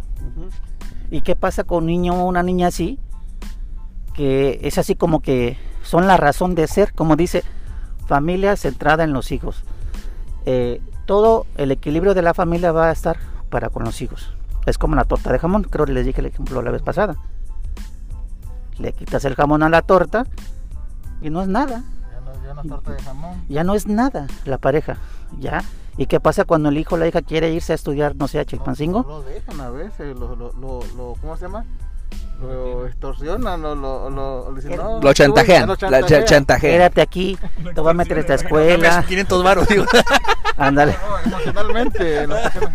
¿Y 1.10 1.20
qué 1.20 1.36
pasa 1.36 1.64
con 1.64 1.84
un 1.84 1.86
niño 1.86 2.14
o 2.14 2.26
una 2.26 2.42
niña 2.42 2.68
así? 2.68 2.98
Que 4.14 4.60
es 4.62 4.78
así 4.78 4.96
como 4.96 5.20
que 5.20 5.58
son 5.82 6.06
la 6.06 6.16
razón 6.16 6.54
de 6.54 6.66
ser, 6.66 6.92
como 6.92 7.16
dice, 7.16 7.44
familia 8.06 8.56
centrada 8.56 9.04
en 9.04 9.12
los 9.12 9.30
hijos. 9.30 9.62
Eh, 10.46 10.80
todo 11.06 11.46
el 11.56 11.70
equilibrio 11.70 12.14
de 12.14 12.22
la 12.22 12.34
familia 12.34 12.72
va 12.72 12.88
a 12.88 12.92
estar 12.92 13.18
para 13.50 13.70
con 13.70 13.84
los 13.84 14.02
hijos. 14.02 14.32
Es 14.66 14.78
como 14.78 14.96
la 14.96 15.04
torta 15.04 15.32
de 15.32 15.38
jamón, 15.38 15.62
creo 15.62 15.86
que 15.86 15.92
les 15.92 16.04
dije 16.04 16.20
el 16.20 16.26
ejemplo 16.26 16.60
la 16.62 16.72
vez 16.72 16.82
pasada. 16.82 17.16
le 18.78 18.92
quitas 18.92 19.24
el 19.24 19.34
jamón 19.34 19.62
a 19.62 19.68
la 19.68 19.82
torta 19.82 20.26
y 21.22 21.30
no 21.30 21.40
es 21.40 21.48
nada. 21.48 21.84
Ya 22.12 22.20
no, 22.20 22.44
ya 22.44 22.54
no 22.54 22.62
es 22.62 22.68
torta 22.68 22.92
de 22.92 23.02
jamón. 23.02 23.44
Ya 23.48 23.64
no 23.64 23.74
es 23.74 23.86
nada 23.86 24.26
la 24.44 24.58
pareja, 24.58 24.98
ya. 25.38 25.62
¿Y 25.98 26.06
qué 26.06 26.20
pasa 26.20 26.44
cuando 26.44 26.68
el 26.68 26.76
hijo 26.78 26.94
o 26.94 26.98
la 26.98 27.08
hija 27.08 27.22
quiere 27.22 27.50
irse 27.52 27.72
a 27.72 27.74
estudiar, 27.76 28.14
no 28.16 28.28
sé, 28.28 28.38
a 28.38 28.42
No, 28.42 28.46
Chilpancingo? 28.46 29.02
No, 29.02 29.08
lo 29.08 29.22
dejan 29.22 29.60
a 29.60 29.70
veces, 29.70 30.16
lo, 30.18 30.36
lo, 30.36 30.52
lo, 30.52 30.80
lo- 30.96 31.14
¿cómo 31.20 31.36
se 31.36 31.42
llama? 31.46 31.64
Lo 32.40 32.86
extorsionan, 32.86 33.62
lo, 33.62 33.74
lo, 33.74 34.10
lo, 34.10 34.52
dicen, 34.54 34.76
no, 34.76 35.00
Lo 35.00 35.14
chantajean, 35.14 35.66
lo 35.66 35.74
chantajean. 35.76 36.24
chantajean. 36.26 36.72
Quédate 36.74 37.00
aquí, 37.00 37.38
te 37.74 37.80
voy 37.80 37.90
a 37.90 37.94
meter 37.94 38.18
a 38.18 38.20
esta 38.20 38.34
escuela. 38.34 39.02
500 39.08 39.42
baros, 39.42 39.66
digo. 39.68 39.84
Ándale. 40.58 40.94
No, 41.08 41.18
emocionalmente. 41.36 42.24
extorsionan. 42.24 42.74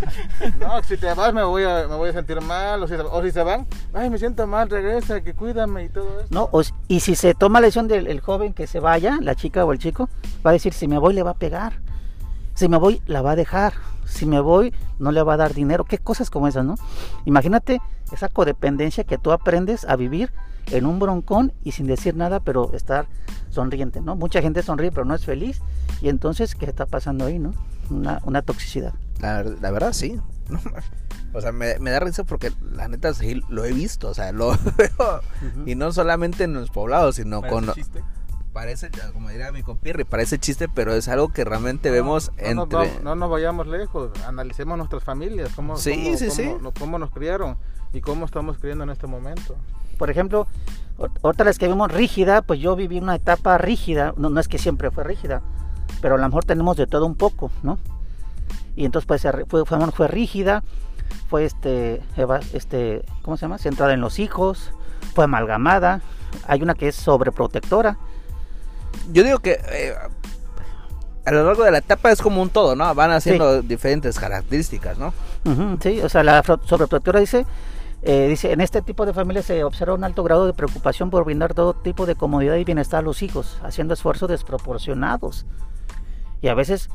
no, 0.59 0.83
si 0.83 0.97
te 0.97 1.13
vas 1.13 1.31
me 1.33 1.43
voy 1.43 1.63
a, 1.63 1.87
me 1.87 1.95
voy 1.95 2.09
a 2.09 2.13
sentir 2.13 2.41
mal, 2.41 2.81
o 2.81 2.87
si, 2.87 2.95
se- 2.95 3.01
o 3.01 3.21
si 3.21 3.29
se 3.31 3.43
van, 3.43 3.67
ay, 3.93 4.09
me 4.09 4.17
siento 4.17 4.47
mal, 4.47 4.67
regresa, 4.67 5.21
que 5.21 5.35
cuídame 5.35 5.83
y 5.83 5.89
todo 5.89 6.07
eso. 6.21 6.27
No, 6.31 6.49
o 6.51 6.63
y 6.87 6.99
si 7.01 7.13
se 7.15 7.35
toma 7.35 7.59
la 7.61 7.67
decisión 7.67 7.87
del 7.87 8.07
el 8.07 8.19
joven 8.19 8.53
que 8.53 8.65
se 8.65 8.79
vaya, 8.79 9.19
la 9.21 9.35
chica 9.35 9.63
o 9.63 9.71
el 9.73 9.77
chico, 9.77 10.09
va 10.43 10.49
a 10.49 10.53
decir, 10.53 10.73
si 10.73 10.87
me 10.87 10.97
voy 10.97 11.13
le 11.13 11.21
va 11.21 11.31
a 11.31 11.35
pegar. 11.35 11.73
Si 12.61 12.69
me 12.69 12.77
voy, 12.77 13.01
la 13.07 13.23
va 13.23 13.31
a 13.31 13.35
dejar. 13.35 13.73
Si 14.05 14.27
me 14.27 14.39
voy, 14.39 14.71
no 14.99 15.11
le 15.11 15.23
va 15.23 15.33
a 15.33 15.37
dar 15.37 15.55
dinero. 15.55 15.83
Qué 15.83 15.97
cosas 15.97 16.29
como 16.29 16.47
esas, 16.47 16.63
¿no? 16.63 16.75
Imagínate 17.25 17.81
esa 18.11 18.27
codependencia 18.27 19.03
que 19.03 19.17
tú 19.17 19.31
aprendes 19.31 19.83
a 19.85 19.95
vivir 19.95 20.31
en 20.67 20.85
un 20.85 20.99
broncón 20.99 21.53
y 21.63 21.71
sin 21.71 21.87
decir 21.87 22.15
nada, 22.15 22.39
pero 22.39 22.71
estar 22.73 23.07
sonriente, 23.49 23.99
¿no? 23.99 24.15
Mucha 24.15 24.43
gente 24.43 24.61
sonríe, 24.61 24.91
pero 24.91 25.05
no 25.05 25.15
es 25.15 25.25
feliz. 25.25 25.59
Y 26.03 26.09
entonces, 26.09 26.53
¿qué 26.53 26.67
está 26.67 26.85
pasando 26.85 27.25
ahí, 27.25 27.39
no? 27.39 27.55
Una, 27.89 28.21
una 28.25 28.43
toxicidad. 28.43 28.93
La, 29.19 29.41
la 29.41 29.71
verdad, 29.71 29.93
sí. 29.93 30.19
No, 30.49 30.59
o 31.33 31.39
sea, 31.39 31.51
me, 31.53 31.79
me 31.79 31.91
da 31.91 32.01
risa 32.01 32.25
porque 32.25 32.51
la 32.73 32.89
neta 32.89 33.13
sí 33.13 33.41
lo 33.49 33.65
he 33.65 33.71
visto. 33.71 34.09
O 34.09 34.13
sea, 34.13 34.31
lo 34.33 34.51
veo. 34.77 35.21
Y 35.65 35.73
no 35.73 35.91
solamente 35.93 36.43
en 36.43 36.53
los 36.53 36.69
poblados, 36.69 37.15
sino 37.15 37.41
con. 37.41 37.71
Parece, 38.53 38.89
como 39.13 39.29
diría 39.29 39.51
mi 39.53 39.63
compirri, 39.63 40.03
parece 40.03 40.37
chiste, 40.37 40.67
pero 40.67 40.93
es 40.93 41.07
algo 41.07 41.29
que 41.31 41.45
realmente 41.45 41.89
vemos 41.89 42.31
no, 42.35 42.53
no, 42.55 42.61
entre. 42.63 42.93
no, 42.97 43.03
no 43.03 43.15
nos 43.15 43.29
vayamos 43.31 43.65
lejos, 43.67 44.11
analicemos 44.27 44.77
nuestras 44.77 45.03
familias, 45.05 45.51
cómo, 45.55 45.77
Sí, 45.77 45.91
cómo, 46.03 46.17
sí, 46.17 46.27
cómo- 46.27 46.35
sí. 46.35 46.51
no- 46.61 46.71
cómo 46.73 46.99
nos 46.99 47.11
criaron 47.11 47.55
y 47.93 48.01
cómo 48.01 48.25
estamos 48.25 48.57
criando 48.57 48.83
en 48.83 48.89
este 48.89 49.07
momento. 49.07 49.55
por 49.97 50.09
ejemplo, 50.09 50.47
ot- 50.97 51.11
otra 51.21 51.45
vez 51.45 51.59
que 51.59 51.67
vemos 51.67 51.91
rígida, 51.91 52.41
pues 52.41 52.59
yo 52.59 52.75
viví 52.75 52.97
una 52.97 53.13
etapa 53.15 53.55
rígida, 53.59 54.15
no, 54.17 54.31
no 54.31 54.39
es 54.39 54.47
que 54.47 54.57
siempre 54.57 54.89
fue 54.89 55.03
rígida, 55.03 55.43
pero 56.01 56.15
a 56.15 56.17
lo 56.17 56.27
mejor 56.27 56.43
tenemos 56.43 56.75
de 56.75 56.87
todo 56.87 57.05
un 57.05 57.13
poco, 57.15 57.51
¿no? 57.61 57.77
Y 58.75 58.83
entonces 58.85 59.05
pues 59.07 59.21
fue, 59.47 59.63
fue, 59.65 59.77
fue 59.91 60.07
rígida, 60.07 60.63
fue 61.29 61.45
este, 61.45 62.01
eva- 62.17 62.39
este, 62.53 63.05
¿cómo 63.21 63.37
se 63.37 63.41
llama? 63.43 63.59
Centrada 63.59 63.93
en 63.93 64.01
los 64.01 64.17
hijos, 64.17 64.71
fue 65.13 65.25
amalgamada, 65.25 66.01
hay 66.47 66.63
una 66.63 66.73
que 66.73 66.87
es 66.87 66.95
sobreprotectora, 66.95 67.97
Yo 69.11 69.23
digo 69.23 69.39
que 69.39 69.59
eh, 69.69 69.93
a 71.25 71.31
lo 71.31 71.45
largo 71.45 71.63
de 71.63 71.71
la 71.71 71.79
etapa 71.79 72.11
es 72.11 72.21
como 72.21 72.41
un 72.41 72.49
todo, 72.49 72.75
¿no? 72.75 72.93
Van 72.95 73.11
haciendo 73.11 73.61
diferentes 73.61 74.19
características, 74.19 74.97
¿no? 74.97 75.13
Sí, 75.81 76.01
o 76.01 76.09
sea, 76.09 76.23
la 76.23 76.43
sobreprotectora 76.43 77.19
dice, 77.19 77.45
eh, 78.01 78.27
dice, 78.27 78.51
en 78.51 78.61
este 78.61 78.81
tipo 78.81 79.05
de 79.05 79.13
familias 79.13 79.45
se 79.45 79.63
observa 79.63 79.93
un 79.93 80.03
alto 80.03 80.23
grado 80.23 80.47
de 80.47 80.53
preocupación 80.53 81.09
por 81.09 81.23
brindar 81.23 81.53
todo 81.53 81.73
tipo 81.73 82.05
de 82.05 82.15
comodidad 82.15 82.55
y 82.55 82.63
bienestar 82.63 82.99
a 82.99 83.03
los 83.03 83.21
hijos, 83.21 83.59
haciendo 83.63 83.93
esfuerzos 83.93 84.29
desproporcionados. 84.29 85.45
Y 86.41 86.47
a 86.47 86.55
veces 86.55 86.89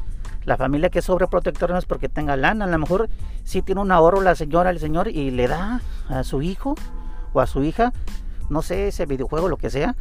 la 0.44 0.56
familia 0.56 0.90
que 0.90 0.98
es 0.98 1.04
sobreprotectora 1.04 1.74
no 1.74 1.78
es 1.78 1.86
porque 1.86 2.08
tenga 2.08 2.36
lana, 2.36 2.64
a 2.64 2.68
lo 2.68 2.78
mejor 2.78 3.08
sí 3.44 3.62
tiene 3.62 3.80
un 3.80 3.92
ahorro 3.92 4.20
la 4.20 4.34
señora, 4.34 4.70
el 4.70 4.80
señor, 4.80 5.08
y 5.08 5.30
le 5.30 5.46
da 5.46 5.80
a 6.08 6.24
su 6.24 6.42
hijo 6.42 6.74
o 7.32 7.40
a 7.40 7.46
su 7.46 7.62
hija, 7.62 7.92
no 8.48 8.62
sé, 8.62 8.88
ese 8.88 9.06
videojuego, 9.06 9.48
lo 9.48 9.56
que 9.56 9.70
sea, 9.70 9.94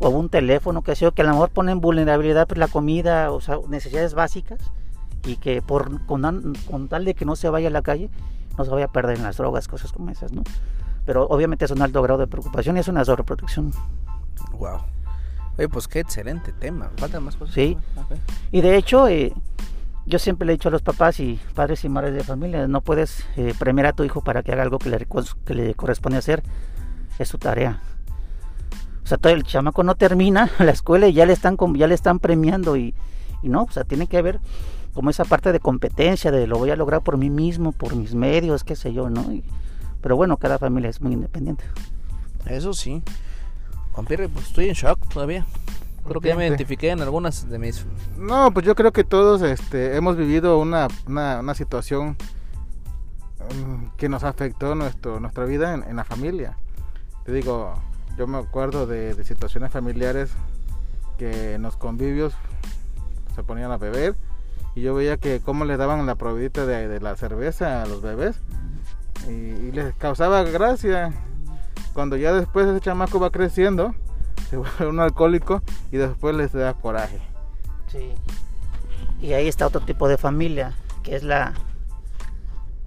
o 0.00 0.08
un 0.08 0.28
teléfono, 0.30 0.82
que 0.82 0.96
sea, 0.96 1.10
que 1.10 1.22
a 1.22 1.26
lo 1.26 1.32
mejor 1.32 1.50
pone 1.50 1.72
en 1.72 1.80
vulnerabilidad 1.80 2.48
pues, 2.48 2.58
la 2.58 2.68
comida, 2.68 3.30
o 3.30 3.40
sea, 3.40 3.58
necesidades 3.68 4.14
básicas, 4.14 4.58
y 5.24 5.36
que 5.36 5.62
por 5.62 6.04
con, 6.06 6.54
con 6.68 6.88
tal 6.88 7.04
de 7.04 7.14
que 7.14 7.24
no 7.24 7.36
se 7.36 7.48
vaya 7.50 7.68
a 7.68 7.70
la 7.70 7.82
calle, 7.82 8.10
no 8.56 8.64
se 8.64 8.70
vaya 8.70 8.86
a 8.86 8.92
perder 8.92 9.18
en 9.18 9.22
las 9.22 9.36
drogas, 9.36 9.68
cosas 9.68 9.92
como 9.92 10.10
esas, 10.10 10.32
¿no? 10.32 10.42
Pero 11.04 11.26
obviamente 11.26 11.66
es 11.66 11.70
un 11.70 11.82
alto 11.82 12.02
grado 12.02 12.20
de 12.20 12.26
preocupación 12.26 12.76
y 12.76 12.80
es 12.80 12.88
una 12.88 13.04
sobreprotección. 13.04 13.72
Wow. 14.52 14.80
Oye, 15.58 15.68
pues 15.68 15.86
qué 15.86 16.00
excelente 16.00 16.52
tema. 16.52 16.90
¿Faltan 16.96 17.24
más 17.24 17.36
cosas? 17.36 17.54
Sí. 17.54 17.76
Y 18.50 18.62
de 18.62 18.76
hecho, 18.76 19.06
eh, 19.08 19.34
yo 20.06 20.18
siempre 20.18 20.46
le 20.46 20.52
he 20.52 20.56
dicho 20.56 20.68
a 20.68 20.72
los 20.72 20.82
papás 20.82 21.20
y 21.20 21.38
padres 21.54 21.84
y 21.84 21.88
madres 21.88 22.14
de 22.14 22.24
familia, 22.24 22.66
no 22.66 22.80
puedes 22.80 23.26
eh, 23.36 23.54
premiar 23.58 23.86
a 23.86 23.92
tu 23.92 24.04
hijo 24.04 24.22
para 24.22 24.42
que 24.42 24.52
haga 24.52 24.62
algo 24.62 24.78
que 24.78 24.88
le, 24.88 25.06
que 25.44 25.54
le 25.54 25.74
corresponde 25.74 26.18
hacer, 26.18 26.42
es 27.18 27.28
su 27.28 27.38
tarea. 27.38 27.82
O 29.10 29.12
sea, 29.12 29.18
todo 29.18 29.32
el 29.32 29.42
chamaco 29.42 29.82
no 29.82 29.96
termina 29.96 30.52
la 30.60 30.70
escuela 30.70 31.08
y 31.08 31.12
ya 31.12 31.26
le 31.26 31.32
están, 31.32 31.56
ya 31.74 31.88
le 31.88 31.96
están 31.96 32.20
premiando 32.20 32.76
y, 32.76 32.94
y 33.42 33.48
no, 33.48 33.64
o 33.64 33.70
sea, 33.72 33.82
tiene 33.82 34.06
que 34.06 34.16
haber 34.18 34.38
como 34.94 35.10
esa 35.10 35.24
parte 35.24 35.50
de 35.50 35.58
competencia, 35.58 36.30
de 36.30 36.46
lo 36.46 36.58
voy 36.58 36.70
a 36.70 36.76
lograr 36.76 37.00
por 37.02 37.16
mí 37.16 37.28
mismo, 37.28 37.72
por 37.72 37.96
mis 37.96 38.14
medios, 38.14 38.62
qué 38.62 38.76
sé 38.76 38.92
yo, 38.92 39.10
¿no? 39.10 39.32
Y- 39.32 39.42
pero 40.00 40.14
bueno, 40.14 40.36
cada 40.36 40.60
familia 40.60 40.90
es 40.90 41.00
muy 41.00 41.12
independiente. 41.12 41.64
Eso 42.46 42.72
sí. 42.72 43.02
Compirri, 43.90 44.28
pues 44.28 44.46
estoy 44.46 44.68
en 44.68 44.74
shock 44.74 45.00
todavía. 45.12 45.44
Creo 46.06 46.20
que 46.20 46.28
ya 46.28 46.36
me 46.36 46.46
identifiqué 46.46 46.90
en 46.90 47.00
algunas 47.00 47.50
de 47.50 47.58
mis. 47.58 47.84
No, 48.16 48.52
pues 48.52 48.64
yo 48.64 48.76
creo 48.76 48.92
que 48.92 49.02
todos 49.02 49.42
este, 49.42 49.96
hemos 49.96 50.16
vivido 50.16 50.60
una, 50.60 50.86
una, 51.08 51.40
una 51.40 51.54
situación 51.54 52.16
mm, 53.40 53.96
que 53.96 54.08
nos 54.08 54.22
afectó 54.22 54.76
nuestro, 54.76 55.18
nuestra 55.18 55.46
vida 55.46 55.74
en, 55.74 55.82
en 55.82 55.96
la 55.96 56.04
familia. 56.04 56.56
Te 57.24 57.32
digo, 57.32 57.74
yo 58.16 58.26
me 58.26 58.38
acuerdo 58.38 58.86
de, 58.86 59.22
situaciones 59.24 59.72
familiares 59.72 60.30
que 61.18 61.54
en 61.54 61.62
los 61.62 61.76
convivios 61.76 62.34
se 63.34 63.42
ponían 63.42 63.70
a 63.72 63.76
beber 63.76 64.14
y 64.74 64.82
yo 64.82 64.94
veía 64.94 65.16
que 65.16 65.40
cómo 65.40 65.64
le 65.64 65.76
daban 65.76 66.06
la 66.06 66.14
probadita 66.14 66.66
de, 66.66 67.00
la 67.00 67.16
cerveza 67.16 67.82
a 67.82 67.86
los 67.86 68.02
bebés 68.02 68.40
y, 69.28 69.32
y 69.32 69.72
les 69.72 69.94
causaba 69.94 70.42
gracia. 70.44 71.12
Cuando 71.92 72.16
ya 72.16 72.32
después 72.32 72.66
ese 72.66 72.80
chamaco 72.80 73.18
va 73.20 73.30
creciendo, 73.30 73.94
se 74.50 74.56
vuelve 74.56 74.86
un 74.86 75.00
alcohólico 75.00 75.62
y 75.90 75.96
después 75.96 76.34
les 76.34 76.52
da 76.52 76.74
coraje. 76.74 77.20
Sí. 77.88 78.12
Y 79.20 79.32
ahí 79.34 79.48
está 79.48 79.66
otro 79.66 79.80
tipo 79.80 80.08
de 80.08 80.16
familia, 80.16 80.72
que 81.02 81.16
es 81.16 81.22
la 81.22 81.54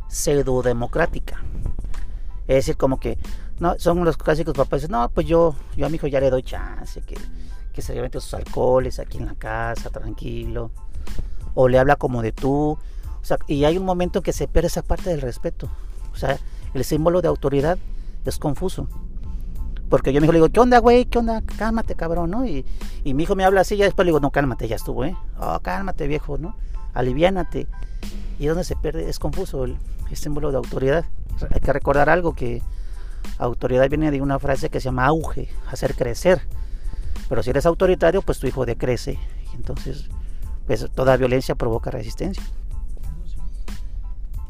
pseudo-democrática. 0.07 1.41
Es 2.47 2.55
decir, 2.55 2.78
como 2.78 2.99
que 2.99 3.17
no 3.64 3.80
son 3.80 4.03
los 4.03 4.18
clásicos 4.18 4.53
papás, 4.53 4.82
dicen, 4.82 4.91
no, 4.91 5.07
pues 5.07 5.26
yo, 5.26 5.55
yo 5.78 5.86
a 5.86 5.89
mi 5.89 5.95
hijo 5.95 6.07
ya 6.07 6.20
le 6.20 6.30
doy 6.30 6.43
chance, 6.43 7.01
que, 7.01 7.16
que 7.72 7.82
se 7.82 7.93
lleve 7.93 8.09
sus 8.11 8.34
alcoholes 8.34 8.99
aquí 8.99 9.20
en 9.20 9.26
la 9.26 9.36
casa, 9.36 9.89
tranquilo. 9.89 10.70
O 11.53 11.70
le 11.70 11.80
habla 11.80 11.95
como 11.95 12.22
de 12.22 12.34
tú. 12.34 12.72
O 12.72 13.26
sea, 13.26 13.38
y 13.47 13.64
hay 13.64 13.78
un 13.78 13.86
momento 13.86 14.20
en 14.20 14.24
que 14.24 14.34
se 14.34 14.49
pierde 14.49 14.68
esa 14.68 14.82
parte 14.82 15.09
del 15.09 15.22
respeto. 15.22 15.70
O 16.11 16.18
sea, 16.18 16.38
el 16.74 16.84
símbolo 16.84 17.22
de 17.22 17.30
autoridad 17.30 17.78
es 18.26 18.38
confuso. 18.38 18.89
Porque 19.89 20.11
yo 20.11 20.18
a 20.18 20.22
mi 20.22 20.26
hijo 20.26 20.34
le 20.34 20.39
digo, 20.39 20.49
¿qué 20.49 20.59
onda, 20.59 20.80
güey? 20.80 21.05
¿Qué 21.05 21.20
onda? 21.20 21.41
Cálmate, 21.41 21.95
cabrón, 21.95 22.32
¿no? 22.32 22.45
Y, 22.45 22.66
y 23.05 23.14
mi 23.14 23.24
hijo 23.24 23.38
me 23.38 23.45
habla 23.45 23.61
así, 23.61 23.78
ya 23.78 23.86
después 23.86 24.05
le 24.05 24.09
digo, 24.09 24.20
no, 24.20 24.32
cálmate, 24.32 24.68
ya 24.68 24.76
estuvo, 24.76 25.05
¿eh? 25.05 25.16
Oh, 25.39 25.57
cálmate, 25.61 26.07
viejo, 26.07 26.38
¿no? 26.38 26.57
Aliviánate. 26.93 27.68
Y 28.39 28.43
es 28.43 28.49
donde 28.49 28.66
se 28.66 28.76
pierde, 28.76 29.09
es 29.09 29.20
confuso 29.20 29.64
el, 29.64 29.78
símbolo 30.16 30.51
de 30.51 30.57
autoridad. 30.57 31.05
Hay 31.49 31.61
que 31.61 31.72
recordar 31.72 32.09
algo 32.09 32.34
que 32.34 32.61
autoridad 33.38 33.89
viene 33.89 34.11
de 34.11 34.21
una 34.21 34.39
frase 34.39 34.69
que 34.69 34.80
se 34.80 34.86
llama 34.86 35.05
auge, 35.05 35.49
hacer 35.69 35.95
crecer. 35.95 36.41
Pero 37.30 37.43
si 37.43 37.49
eres 37.49 37.65
autoritario, 37.65 38.21
pues 38.21 38.39
tu 38.39 38.47
hijo 38.47 38.65
decrece. 38.65 39.19
Y 39.51 39.55
entonces, 39.55 40.09
pues 40.67 40.89
toda 40.93 41.17
violencia 41.17 41.55
provoca 41.55 41.91
resistencia. 41.91 42.43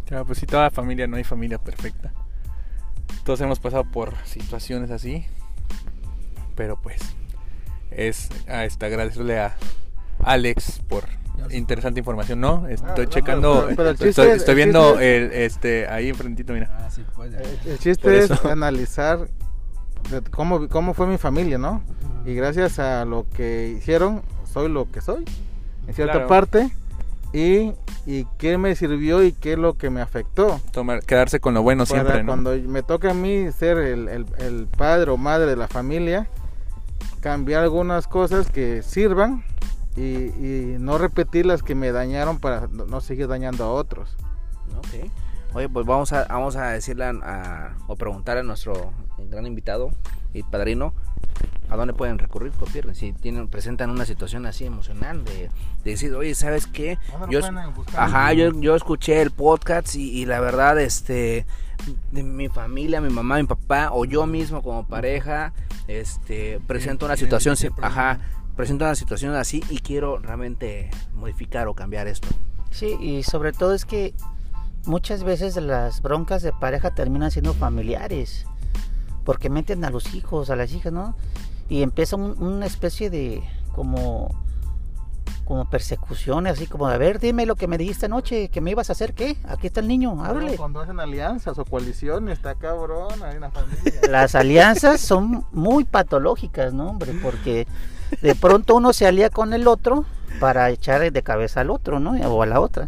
Claro, 0.06 0.26
pues 0.26 0.40
sí, 0.40 0.46
toda 0.46 0.70
familia, 0.70 1.08
no 1.08 1.18
hay 1.18 1.24
familia 1.24 1.58
perfecta. 1.58 2.14
Todos 3.24 3.42
hemos 3.42 3.60
pasado 3.60 3.86
por 3.86 4.14
situaciones 4.26 4.92
así. 4.92 5.26
Pero 6.56 6.80
pues, 6.82 7.02
es 7.90 8.30
a 8.48 8.66
este, 8.66 8.86
agradecerle 8.86 9.40
a 9.40 9.56
Alex 10.20 10.82
por 10.88 11.06
interesante 11.52 12.00
información, 12.00 12.40
¿no? 12.40 12.68
Estoy 12.68 13.06
no, 13.06 13.12
checando, 13.12 13.64
pero- 13.66 13.76
pero 13.76 13.90
el 13.90 13.94
estoy, 13.96 14.08
chiste- 14.10 14.34
estoy 14.36 14.52
el 14.52 14.56
viendo 14.56 15.00
el, 15.00 15.32
este, 15.34 15.88
ahí 15.88 16.10
enfrentito, 16.10 16.54
mira. 16.54 16.70
Ah, 16.80 16.90
sí, 16.90 17.04
pues. 17.16 17.34
El, 17.66 17.78
chiste 17.80 18.20
es 18.20 18.32
analizar 18.46 19.28
cómo, 20.32 20.68
cómo 20.70 20.94
fue 20.94 21.08
mi 21.08 21.18
familia, 21.18 21.58
¿no? 21.58 21.82
Y 22.26 22.34
gracias 22.34 22.80
a 22.80 23.06
lo 23.06 23.26
que 23.36 23.76
hicieron, 23.78 24.22
soy 24.52 24.70
lo 24.70 24.90
que 24.92 25.02
soy, 25.02 25.26
en 25.88 25.94
cierta 25.94 26.14
Claro. 26.14 26.28
parte. 26.28 26.72
Y, 27.34 27.72
y 28.06 28.26
qué 28.38 28.58
me 28.60 28.76
sirvió 28.76 29.24
y 29.24 29.32
qué 29.34 29.54
es 29.54 29.60
lo 29.60 29.74
que 29.74 29.90
me 29.90 30.02
afectó. 30.02 30.62
Tomar, 30.72 31.02
quedarse 31.04 31.40
con 31.40 31.56
lo 31.56 31.64
bueno 31.64 31.86
Para 31.86 32.02
siempre, 32.02 32.22
¿no? 32.24 32.28
cuando 32.28 32.56
me 32.70 32.84
toca 32.84 33.10
a 33.12 33.14
mí 33.16 33.52
ser 33.52 33.80
el, 33.80 34.08
el- 34.08 34.26
el 34.38 34.68
padre 34.68 35.10
o 35.12 35.18
madre 35.18 35.48
de 35.48 35.56
la 35.56 35.68
familia, 35.68 36.28
cambiar 37.22 37.64
algunas 37.64 38.08
cosas 38.08 38.52
que 38.52 38.84
sirvan 38.84 39.44
y, 39.96 40.02
y 40.28 40.76
no 40.80 40.98
repetir 40.98 41.46
las 41.46 41.64
que 41.64 41.76
me 41.76 41.92
dañaron 41.92 42.40
para 42.40 42.68
no 42.68 42.86
no 42.86 43.02
seguir 43.02 43.28
dañando 43.28 43.64
a 43.66 43.72
otros. 43.72 44.16
Ok. 44.78 45.10
Oye, 45.54 45.70
pues 45.70 45.86
vamos 45.86 46.12
a, 46.14 46.26
vamos 46.26 46.56
a 46.56 46.70
decirle 46.70 47.06
a, 47.06 47.10
a- 47.24 47.76
o 47.88 47.96
preguntar 47.96 48.38
a 48.38 48.44
nuestro 48.44 48.92
gran 49.30 49.46
invitado 49.46 49.92
y 50.34 50.42
padrino 50.44 50.94
a 51.70 51.76
dónde 51.76 51.94
pueden 51.94 52.18
recurrir, 52.20 52.52
Copierre, 52.54 52.94
si 52.96 53.14
tienen, 53.14 53.48
presentan 53.48 53.90
una 53.90 54.06
situación 54.06 54.46
así 54.46 54.66
emocional 54.66 55.24
de, 55.24 55.50
de 55.84 55.92
decir, 55.92 56.14
oye, 56.14 56.36
¿sabes 56.36 56.68
qué? 56.68 56.98
¿Dónde 57.12 57.26
lo 57.28 57.32
Yo, 57.32 57.40
ajá, 57.98 58.34
yo, 58.34 58.52
yo 58.60 58.76
escuché 58.76 59.22
el 59.22 59.32
podcast 59.32 59.96
y, 59.96 60.10
y 60.22 60.26
la 60.26 60.40
verdad, 60.40 60.80
este, 60.80 61.46
de 62.12 62.24
mi 62.24 62.50
familia, 62.50 63.02
mi 63.02 63.10
mamá, 63.10 63.38
mi 63.38 63.46
papá, 63.48 63.90
o 63.92 64.06
yo 64.06 64.26
mismo 64.28 64.62
como 64.62 64.88
pareja, 64.88 65.54
este, 65.88 66.60
presento 66.68 67.06
una 67.06 67.16
situación, 67.18 67.56
ajá, 67.88 68.20
presento 68.56 68.86
una 68.86 68.96
situación 68.96 69.36
así 69.36 69.64
y 69.70 69.80
quiero 69.80 70.18
realmente 70.20 70.90
modificar 71.14 71.68
o 71.68 71.74
cambiar 71.74 72.08
esto. 72.08 72.28
Sí, 72.72 72.98
y 73.00 73.24
sobre 73.24 73.52
todo 73.54 73.74
es 73.74 73.86
que 73.86 74.14
muchas 74.86 75.24
veces 75.24 75.56
las 75.58 76.02
broncas 76.02 76.42
de 76.42 76.52
pareja 76.54 76.92
terminan 76.94 77.32
siendo 77.32 77.54
familiares, 77.54 78.46
porque 79.24 79.50
meten 79.50 79.86
a 79.86 79.90
los 79.90 80.14
hijos, 80.14 80.50
a 80.50 80.56
las 80.56 80.74
hijas, 80.74 80.92
¿no? 80.92 81.16
Y 81.70 81.82
empieza 81.82 82.16
un- 82.16 82.42
una 82.42 82.66
especie 82.66 83.10
de 83.10 83.44
como 83.74 84.30
como 85.46 85.70
persecución, 85.70 86.48
así 86.48 86.68
como, 86.68 86.88
a 86.88 86.98
ver, 86.98 87.20
dime 87.20 87.46
lo 87.46 87.56
que 87.58 87.68
me 87.68 87.78
dijiste 87.78 88.06
anoche, 88.06 88.48
que 88.48 88.62
me 88.62 88.72
ibas 88.72 88.90
a 88.90 88.94
hacer, 88.94 89.14
¿qué? 89.14 89.36
Aquí 89.46 89.68
está 89.68 89.82
el 89.82 89.90
niño, 89.90 90.12
Luego 90.16 90.24
háblale. 90.26 90.56
Cuando 90.56 90.80
hacen 90.80 91.02
alianzas 91.02 91.60
o 91.60 91.66
coaliciones, 91.66 92.38
está 92.38 92.56
cabrón, 92.56 93.22
hay 93.24 93.36
una 93.36 93.52
familia. 93.52 94.00
Las 94.10 94.36
alianzas 94.36 95.02
son 95.02 95.46
muy 95.52 95.84
patológicas, 95.84 96.74
¿no, 96.74 96.92
hombre? 96.92 97.14
Porque 97.22 97.68
de 98.22 98.36
pronto 98.36 98.76
uno 98.76 98.94
se 98.94 99.08
alía 99.08 99.30
con 99.30 99.54
el 99.54 99.68
otro 99.68 100.06
para 100.40 100.70
echar 100.70 101.12
de 101.12 101.24
cabeza 101.24 101.62
al 101.62 101.70
otro, 101.70 102.00
¿no? 102.00 102.12
O 102.30 102.42
a 102.44 102.46
la 102.46 102.60
otra. 102.60 102.88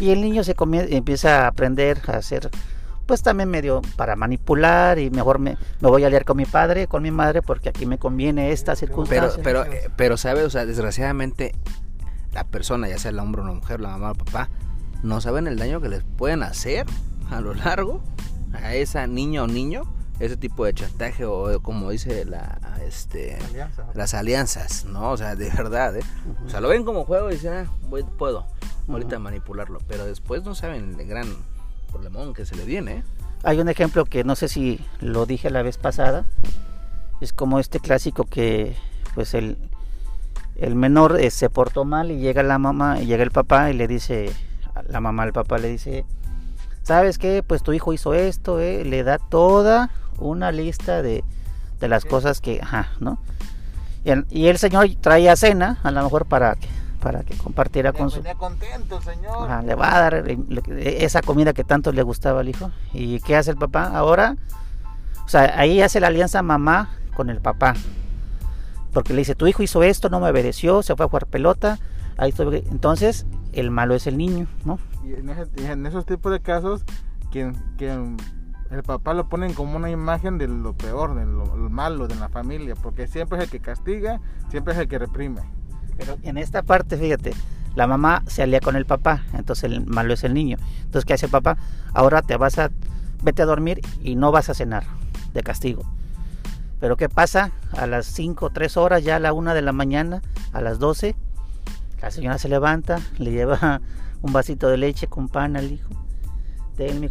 Y 0.00 0.10
el 0.10 0.20
niño 0.20 0.42
se 0.44 0.56
comie- 0.56 0.86
empieza 0.90 1.44
a 1.44 1.48
aprender 1.48 1.98
a 2.08 2.12
hacer, 2.16 2.50
pues 3.06 3.22
también 3.22 3.50
medio 3.50 3.82
para 3.96 4.16
manipular 4.16 4.98
y 4.98 5.10
mejor 5.10 5.38
me, 5.38 5.56
me 5.80 5.88
voy 5.88 6.04
a 6.04 6.06
aliar 6.06 6.24
con 6.24 6.36
mi 6.36 6.46
padre, 6.46 6.86
con 6.86 7.02
mi 7.02 7.10
madre, 7.10 7.42
porque 7.42 7.68
aquí 7.68 7.84
me 7.86 7.98
conviene 7.98 8.52
esta 8.52 8.72
Pero, 8.72 8.78
circunstancia. 8.78 9.42
pero, 9.42 9.64
eh, 9.64 9.90
pero, 9.96 10.16
¿sabes? 10.16 10.44
O 10.44 10.50
sea, 10.50 10.64
desgraciadamente, 10.66 11.54
la 12.32 12.44
persona, 12.44 12.88
ya 12.88 12.98
sea 12.98 13.10
el 13.10 13.18
hombre 13.18 13.42
o 13.42 13.44
la 13.44 13.52
mujer, 13.52 13.80
la 13.80 13.90
mamá 13.90 14.08
o 14.08 14.12
el 14.12 14.18
papá, 14.18 14.48
no 15.02 15.20
saben 15.20 15.46
el 15.46 15.58
daño 15.58 15.80
que 15.80 15.88
les 15.88 16.02
pueden 16.04 16.42
hacer 16.42 16.86
a 17.30 17.40
lo 17.40 17.52
largo 17.54 18.00
a 18.54 18.74
esa 18.74 19.06
niña 19.06 19.42
o 19.42 19.46
niño, 19.46 19.82
ese 20.24 20.36
tipo 20.36 20.64
de 20.64 20.72
chantaje 20.72 21.24
o 21.24 21.60
como 21.62 21.90
dice 21.90 22.24
la, 22.24 22.58
este, 22.86 23.36
Alianza. 23.48 23.86
las 23.94 24.14
alianzas, 24.14 24.84
¿no? 24.84 25.10
O 25.10 25.16
sea, 25.16 25.34
de 25.34 25.50
verdad, 25.50 25.96
¿eh? 25.96 26.02
O 26.46 26.48
sea, 26.48 26.60
lo 26.60 26.68
ven 26.68 26.84
como 26.84 27.04
juego 27.04 27.28
y 27.30 27.34
dicen, 27.34 27.52
ah, 27.52 27.72
voy- 27.88 28.04
puedo 28.04 28.46
ahorita 28.88 29.18
manipularlo, 29.18 29.80
pero 29.88 30.04
después 30.06 30.44
no 30.44 30.54
saben 30.54 30.96
el 30.98 31.06
gran 31.06 31.26
problemón 31.90 32.34
que 32.34 32.46
se 32.46 32.54
le 32.56 32.64
viene, 32.64 32.92
¿eh? 32.98 33.02
Hay 33.42 33.58
un 33.60 33.68
ejemplo 33.68 34.04
que 34.04 34.22
no 34.22 34.36
sé 34.36 34.46
si 34.48 34.80
lo 35.00 35.26
dije 35.26 35.50
la 35.50 35.62
vez 35.62 35.76
pasada. 35.76 36.24
Es 37.20 37.32
como 37.32 37.58
este 37.58 37.80
clásico 37.80 38.22
que 38.24 38.76
pues 39.14 39.34
el, 39.34 39.56
el 40.54 40.76
menor 40.76 41.18
eh, 41.20 41.30
se 41.32 41.50
portó 41.50 41.84
mal 41.84 42.12
y 42.12 42.18
llega 42.18 42.44
la 42.44 42.58
mamá 42.58 43.00
y 43.00 43.06
llega 43.06 43.24
el 43.24 43.32
papá 43.32 43.70
y 43.70 43.74
le 43.74 43.88
dice, 43.88 44.30
la 44.88 45.00
mamá 45.00 45.24
al 45.24 45.32
papá 45.32 45.58
le 45.58 45.68
dice, 45.68 46.04
¿sabes 46.84 47.18
qué? 47.18 47.42
Pues 47.42 47.62
tu 47.64 47.72
hijo 47.72 47.92
hizo 47.92 48.14
esto, 48.14 48.60
¿eh? 48.60 48.84
le 48.84 49.02
da 49.02 49.18
toda 49.18 49.90
una 50.18 50.52
lista 50.52 51.02
de, 51.02 51.24
de 51.80 51.88
las 51.88 52.04
cosas 52.04 52.40
que, 52.40 52.60
ajá, 52.62 52.88
¿no? 53.00 53.18
Y 54.04 54.10
el, 54.10 54.26
y 54.30 54.46
el 54.46 54.58
señor 54.58 54.86
traía 55.00 55.36
cena, 55.36 55.78
a 55.82 55.90
lo 55.90 56.02
mejor 56.02 56.26
para 56.26 56.54
que, 56.56 56.68
para 57.00 57.22
que 57.22 57.36
compartiera 57.36 57.92
con 57.92 58.10
su... 58.10 58.22
Contento 58.36 58.98
el 58.98 59.02
señor. 59.02 59.50
Ajá, 59.50 59.62
le 59.62 59.74
va 59.74 59.94
a 59.96 60.00
dar 60.00 60.24
esa 60.78 61.22
comida 61.22 61.52
que 61.52 61.64
tanto 61.64 61.92
le 61.92 62.02
gustaba 62.02 62.40
al 62.40 62.48
hijo. 62.48 62.70
¿Y 62.92 63.20
qué 63.20 63.36
hace 63.36 63.50
el 63.52 63.56
papá? 63.56 63.84
Ahora, 63.94 64.36
o 65.24 65.28
sea, 65.28 65.54
ahí 65.58 65.80
hace 65.82 66.00
la 66.00 66.08
alianza 66.08 66.42
mamá 66.42 66.90
con 67.14 67.30
el 67.30 67.40
papá. 67.40 67.74
Porque 68.92 69.12
le 69.14 69.20
dice, 69.20 69.34
tu 69.34 69.46
hijo 69.46 69.62
hizo 69.62 69.82
esto, 69.82 70.10
no 70.10 70.20
me 70.20 70.28
obedeció, 70.28 70.82
se 70.82 70.94
fue 70.96 71.06
a 71.06 71.08
jugar 71.08 71.26
pelota. 71.26 71.78
Ahí 72.18 72.30
estoy- 72.30 72.64
Entonces, 72.70 73.24
el 73.52 73.70
malo 73.70 73.94
es 73.94 74.06
el 74.06 74.18
niño, 74.18 74.46
¿no? 74.64 74.78
Y 75.04 75.14
en, 75.14 75.28
ese- 75.30 75.72
en 75.72 75.86
esos 75.86 76.04
tipos 76.06 76.30
de 76.32 76.40
casos, 76.40 76.82
quien, 77.30 77.54
quien 77.78 78.16
el 78.72 78.82
papá 78.82 79.14
lo 79.14 79.28
ponen 79.28 79.54
como 79.54 79.76
una 79.76 79.90
imagen 79.90 80.38
de 80.38 80.48
lo 80.48 80.72
peor, 80.72 81.14
de 81.14 81.26
lo, 81.26 81.56
lo 81.56 81.70
malo 81.70 82.08
de 82.08 82.14
la 82.16 82.28
familia, 82.28 82.74
porque 82.74 83.06
siempre 83.06 83.38
es 83.38 83.44
el 83.44 83.50
que 83.50 83.60
castiga, 83.60 84.20
siempre 84.50 84.72
es 84.74 84.78
el 84.78 84.88
que 84.88 84.98
reprime. 84.98 85.42
Pero 85.96 86.16
en 86.22 86.38
esta 86.38 86.62
parte, 86.62 86.96
fíjate, 86.96 87.32
la 87.74 87.86
mamá 87.86 88.22
se 88.26 88.42
alía 88.42 88.60
con 88.60 88.76
el 88.76 88.84
papá, 88.84 89.24
entonces 89.32 89.64
el 89.64 89.86
malo 89.86 90.14
es 90.14 90.24
el 90.24 90.34
niño. 90.34 90.58
Entonces, 90.84 91.04
¿qué 91.04 91.14
hace 91.14 91.26
el 91.26 91.32
papá? 91.32 91.56
Ahora 91.94 92.22
te 92.22 92.36
vas 92.36 92.58
a, 92.58 92.70
vete 93.22 93.42
a 93.42 93.46
dormir 93.46 93.80
y 94.02 94.14
no 94.14 94.30
vas 94.32 94.50
a 94.50 94.54
cenar 94.54 94.84
de 95.32 95.42
castigo. 95.42 95.82
Pero 96.80 96.96
¿qué 96.96 97.08
pasa? 97.08 97.52
A 97.76 97.86
las 97.86 98.06
5 98.06 98.46
o 98.46 98.50
3 98.50 98.76
horas, 98.76 99.04
ya 99.04 99.16
a 99.16 99.20
la 99.20 99.32
1 99.32 99.54
de 99.54 99.62
la 99.62 99.72
mañana, 99.72 100.20
a 100.52 100.60
las 100.60 100.78
12, 100.78 101.14
la 102.02 102.10
señora 102.10 102.38
se 102.38 102.48
levanta, 102.48 103.00
le 103.18 103.30
lleva 103.30 103.80
un 104.22 104.32
vasito 104.32 104.68
de 104.68 104.76
leche 104.76 105.06
con 105.06 105.28
pan 105.28 105.56
al 105.56 105.72
hijo. 105.72 106.01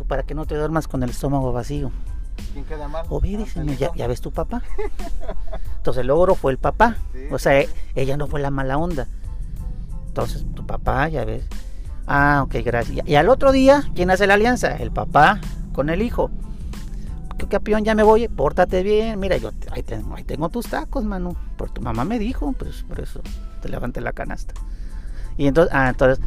Para 0.07 0.23
que 0.23 0.35
no 0.35 0.45
te 0.45 0.55
duermas 0.55 0.87
con 0.87 1.03
el 1.03 1.09
estómago 1.09 1.51
vacío. 1.53 1.91
¿Quién 2.53 2.65
queda 2.65 2.87
mal? 2.87 3.05
O 3.09 3.19
ve, 3.21 3.35
Ah, 3.35 3.37
dice, 3.39 3.59
el 3.59 3.65
"No, 3.67 3.73
ya, 3.73 3.91
ya 3.95 4.07
ves 4.07 4.21
tu 4.21 4.31
papá. 4.31 4.61
Entonces 5.77 6.01
el 6.01 6.07
logro 6.07 6.35
fue 6.35 6.51
el 6.51 6.57
papá. 6.57 6.97
Sí, 7.13 7.19
O 7.31 7.37
sea, 7.39 7.61
sí. 7.61 7.67
ella 7.95 8.17
no 8.17 8.27
fue 8.27 8.39
la 8.41 8.51
mala 8.51 8.77
onda. 8.77 9.07
Entonces, 10.07 10.45
tu 10.55 10.65
papá, 10.65 11.07
ya 11.09 11.23
ves. 11.25 11.45
Ah, 12.07 12.41
ok, 12.45 12.55
gracias. 12.65 13.07
Y 13.07 13.15
al 13.15 13.29
otro 13.29 13.51
día, 13.51 13.83
¿quién 13.95 14.09
hace 14.11 14.27
la 14.27 14.33
alianza? 14.33 14.75
El 14.75 14.91
papá 14.91 15.39
con 15.73 15.89
el 15.89 16.01
hijo. 16.01 16.29
¿Qué 17.37 17.47
campeón? 17.47 17.83
Ya 17.85 17.95
me 17.95 18.03
voy, 18.03 18.27
pórtate 18.27 18.83
bien. 18.83 19.19
Mira, 19.19 19.37
yo 19.37 19.51
te- 19.51 19.69
ahí 19.71 19.83
tengo, 19.83 20.15
ahí 20.15 20.23
tengo 20.23 20.49
tus 20.49 20.67
tacos, 20.67 21.03
mano. 21.05 21.35
Por 21.57 21.69
tu 21.71 21.81
mamá 21.81 22.03
me 22.05 22.19
dijo, 22.19 22.51
pues 22.53 22.83
por 22.83 22.99
eso 22.99 23.21
te 23.61 23.69
levanté 23.69 24.01
la 24.01 24.11
canasta. 24.13 24.53
Y 25.37 25.47
entonces, 25.47 25.73
ah, 25.73 25.89
entonces, 25.89 26.23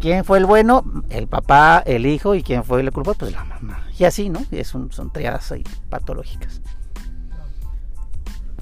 ¿quién 0.00 0.24
fue 0.24 0.38
el 0.38 0.46
bueno? 0.46 0.84
El 1.10 1.26
papá, 1.28 1.82
el 1.86 2.06
hijo, 2.06 2.34
y 2.34 2.42
quién 2.42 2.64
fue 2.64 2.80
el 2.80 2.92
culpable, 2.92 3.18
pues 3.18 3.32
la 3.32 3.44
mamá. 3.44 3.86
Y 3.98 4.04
así, 4.04 4.28
¿no? 4.28 4.40
Y 4.50 4.58
es 4.58 4.74
un- 4.74 4.90
son 4.92 5.10
triadas 5.12 5.50
ahí 5.52 5.64
patológicas. 5.90 6.60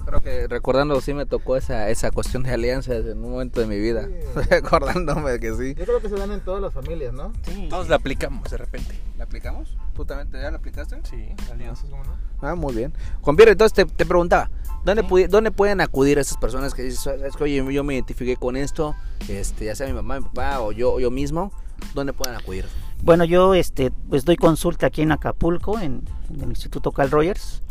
Creo 0.06 0.20
que 0.22 0.46
recordando 0.46 1.00
sí 1.00 1.12
me 1.14 1.26
tocó 1.26 1.56
esa, 1.56 1.90
esa 1.90 2.10
cuestión 2.12 2.44
de 2.44 2.52
alianzas 2.52 3.04
en 3.06 3.18
un 3.24 3.32
momento 3.32 3.60
de 3.60 3.66
mi 3.66 3.78
vida. 3.78 4.08
Recordándome 4.50 5.38
que 5.40 5.52
sí. 5.54 5.74
Yo 5.74 5.84
creo 5.84 6.00
que 6.00 6.08
se 6.08 6.14
dan 6.16 6.30
en 6.32 6.40
todas 6.40 6.62
las 6.62 6.72
familias, 6.72 7.12
¿no? 7.12 7.32
Sí. 7.42 7.66
Todos 7.68 7.88
la 7.88 7.96
aplicamos 7.96 8.48
de 8.50 8.56
repente. 8.56 8.94
¿La 9.18 9.24
aplicamos? 9.24 9.76
¿Tú 9.94 10.04
también 10.04 10.30
te- 10.30 10.40
ya 10.40 10.50
la 10.50 10.58
aplicaste? 10.58 10.96
Sí, 11.10 11.28
alianzas, 11.52 11.90
¿cómo 11.90 12.04
no? 12.04 12.16
Ah, 12.40 12.54
muy 12.54 12.74
bien. 12.74 12.92
Juan 13.22 13.34
Pierre, 13.36 13.52
entonces 13.52 13.74
te, 13.74 13.84
te 13.84 14.06
preguntaba, 14.06 14.48
¿dónde, 14.84 15.02
pudi- 15.02 15.26
¿dónde 15.28 15.50
pueden 15.50 15.80
acudir 15.80 16.18
esas 16.18 16.36
personas 16.38 16.72
que 16.74 16.82
dicen, 16.84 17.24
es 17.24 17.34
que 17.34 17.44
oye, 17.44 17.64
yo 17.72 17.82
me 17.84 17.94
identifiqué 17.94 18.36
con 18.36 18.56
esto, 18.56 18.94
este, 19.28 19.64
ya 19.64 19.74
sea 19.74 19.86
mi 19.88 19.92
mamá, 19.94 20.20
mi 20.20 20.26
papá 20.26 20.60
o 20.60 20.70
yo, 20.72 21.00
yo 21.00 21.10
mismo, 21.10 21.50
¿dónde 21.94 22.12
pueden 22.12 22.36
acudir? 22.36 22.66
Bueno, 23.02 23.24
yo 23.24 23.54
este, 23.54 23.90
pues 24.08 24.24
doy 24.24 24.36
consulta 24.36 24.86
aquí 24.86 25.02
en 25.02 25.12
Acapulco, 25.12 25.78
en, 25.80 26.02
en 26.32 26.40
el 26.42 26.50
Instituto 26.50 26.92
Carl 26.92 27.10
Rogers, 27.10 27.62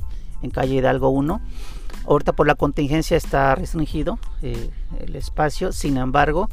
en 0.42 0.50
calle 0.52 0.76
Hidalgo 0.76 1.10
1. 1.10 1.42
Ahorita 2.08 2.34
por 2.34 2.46
la 2.46 2.56
contingencia 2.56 3.18
está 3.18 3.56
restringido 3.56 4.20
eh, 4.42 4.70
el 5.00 5.16
espacio, 5.16 5.72
sin 5.72 5.98
embargo, 5.98 6.50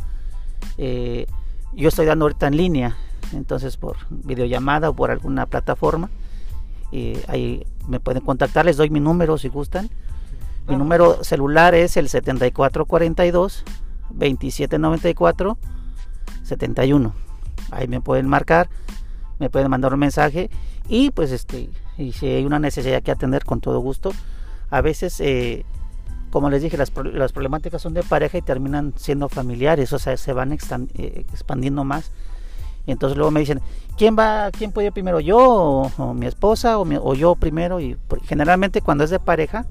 eh, 0.79 1.27
yo 1.75 1.89
estoy 1.89 2.07
dando 2.07 2.25
ahorita 2.25 2.47
en 2.47 2.57
línea, 2.57 2.97
entonces 3.33 3.77
por 3.77 3.97
videollamada 4.11 4.91
o 4.91 4.95
por 4.95 5.11
alguna 5.11 5.47
plataforma. 5.47 6.11
eh, 6.93 7.23
ahí 7.29 7.67
me 7.89 8.01
pueden 8.01 8.23
contactar, 8.23 8.65
les 8.65 8.77
doy 8.77 8.91
mi 8.91 9.01
número 9.01 9.39
si 9.39 9.49
gustan. 9.49 9.91
Mi 10.69 10.77
número 10.77 11.25
celular 11.25 11.75
es 11.75 11.97
el 11.97 12.09
7442 12.09 13.65
2794 14.11 15.59
71. 16.45 17.13
Ahí 17.71 17.89
me 17.89 18.01
pueden 18.01 18.29
marcar, 18.29 18.69
me 19.39 19.51
pueden 19.51 19.71
mandar 19.71 19.93
un 19.93 20.01
mensaje 20.01 20.51
y 20.89 21.11
pues 21.11 21.33
este, 21.33 21.71
y 21.99 22.13
si 22.13 22.27
hay 22.27 22.45
una 22.45 22.59
necesidad 22.59 23.03
que 23.03 23.11
atender 23.11 23.45
con 23.45 23.61
todo 23.61 23.81
gusto. 23.81 24.13
A 24.73 24.81
veces, 24.81 25.21
eh, 25.21 25.65
como 26.31 26.49
les 26.51 26.63
dije, 26.63 26.77
las, 26.79 26.91
las 27.13 27.31
problemáticas 27.33 27.81
son 27.83 27.93
de 27.95 28.03
pareja 28.03 28.39
y 28.39 28.43
terminan 28.43 28.95
siendo 28.97 29.29
familiares, 29.29 29.93
o 29.93 29.99
sea, 29.99 30.17
se 30.17 30.33
van 30.33 30.51
eh, 30.53 31.25
expandiendo 31.33 31.85
más. 31.85 32.11
Entonces 32.87 33.17
luego 33.17 33.31
me 33.31 33.41
dicen, 33.41 33.61
¿quién 33.97 34.17
va, 34.19 34.51
quién 34.51 34.73
puede 34.73 34.91
primero, 34.91 35.21
yo 35.21 35.39
o, 35.39 36.15
mi 36.15 36.27
esposa 36.27 36.79
o, 36.79 36.85
mi- 36.85 36.99
o 37.01 37.15
yo 37.15 37.35
primero? 37.37 37.81
Y 37.81 37.97
generalmente 38.25 38.81
cuando 38.81 39.05
es 39.05 39.11
de 39.11 39.21
pareja, 39.21 39.67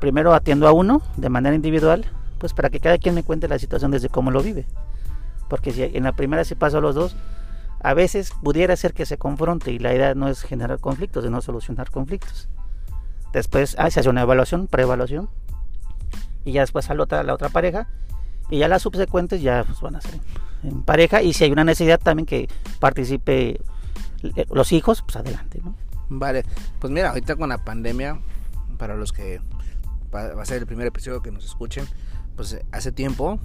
primero 0.00 0.32
atiendo 0.32 0.68
a 0.68 0.72
uno 0.72 1.02
de 1.16 1.28
manera 1.28 1.54
individual, 1.56 2.04
pues 2.38 2.54
para 2.54 2.70
que 2.70 2.80
cada 2.80 2.96
quien 2.98 3.14
me 3.14 3.24
cuente 3.24 3.48
la 3.48 3.58
situación 3.58 3.90
desde 3.90 4.08
cómo 4.08 4.30
lo 4.30 4.42
vive. 4.42 4.64
Porque 5.50 5.72
si 5.72 5.82
en 5.82 6.04
la 6.04 6.12
primera 6.12 6.44
se 6.44 6.56
pasó 6.56 6.78
a 6.78 6.80
los 6.80 6.94
dos, 6.94 7.16
a 7.82 7.92
veces 7.94 8.32
pudiera 8.42 8.76
ser 8.76 8.94
que 8.94 9.04
se 9.06 9.18
confronte 9.18 9.72
y 9.72 9.78
la 9.78 9.92
idea 9.92 10.14
no 10.14 10.28
es 10.28 10.40
generar 10.42 10.78
conflictos, 10.78 11.24
sino 11.24 11.42
solucionar 11.42 11.90
conflictos. 11.90 12.48
Después 13.34 13.74
ah, 13.78 13.90
se 13.90 14.00
hace 14.00 14.08
una 14.08 14.22
evaluación, 14.22 14.68
preevaluación, 14.68 15.28
y 16.44 16.52
ya 16.52 16.60
después 16.60 16.88
a 16.88 16.94
la 16.94 17.02
otra, 17.02 17.22
la 17.24 17.34
otra 17.34 17.48
pareja, 17.48 17.88
y 18.48 18.58
ya 18.58 18.68
las 18.68 18.82
subsecuentes 18.82 19.42
ya 19.42 19.64
pues, 19.64 19.80
van 19.80 19.96
a 19.96 20.00
ser 20.00 20.20
en 20.62 20.82
pareja, 20.82 21.20
y 21.20 21.32
si 21.32 21.44
hay 21.44 21.50
una 21.50 21.64
necesidad 21.64 22.00
también 22.00 22.26
que 22.26 22.48
participe 22.78 23.60
eh, 24.22 24.46
los 24.50 24.72
hijos, 24.72 25.02
pues 25.02 25.16
adelante, 25.16 25.60
¿no? 25.62 25.74
Vale, 26.08 26.44
pues 26.78 26.92
mira, 26.92 27.10
ahorita 27.10 27.34
con 27.34 27.48
la 27.48 27.58
pandemia, 27.58 28.20
para 28.78 28.94
los 28.94 29.12
que 29.12 29.40
va 30.14 30.40
a 30.40 30.44
ser 30.44 30.58
el 30.58 30.66
primer 30.66 30.86
episodio 30.86 31.20
que 31.20 31.32
nos 31.32 31.44
escuchen, 31.44 31.86
pues 32.36 32.56
hace 32.70 32.92
tiempo, 32.92 33.40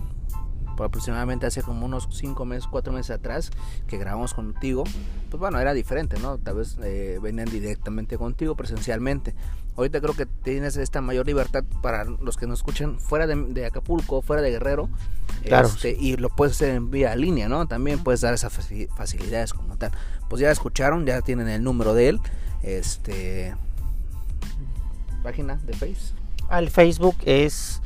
por 0.80 0.86
aproximadamente 0.86 1.46
hace 1.46 1.62
como 1.62 1.86
unos 1.86 2.08
5 2.10 2.46
meses, 2.46 2.66
4 2.72 2.94
meses 2.94 3.12
atrás, 3.12 3.52
que 3.86 3.98
grabamos 3.98 4.34
contigo, 4.34 4.86
pues 5.30 5.38
bueno, 5.38 5.60
era 5.60 5.74
diferente, 5.74 6.18
¿no? 6.20 6.38
Tal 6.38 6.56
vez 6.56 6.78
eh, 6.82 7.20
venían 7.22 7.50
directamente 7.50 8.18
contigo 8.18 8.56
presencialmente. 8.56 9.36
Ahorita 9.76 10.00
creo 10.00 10.14
que 10.14 10.26
tienes 10.26 10.78
esta 10.78 11.02
mayor 11.02 11.28
libertad 11.28 11.66
para 11.82 12.06
los 12.06 12.38
que 12.38 12.48
nos 12.48 12.60
escuchan 12.60 12.98
fuera 12.98 13.28
de, 13.28 13.36
de 13.36 13.66
Acapulco, 13.66 14.22
fuera 14.22 14.42
de 14.42 14.52
Guerrero, 14.52 14.88
Claro, 15.44 15.68
este, 15.68 15.98
y 16.00 16.16
lo 16.16 16.30
puedes 16.30 16.56
hacer 16.56 16.70
en 16.76 16.90
vía 16.92 17.14
línea, 17.18 17.50
¿no? 17.50 17.68
También 17.68 18.00
puedes 18.00 18.22
dar 18.22 18.34
esas 18.34 18.58
faci- 18.58 18.88
facilidades 18.96 19.54
como 19.54 19.76
tal. 19.76 19.92
Pues 20.30 20.42
ya 20.42 20.50
escucharon, 20.50 21.06
ya 21.06 21.22
tienen 21.22 21.50
el 21.50 21.62
número 21.62 21.94
de 21.94 22.08
él, 22.08 22.22
este 22.64 23.54
página 25.24 25.56
de 25.66 25.74
Face. 25.74 26.14
Al 26.48 26.70
Facebook 26.70 27.18
es 27.26 27.82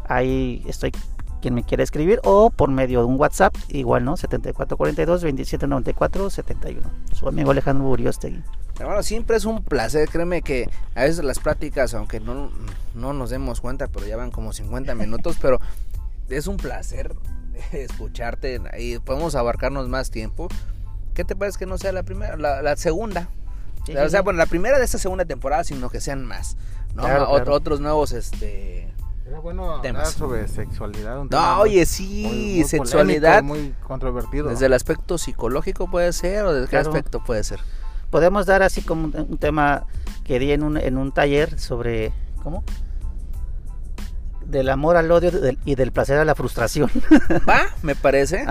Ahí 0.09 0.65
estoy 0.67 0.93
quien 1.41 1.55
me 1.55 1.63
quiera 1.63 1.85
escribir 1.85 2.21
o 2.25 2.51
por 2.51 2.69
medio 2.71 2.99
de 3.01 3.05
un 3.07 3.19
WhatsApp, 3.19 3.55
igual, 3.69 4.05
¿no? 4.05 4.17
7442 4.17 5.21
2794 5.21 6.31
71. 6.31 6.91
Su 7.13 7.29
amigo 7.29 7.53
Alejandro 7.53 7.89
Uriostegui. 7.89 8.43
Hermano, 8.81 9.03
siempre 9.03 9.37
es 9.37 9.45
un 9.45 9.63
placer, 9.63 10.09
créeme 10.09 10.43
que 10.43 10.69
a 10.95 11.03
veces 11.03 11.25
las 11.25 11.39
pláticas, 11.39 11.95
aunque 11.95 12.21
no, 12.21 12.51
no 12.95 13.13
nos 13.13 13.31
demos 13.31 13.61
cuenta, 13.61 13.89
pero 13.89 14.07
ya 14.07 14.17
van 14.17 14.31
como 14.31 14.53
50 14.53 14.95
minutos, 14.95 15.37
pero 15.43 15.61
es 16.29 16.47
un 16.47 16.57
placer 16.57 17.15
escucharte 17.73 18.61
y 18.79 18.99
podemos 18.99 19.35
abarcarnos 19.35 19.89
más 19.89 20.11
tiempo. 20.11 20.49
¿Qué 21.15 21.25
te 21.25 21.35
parece 21.35 21.59
que 21.59 21.67
no 21.67 21.79
sea 21.79 21.93
la 21.93 22.05
primera, 22.05 22.37
la, 22.37 22.63
la 22.63 22.77
segunda? 22.77 23.29
Sí, 23.85 23.93
o 23.97 24.09
sea, 24.09 24.21
sí. 24.21 24.25
bueno, 24.25 24.39
la 24.39 24.47
primera 24.47 24.79
de 24.79 24.85
esta 24.85 24.99
segunda 24.99 25.25
temporada, 25.25 25.65
sino 25.65 25.89
que 25.91 26.01
sean 26.01 26.25
más, 26.25 26.57
¿no? 26.95 27.03
Claro, 27.03 27.27
Ot- 27.31 27.37
claro. 27.37 27.55
Otros 27.55 27.81
nuevos, 27.81 28.13
este... 28.13 28.93
Era 29.29 29.41
bueno 29.41 29.65
hablar 29.65 29.83
Temas. 29.83 30.13
sobre 30.13 30.49
sexualidad. 30.49 31.21
un 31.21 31.29
tema 31.29 31.43
No, 31.51 31.57
muy- 31.59 31.71
oye, 31.71 31.87
sí, 31.87 32.55
muy 32.59 32.65
sexualidad. 32.65 33.41
polémico, 33.41 33.55
muy 33.59 33.75
controvertido. 33.87 34.49
Desde 34.49 34.67
el 34.67 34.73
aspecto 34.73 35.19
psicológico 35.19 35.91
puede 35.91 36.13
ser, 36.13 36.45
o 36.45 36.55
desde 36.55 36.69
qué 36.69 36.79
aspecto 36.79 37.23
puede 37.23 37.45
ser. 37.45 37.61
Podemos 38.11 38.47
dar 38.47 38.63
así 38.63 38.81
como 38.83 39.05
un, 39.07 39.15
un 39.31 39.39
tema 39.39 39.85
que 40.25 40.39
di 40.39 40.53
en 40.53 40.63
un, 40.63 40.77
en 40.79 40.97
un 40.97 41.13
taller 41.13 41.59
sobre, 41.59 42.13
¿cómo? 42.43 42.65
Del 44.47 44.71
amor 44.71 44.97
al 44.97 45.11
odio 45.13 45.31
del- 45.31 45.59
y 45.67 45.75
del 45.75 45.93
placer 45.93 46.19
a 46.19 46.25
la 46.25 46.35
frustración. 46.35 46.91
Va, 47.49 47.61
me 47.83 47.95
parece. 47.95 48.47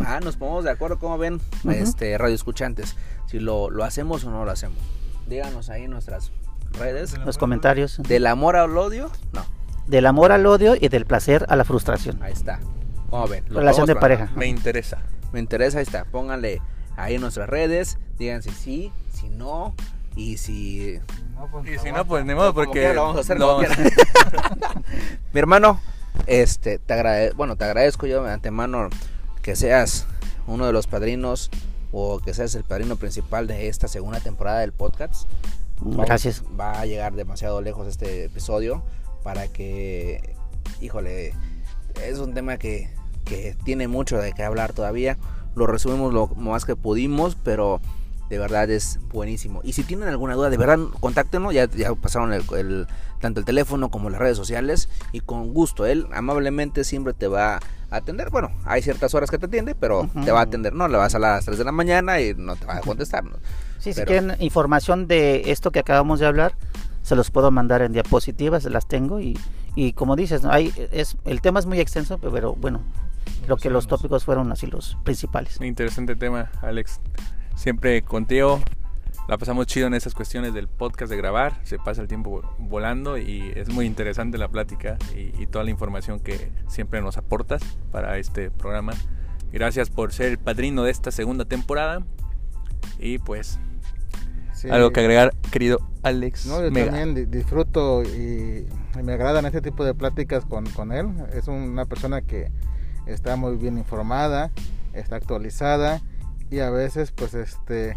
Va, 0.00 0.20
nos 0.20 0.36
ponemos 0.36 0.62
de 0.62 0.70
acuerdo, 0.70 1.00
como 1.00 1.18
ven, 1.18 1.40
este, 1.70 2.16
radio 2.18 2.36
escuchantes, 2.36 2.94
si 3.26 3.40
lo, 3.40 3.68
lo 3.68 3.82
hacemos 3.82 4.24
o 4.24 4.30
no 4.30 4.44
lo 4.44 4.50
hacemos. 4.52 4.78
Díganos 5.26 5.68
ahí 5.70 5.84
en 5.84 5.90
nuestras 5.90 6.30
redes. 6.78 7.18
Los 7.18 7.36
comentarios. 7.36 7.98
¿Del 8.06 8.28
amor 8.28 8.54
al 8.54 8.78
odio? 8.78 9.10
No, 9.32 9.44
Del 9.90 10.06
amor 10.06 10.32
al 10.32 10.46
odio 10.46 10.74
y 10.80 10.88
del 10.88 11.04
placer 11.04 11.44
a 11.48 11.56
la 11.56 11.64
frustración. 11.64 12.22
ahí 12.22 12.32
está. 12.32 12.60
¿Cómo 13.10 13.26
ven? 13.26 13.44
Lo 13.48 13.58
Relación 13.58 13.86
de 13.86 13.96
pareja. 13.96 14.30
Me 14.36 14.46
interesa. 14.46 14.98
Me 15.32 15.40
interesa, 15.40 15.78
ahí 15.78 15.82
está. 15.84 16.04
Pónganle 16.04 16.62
ahí 16.96 17.16
en 17.16 17.20
nuestras 17.20 17.48
redes. 17.48 17.98
Digan 18.18 18.42
si 18.42 18.50
sí, 18.50 18.92
si 19.12 19.28
no. 19.28 19.74
Y 20.16 20.36
si. 20.38 20.98
No, 21.34 21.48
pues, 21.50 21.68
Y 21.70 21.78
si 21.78 21.92
no, 21.92 22.04
pues 22.04 22.24
ni 22.24 22.34
modo, 22.34 22.52
Como 22.54 22.66
porque. 22.66 22.80
quiera 22.80 22.94
lo 22.94 23.02
vamos 23.02 23.16
a 23.16 23.20
hacer 23.20 23.38
lo 23.38 23.46
como 23.48 23.62
vamos- 23.62 23.76
quiera. 23.76 23.90
Mi 25.32 25.40
hermano, 25.40 25.80
este, 26.26 26.78
te 26.78 26.92
agrade 26.94 27.32
bueno, 27.32 27.56
te 27.56 27.64
agradezco 27.64 28.06
yo 28.06 28.22
de 28.24 28.32
antemano 28.32 28.88
que 29.42 29.56
seas 29.56 30.06
uno 30.46 30.66
de 30.66 30.72
los 30.72 30.86
padrinos 30.86 31.50
o 31.92 32.18
que 32.20 32.34
seas 32.34 32.54
el 32.54 32.64
padrino 32.64 32.96
principal 32.96 33.46
de 33.46 33.68
esta 33.68 33.88
segunda 33.88 34.20
temporada 34.20 34.60
del 34.60 34.72
podcast. 34.72 35.28
Vamos- 35.80 36.06
Gracias. 36.06 36.42
Va 36.58 36.78
a 36.80 36.86
llegar 36.86 37.14
demasiado 37.14 37.60
lejos 37.62 37.86
este 37.88 38.24
episodio 38.26 38.82
para 39.22 39.48
que, 39.48 40.34
híjole, 40.80 41.32
es 42.04 42.18
un 42.18 42.34
tema 42.34 42.56
que, 42.56 42.90
que 43.24 43.56
tiene 43.64 43.88
mucho 43.88 44.18
de 44.18 44.32
qué 44.32 44.42
hablar 44.42 44.72
todavía. 44.72 45.16
Lo 45.54 45.66
resumimos 45.66 46.12
lo 46.14 46.28
más 46.28 46.64
que 46.64 46.76
pudimos, 46.76 47.36
pero 47.42 47.80
de 48.28 48.38
verdad 48.38 48.70
es 48.70 49.00
buenísimo. 49.12 49.60
Y 49.64 49.72
si 49.72 49.82
tienen 49.82 50.08
alguna 50.08 50.34
duda, 50.34 50.50
de 50.50 50.56
verdad, 50.56 50.78
contáctenos. 51.00 51.52
Ya, 51.52 51.68
ya 51.68 51.92
pasaron 51.94 52.32
el, 52.32 52.44
el- 52.56 52.86
tanto 53.20 53.40
el 53.40 53.44
teléfono 53.44 53.90
como 53.90 54.08
las 54.08 54.20
redes 54.20 54.36
sociales. 54.36 54.88
Y 55.12 55.20
con 55.20 55.52
gusto, 55.52 55.84
él 55.86 56.06
amablemente 56.12 56.84
siempre 56.84 57.12
te 57.12 57.26
va 57.26 57.56
a 57.56 57.60
atender. 57.90 58.30
Bueno, 58.30 58.50
hay 58.64 58.80
ciertas 58.82 59.12
horas 59.14 59.30
que 59.30 59.36
te 59.38 59.46
atiende, 59.46 59.74
pero 59.74 60.08
te 60.24 60.30
va 60.30 60.38
a 60.40 60.42
atender. 60.44 60.72
No, 60.72 60.86
le 60.88 60.96
vas 60.96 61.14
a 61.14 61.18
las 61.18 61.44
3 61.44 61.58
de 61.58 61.64
la 61.64 61.72
mañana 61.72 62.20
y 62.20 62.32
no 62.34 62.54
te 62.56 62.64
va 62.64 62.76
a 62.76 62.80
contestar. 62.80 63.24
¿no? 63.24 63.32
Sí, 63.78 63.92
si 63.92 64.00
quieren 64.06 64.36
información 64.40 65.06
de 65.08 65.50
esto 65.50 65.70
que 65.72 65.80
acabamos 65.80 66.20
de 66.20 66.26
hablar, 66.26 66.54
se 67.10 67.16
los 67.16 67.32
puedo 67.32 67.50
mandar 67.50 67.82
en 67.82 67.92
diapositivas, 67.92 68.62
las 68.66 68.86
tengo 68.86 69.18
y, 69.18 69.36
y 69.74 69.94
como 69.94 70.14
dices. 70.14 70.44
Hay, 70.44 70.72
es, 70.92 71.16
el 71.24 71.40
tema 71.40 71.58
es 71.58 71.66
muy 71.66 71.80
extenso, 71.80 72.18
pero 72.18 72.54
bueno, 72.54 72.82
creo 73.44 73.56
que 73.56 73.68
los 73.68 73.88
tópicos 73.88 74.24
fueron 74.24 74.52
así 74.52 74.68
los 74.68 74.96
principales. 75.02 75.60
Interesante 75.60 76.14
tema, 76.14 76.52
Alex. 76.62 77.00
Siempre 77.56 78.02
contigo 78.02 78.60
la 79.26 79.38
pasamos 79.38 79.66
chido 79.66 79.88
en 79.88 79.94
esas 79.94 80.14
cuestiones 80.14 80.54
del 80.54 80.68
podcast 80.68 81.10
de 81.10 81.16
grabar. 81.16 81.58
Se 81.64 81.80
pasa 81.80 82.00
el 82.00 82.06
tiempo 82.06 82.42
volando 82.60 83.18
y 83.18 83.52
es 83.56 83.68
muy 83.70 83.86
interesante 83.86 84.38
la 84.38 84.46
plática 84.46 84.96
y, 85.12 85.42
y 85.42 85.48
toda 85.48 85.64
la 85.64 85.70
información 85.70 86.20
que 86.20 86.52
siempre 86.68 87.02
nos 87.02 87.16
aportas 87.16 87.60
para 87.90 88.18
este 88.18 88.52
programa. 88.52 88.92
Gracias 89.52 89.90
por 89.90 90.12
ser 90.12 90.26
el 90.28 90.38
padrino 90.38 90.84
de 90.84 90.92
esta 90.92 91.10
segunda 91.10 91.44
temporada. 91.44 92.04
Y 93.00 93.18
pues, 93.18 93.58
Sí. 94.60 94.68
algo 94.68 94.90
que 94.92 95.00
agregar, 95.00 95.34
querido 95.50 95.78
Alex. 96.02 96.44
No, 96.46 96.62
yo 96.62 96.70
Mega. 96.70 96.90
también 96.90 97.14
di- 97.14 97.24
disfruto 97.24 98.02
y, 98.02 98.66
me 99.02 99.12
agradan 99.14 99.46
este 99.46 99.62
tipo 99.62 99.84
de 99.86 99.94
pláticas 99.94 100.44
con, 100.44 100.66
con 100.70 100.92
él. 100.92 101.08
Es 101.32 101.48
una 101.48 101.86
persona 101.86 102.20
que 102.20 102.50
está 103.06 103.36
muy 103.36 103.56
bien 103.56 103.78
informada, 103.78 104.50
está 104.92 105.16
actualizada 105.16 106.02
y 106.50 106.58
a 106.58 106.68
veces 106.68 107.10
pues 107.12 107.32
este 107.32 107.96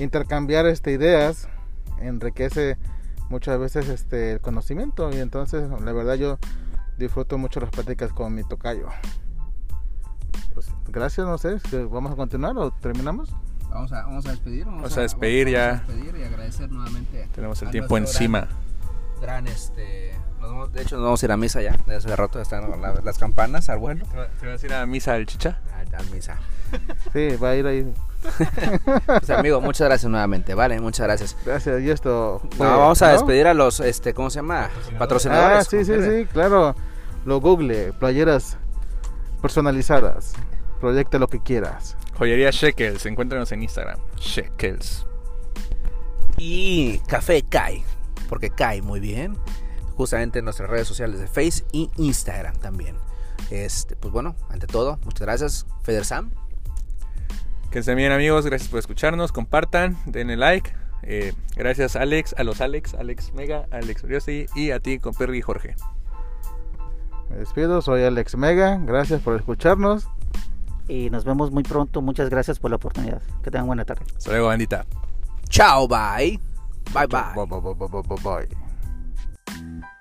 intercambiar 0.00 0.66
este 0.66 0.90
ideas 0.90 1.46
enriquece 2.00 2.78
muchas 3.28 3.60
veces 3.60 3.88
este 3.88 4.32
el 4.32 4.40
conocimiento 4.40 5.10
y 5.12 5.18
entonces 5.20 5.68
la 5.70 5.92
verdad 5.92 6.14
yo 6.14 6.38
disfruto 6.98 7.38
mucho 7.38 7.60
las 7.60 7.70
pláticas 7.70 8.12
con 8.12 8.34
mi 8.34 8.42
tocayo. 8.42 8.88
Pues 10.54 10.66
gracias, 10.88 11.26
no 11.26 11.38
sé, 11.38 11.58
vamos 11.90 12.12
a 12.12 12.16
continuar 12.16 12.56
o 12.58 12.72
terminamos. 12.72 13.30
Vamos 13.72 13.92
a, 13.92 14.02
vamos 14.02 14.26
a 14.26 14.30
despedir. 14.30 14.64
Vamos 14.66 14.96
a 14.96 15.00
despedir 15.00 15.48
ya. 15.48 15.72
despedir 15.86 16.16
y 16.16 16.22
agradecer 16.24 16.70
nuevamente. 16.70 17.28
Tenemos 17.34 17.60
el 17.62 17.68
a 17.68 17.70
tiempo 17.70 17.96
encima. 17.96 18.48
Gran, 19.20 19.46
este. 19.46 20.12
nos 20.40 20.50
vamos- 20.50 20.72
de 20.72 20.82
hecho, 20.82 20.96
nos 20.96 21.04
vamos 21.04 21.22
a 21.22 21.26
ir 21.26 21.32
a 21.32 21.36
misa 21.36 21.62
ya. 21.62 21.76
De 21.86 21.96
hace 21.96 22.14
rato 22.16 22.40
están 22.40 22.68
la- 22.80 22.94
las 23.02 23.18
campanas 23.18 23.68
al 23.68 23.78
vuelo. 23.78 24.04
¿Te 24.40 24.46
vas 24.46 24.62
a 24.62 24.66
ir 24.66 24.74
a 24.74 24.84
misa 24.86 25.12
del 25.14 25.26
chicha? 25.26 25.60
A, 25.72 25.98
a 25.98 26.02
misa. 26.14 26.36
Sí, 27.12 27.36
va 27.36 27.50
a 27.50 27.54
ir 27.56 27.66
ahí. 27.66 27.92
Pues, 29.06 29.30
amigo, 29.30 29.60
muchas 29.60 29.86
gracias 29.88 30.10
nuevamente. 30.10 30.54
Vale, 30.54 30.80
muchas 30.80 31.06
gracias. 31.06 31.36
Gracias, 31.44 31.80
y 31.82 31.90
esto 31.90 32.40
fue, 32.56 32.66
No, 32.66 32.78
vamos 32.78 33.02
a 33.02 33.06
¿no? 33.08 33.12
despedir 33.12 33.46
a 33.46 33.54
los, 33.54 33.80
este, 33.80 34.14
¿cómo 34.14 34.30
se 34.30 34.36
llama? 34.36 34.70
Patrocinadores. 34.98 35.58
Ah, 35.58 35.64
sí, 35.70 35.84
sí, 35.84 35.92
sí, 36.02 36.26
claro. 36.32 36.74
Lo 37.24 37.40
Google, 37.40 37.92
playeras 37.92 38.56
personalizadas. 39.40 40.32
Proyecta 40.80 41.18
lo 41.18 41.28
que 41.28 41.40
quieras. 41.40 41.96
Joyería 42.18 42.50
Shekels, 42.50 43.06
encuéntranos 43.06 43.50
en 43.52 43.62
Instagram. 43.62 43.98
Shekels. 44.18 45.06
Y 46.38 46.98
Café 47.06 47.42
Kai, 47.42 47.84
porque 48.28 48.50
cae 48.50 48.82
muy 48.82 49.00
bien. 49.00 49.36
Justamente 49.96 50.38
en 50.38 50.46
nuestras 50.46 50.70
redes 50.70 50.88
sociales 50.88 51.20
de 51.20 51.26
Face 51.26 51.64
y 51.72 51.90
Instagram 51.96 52.56
también. 52.56 52.96
Este, 53.50 53.96
pues 53.96 54.12
bueno, 54.12 54.34
ante 54.48 54.66
todo, 54.66 54.98
muchas 55.04 55.22
gracias, 55.22 55.66
Feder 55.82 56.04
Sam. 56.04 56.30
Que 57.70 57.80
estén 57.80 57.96
bien 57.96 58.12
amigos, 58.12 58.46
gracias 58.46 58.70
por 58.70 58.78
escucharnos, 58.78 59.32
compartan, 59.32 59.96
denle 60.06 60.36
like. 60.36 60.72
Eh, 61.02 61.32
gracias 61.56 61.96
Alex, 61.96 62.34
a 62.38 62.44
los 62.44 62.60
Alex, 62.60 62.94
Alex 62.94 63.32
Mega, 63.34 63.66
Alex 63.70 64.04
Uriosi 64.04 64.46
y 64.54 64.70
a 64.70 64.80
ti 64.80 64.98
con 64.98 65.14
Perry 65.14 65.38
y 65.38 65.42
Jorge. 65.42 65.74
Me 67.28 67.36
despido, 67.36 67.82
soy 67.82 68.02
Alex 68.04 68.36
Mega. 68.36 68.78
Gracias 68.84 69.20
por 69.22 69.36
escucharnos 69.36 70.08
y 70.88 71.10
nos 71.10 71.24
vemos 71.24 71.50
muy 71.50 71.62
pronto. 71.62 72.02
Muchas 72.02 72.30
gracias 72.30 72.58
por 72.58 72.70
la 72.70 72.76
oportunidad. 72.76 73.22
Que 73.42 73.50
tengan 73.50 73.66
buena 73.66 73.84
tarde. 73.84 74.04
Hasta 74.16 74.30
luego. 74.30 74.52
Chao, 75.48 75.86
bye. 75.88 76.38
Bye, 76.92 77.06
bye. 77.06 77.20
Bye, 77.34 77.46
bye, 77.46 77.60
bye, 77.60 77.88
bye, 77.88 78.02
bye. 78.02 78.16
bye. 78.22 79.92